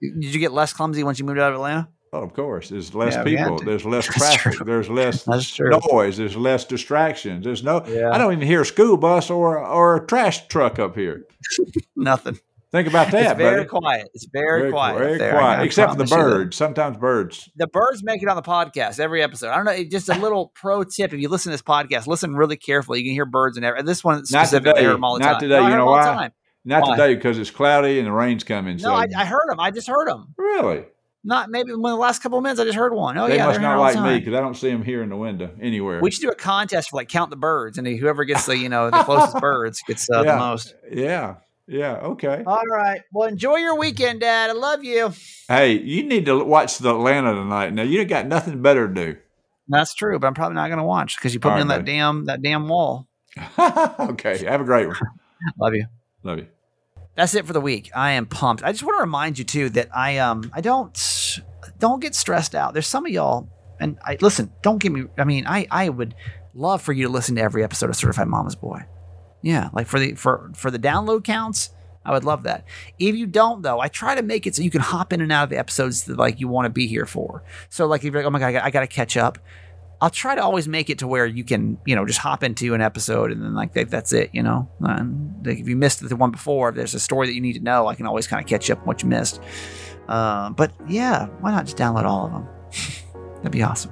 Did 0.01 0.33
you 0.33 0.39
get 0.39 0.51
less 0.51 0.73
clumsy 0.73 1.03
once 1.03 1.19
you 1.19 1.25
moved 1.25 1.39
out 1.39 1.49
of 1.49 1.55
Atlanta? 1.55 1.89
Oh, 2.15 2.21
of 2.21 2.33
course. 2.33 2.69
There's 2.69 2.95
less 2.95 3.13
yeah, 3.13 3.23
people. 3.23 3.57
There's 3.57 3.83
less 3.83 4.05
traffic. 4.05 4.53
There's 4.65 4.89
less 4.89 5.27
noise. 5.27 6.15
There's 6.15 6.37
less 6.37 6.63
distractions. 6.63 7.43
There's 7.43 7.63
no. 7.63 7.85
Yeah. 7.85 8.11
I 8.11 8.17
don't 8.17 8.31
even 8.31 8.47
hear 8.47 8.61
a 8.61 8.65
school 8.65 8.95
bus 8.95 9.29
or 9.29 9.59
or 9.59 9.97
a 9.97 10.07
trash 10.07 10.47
truck 10.47 10.79
up 10.79 10.95
here. 10.95 11.25
Nothing. 11.95 12.39
Think 12.75 12.89
about 12.89 13.09
that. 13.11 13.31
It's 13.31 13.37
very 13.37 13.55
buddy. 13.63 13.69
quiet. 13.69 14.09
It's 14.13 14.25
very, 14.25 14.59
very 14.59 14.71
quiet. 14.71 14.97
Very 14.97 15.17
there. 15.17 15.31
quiet, 15.31 15.63
except 15.63 15.93
for 15.93 15.97
the 15.97 16.03
birds. 16.03 16.57
Sometimes 16.57 16.97
birds. 16.97 17.49
The 17.55 17.67
birds 17.67 18.03
make 18.03 18.21
it 18.21 18.27
on 18.27 18.35
the 18.35 18.41
podcast 18.41 18.99
every 18.99 19.23
episode. 19.23 19.51
I 19.51 19.55
don't 19.55 19.63
know. 19.63 19.83
Just 19.85 20.09
a 20.09 20.19
little 20.19 20.51
pro 20.55 20.83
tip: 20.83 21.13
if 21.13 21.19
you 21.21 21.29
listen 21.29 21.51
to 21.51 21.53
this 21.53 21.61
podcast, 21.61 22.05
listen 22.05 22.35
really 22.35 22.57
carefully. 22.57 22.99
You 22.99 23.05
can 23.05 23.13
hear 23.13 23.25
birds 23.25 23.55
and 23.55 23.65
every. 23.65 23.81
This 23.83 24.03
one 24.03 24.25
specifically, 24.25 24.73
not 24.73 24.75
today. 24.75 24.87
them 24.87 25.03
all 25.05 25.13
the 25.13 25.19
not 25.21 25.31
time. 25.31 25.39
today. 25.39 25.59
No, 25.61 25.67
you 25.69 25.75
know 25.77 25.85
why? 25.85 26.31
Not 26.65 26.83
why? 26.83 26.97
today 26.97 27.15
because 27.15 27.37
it's 27.37 27.49
cloudy 27.49 27.97
and 27.97 28.07
the 28.07 28.11
rain's 28.11 28.43
coming. 28.43 28.75
No. 28.75 28.93
I, 28.93 29.07
I, 29.15 29.23
heard 29.23 29.47
them. 29.47 29.59
I 29.59 29.71
just 29.71 29.87
heard 29.87 30.09
them. 30.09 30.33
Really? 30.35 30.83
Not 31.23 31.49
maybe 31.49 31.71
in 31.71 31.81
the 31.81 31.95
last 31.95 32.21
couple 32.21 32.39
of 32.39 32.43
minutes. 32.43 32.59
I 32.59 32.65
just 32.65 32.75
heard 32.75 32.93
one. 32.93 33.17
Oh 33.17 33.29
they 33.29 33.37
yeah, 33.37 33.45
must 33.45 33.61
not 33.61 33.79
like 33.79 33.97
me 34.01 34.19
because 34.19 34.33
I 34.33 34.41
don't 34.41 34.55
see 34.55 34.69
them 34.69 34.83
here 34.83 35.01
in 35.01 35.09
the 35.09 35.15
window 35.15 35.49
anywhere. 35.61 36.01
We 36.01 36.11
should 36.11 36.21
do 36.21 36.29
a 36.29 36.35
contest 36.35 36.89
for 36.89 36.97
like 36.97 37.07
count 37.07 37.29
the 37.29 37.37
birds, 37.37 37.77
and 37.77 37.87
whoever 37.87 38.25
gets 38.25 38.45
the 38.45 38.57
you 38.57 38.67
know 38.67 38.89
the 38.89 39.01
closest 39.03 39.37
birds 39.39 39.81
gets 39.87 40.09
uh, 40.09 40.23
yeah. 40.23 40.33
the 40.33 40.37
most. 40.37 40.75
Yeah. 40.91 41.35
Yeah. 41.67 41.95
Okay. 41.97 42.43
All 42.45 42.65
right. 42.69 43.01
Well, 43.11 43.27
enjoy 43.27 43.55
your 43.57 43.77
weekend, 43.77 44.19
Dad. 44.21 44.49
I 44.51 44.53
love 44.53 44.83
you. 44.83 45.13
Hey, 45.47 45.79
you 45.79 46.03
need 46.03 46.25
to 46.27 46.43
watch 46.43 46.77
the 46.77 46.91
Atlanta 46.91 47.33
tonight. 47.33 47.73
Now 47.73 47.83
you 47.83 48.05
got 48.05 48.27
nothing 48.27 48.61
better 48.61 48.87
to 48.87 48.93
do. 48.93 49.17
That's 49.67 49.95
true, 49.95 50.19
but 50.19 50.27
I'm 50.27 50.35
probably 50.35 50.55
not 50.55 50.67
going 50.67 50.77
to 50.77 50.83
watch 50.83 51.17
because 51.17 51.33
you 51.33 51.39
put 51.39 51.49
All 51.49 51.55
me 51.55 51.61
right, 51.61 51.61
on 51.63 51.67
that 51.69 51.79
buddy. 51.79 51.91
damn 51.91 52.25
that 52.25 52.41
damn 52.43 52.67
wall. 52.67 53.07
okay. 53.59 54.43
Have 54.45 54.61
a 54.61 54.63
great 54.63 54.87
one. 54.87 54.95
love 55.59 55.73
you. 55.73 55.87
Love 56.23 56.37
you. 56.37 56.47
That's 57.15 57.33
it 57.33 57.47
for 57.47 57.53
the 57.53 57.61
week. 57.61 57.89
I 57.95 58.11
am 58.11 58.25
pumped. 58.25 58.63
I 58.63 58.71
just 58.71 58.83
want 58.83 58.97
to 58.97 59.01
remind 59.01 59.39
you 59.39 59.45
too 59.45 59.69
that 59.71 59.89
I 59.95 60.19
um 60.19 60.51
I 60.53 60.61
don't 60.61 60.95
don't 61.79 61.99
get 61.99 62.13
stressed 62.13 62.53
out. 62.53 62.73
There's 62.73 62.87
some 62.87 63.05
of 63.05 63.11
y'all, 63.11 63.49
and 63.79 63.97
I 64.03 64.17
listen. 64.21 64.51
Don't 64.61 64.77
get 64.77 64.91
me. 64.91 65.05
I 65.17 65.23
mean, 65.23 65.47
I 65.47 65.65
I 65.71 65.89
would 65.89 66.13
love 66.53 66.81
for 66.81 66.93
you 66.93 67.07
to 67.07 67.11
listen 67.11 67.35
to 67.35 67.41
every 67.41 67.63
episode 67.63 67.89
of 67.89 67.95
Certified 67.95 68.27
Mama's 68.27 68.55
Boy. 68.55 68.85
Yeah, 69.45 69.69
like 69.73 69.85
for 69.85 69.99
the 69.99 70.15
for 70.15 70.49
for 70.55 70.71
the 70.71 70.79
download 70.79 71.23
counts, 71.23 71.69
I 72.03 72.11
would 72.11 72.23
love 72.23 72.43
that. 72.43 72.65
If 72.97 73.13
you 73.13 73.27
don't 73.27 73.61
though, 73.61 73.79
I 73.79 73.89
try 73.89 74.15
to 74.15 74.23
make 74.23 74.47
it 74.47 74.55
so 74.55 74.63
you 74.63 74.71
can 74.71 74.81
hop 74.81 75.13
in 75.13 75.21
and 75.21 75.31
out 75.31 75.43
of 75.43 75.49
the 75.51 75.59
episodes 75.59 76.05
that 76.05 76.17
like 76.17 76.39
you 76.39 76.47
want 76.47 76.65
to 76.65 76.71
be 76.71 76.87
here 76.87 77.05
for. 77.05 77.43
So 77.69 77.85
like 77.85 78.03
if 78.03 78.11
you're 78.11 78.23
like, 78.23 78.25
oh 78.25 78.31
my 78.31 78.39
god, 78.39 78.55
I 78.55 78.71
got 78.71 78.79
to 78.79 78.87
catch 78.87 79.15
up. 79.15 79.37
I'll 80.01 80.09
try 80.09 80.33
to 80.33 80.41
always 80.41 80.67
make 80.67 80.89
it 80.89 80.97
to 80.99 81.07
where 81.07 81.27
you 81.27 81.43
can, 81.43 81.77
you 81.85 81.95
know, 81.95 82.07
just 82.07 82.17
hop 82.17 82.41
into 82.41 82.73
an 82.73 82.81
episode 82.81 83.31
and 83.31 83.43
then 83.43 83.53
like 83.53 83.73
that, 83.73 83.91
that's 83.91 84.13
it, 84.13 84.31
you 84.33 84.41
know. 84.41 84.67
And 84.79 85.45
like 85.45 85.59
if 85.59 85.69
you 85.69 85.75
missed 85.75 86.09
the 86.09 86.15
one 86.15 86.31
before, 86.31 86.69
if 86.69 86.75
there's 86.75 86.95
a 86.95 86.99
story 86.99 87.27
that 87.27 87.33
you 87.33 87.41
need 87.41 87.53
to 87.53 87.63
know, 87.63 87.85
I 87.85 87.93
can 87.93 88.07
always 88.07 88.25
kind 88.25 88.43
of 88.43 88.49
catch 88.49 88.71
up 88.71 88.79
on 88.79 88.85
what 88.85 89.03
you 89.03 89.09
missed. 89.09 89.39
Uh, 90.07 90.49
but 90.49 90.71
yeah, 90.87 91.27
why 91.39 91.51
not 91.51 91.65
just 91.65 91.77
download 91.77 92.05
all 92.05 92.25
of 92.25 92.31
them? 92.31 92.47
That'd 93.37 93.51
be 93.51 93.61
awesome. 93.61 93.91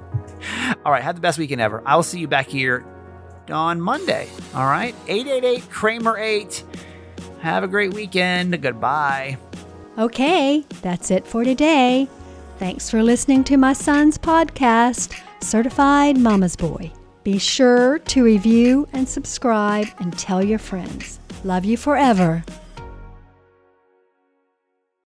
All 0.84 0.90
right, 0.90 1.02
have 1.02 1.14
the 1.14 1.20
best 1.20 1.38
weekend 1.38 1.60
ever. 1.60 1.80
I 1.86 1.94
will 1.94 2.02
see 2.02 2.18
you 2.18 2.26
back 2.26 2.48
here 2.48 2.84
on 3.50 3.80
Monday. 3.80 4.28
All 4.54 4.66
right. 4.66 4.94
888 5.08 5.70
Kramer 5.70 6.18
8. 6.18 6.64
Have 7.40 7.64
a 7.64 7.68
great 7.68 7.92
weekend. 7.92 8.60
Goodbye. 8.62 9.38
Okay, 9.98 10.64
that's 10.82 11.10
it 11.10 11.26
for 11.26 11.44
today. 11.44 12.08
Thanks 12.58 12.90
for 12.90 13.02
listening 13.02 13.44
to 13.44 13.56
my 13.56 13.72
son's 13.72 14.18
podcast, 14.18 15.12
Certified 15.40 16.16
Mama's 16.16 16.56
Boy. 16.56 16.90
Be 17.22 17.38
sure 17.38 17.98
to 18.00 18.24
review 18.24 18.88
and 18.92 19.08
subscribe 19.08 19.86
and 19.98 20.16
tell 20.18 20.44
your 20.44 20.58
friends. 20.58 21.20
Love 21.44 21.64
you 21.64 21.76
forever. 21.76 22.44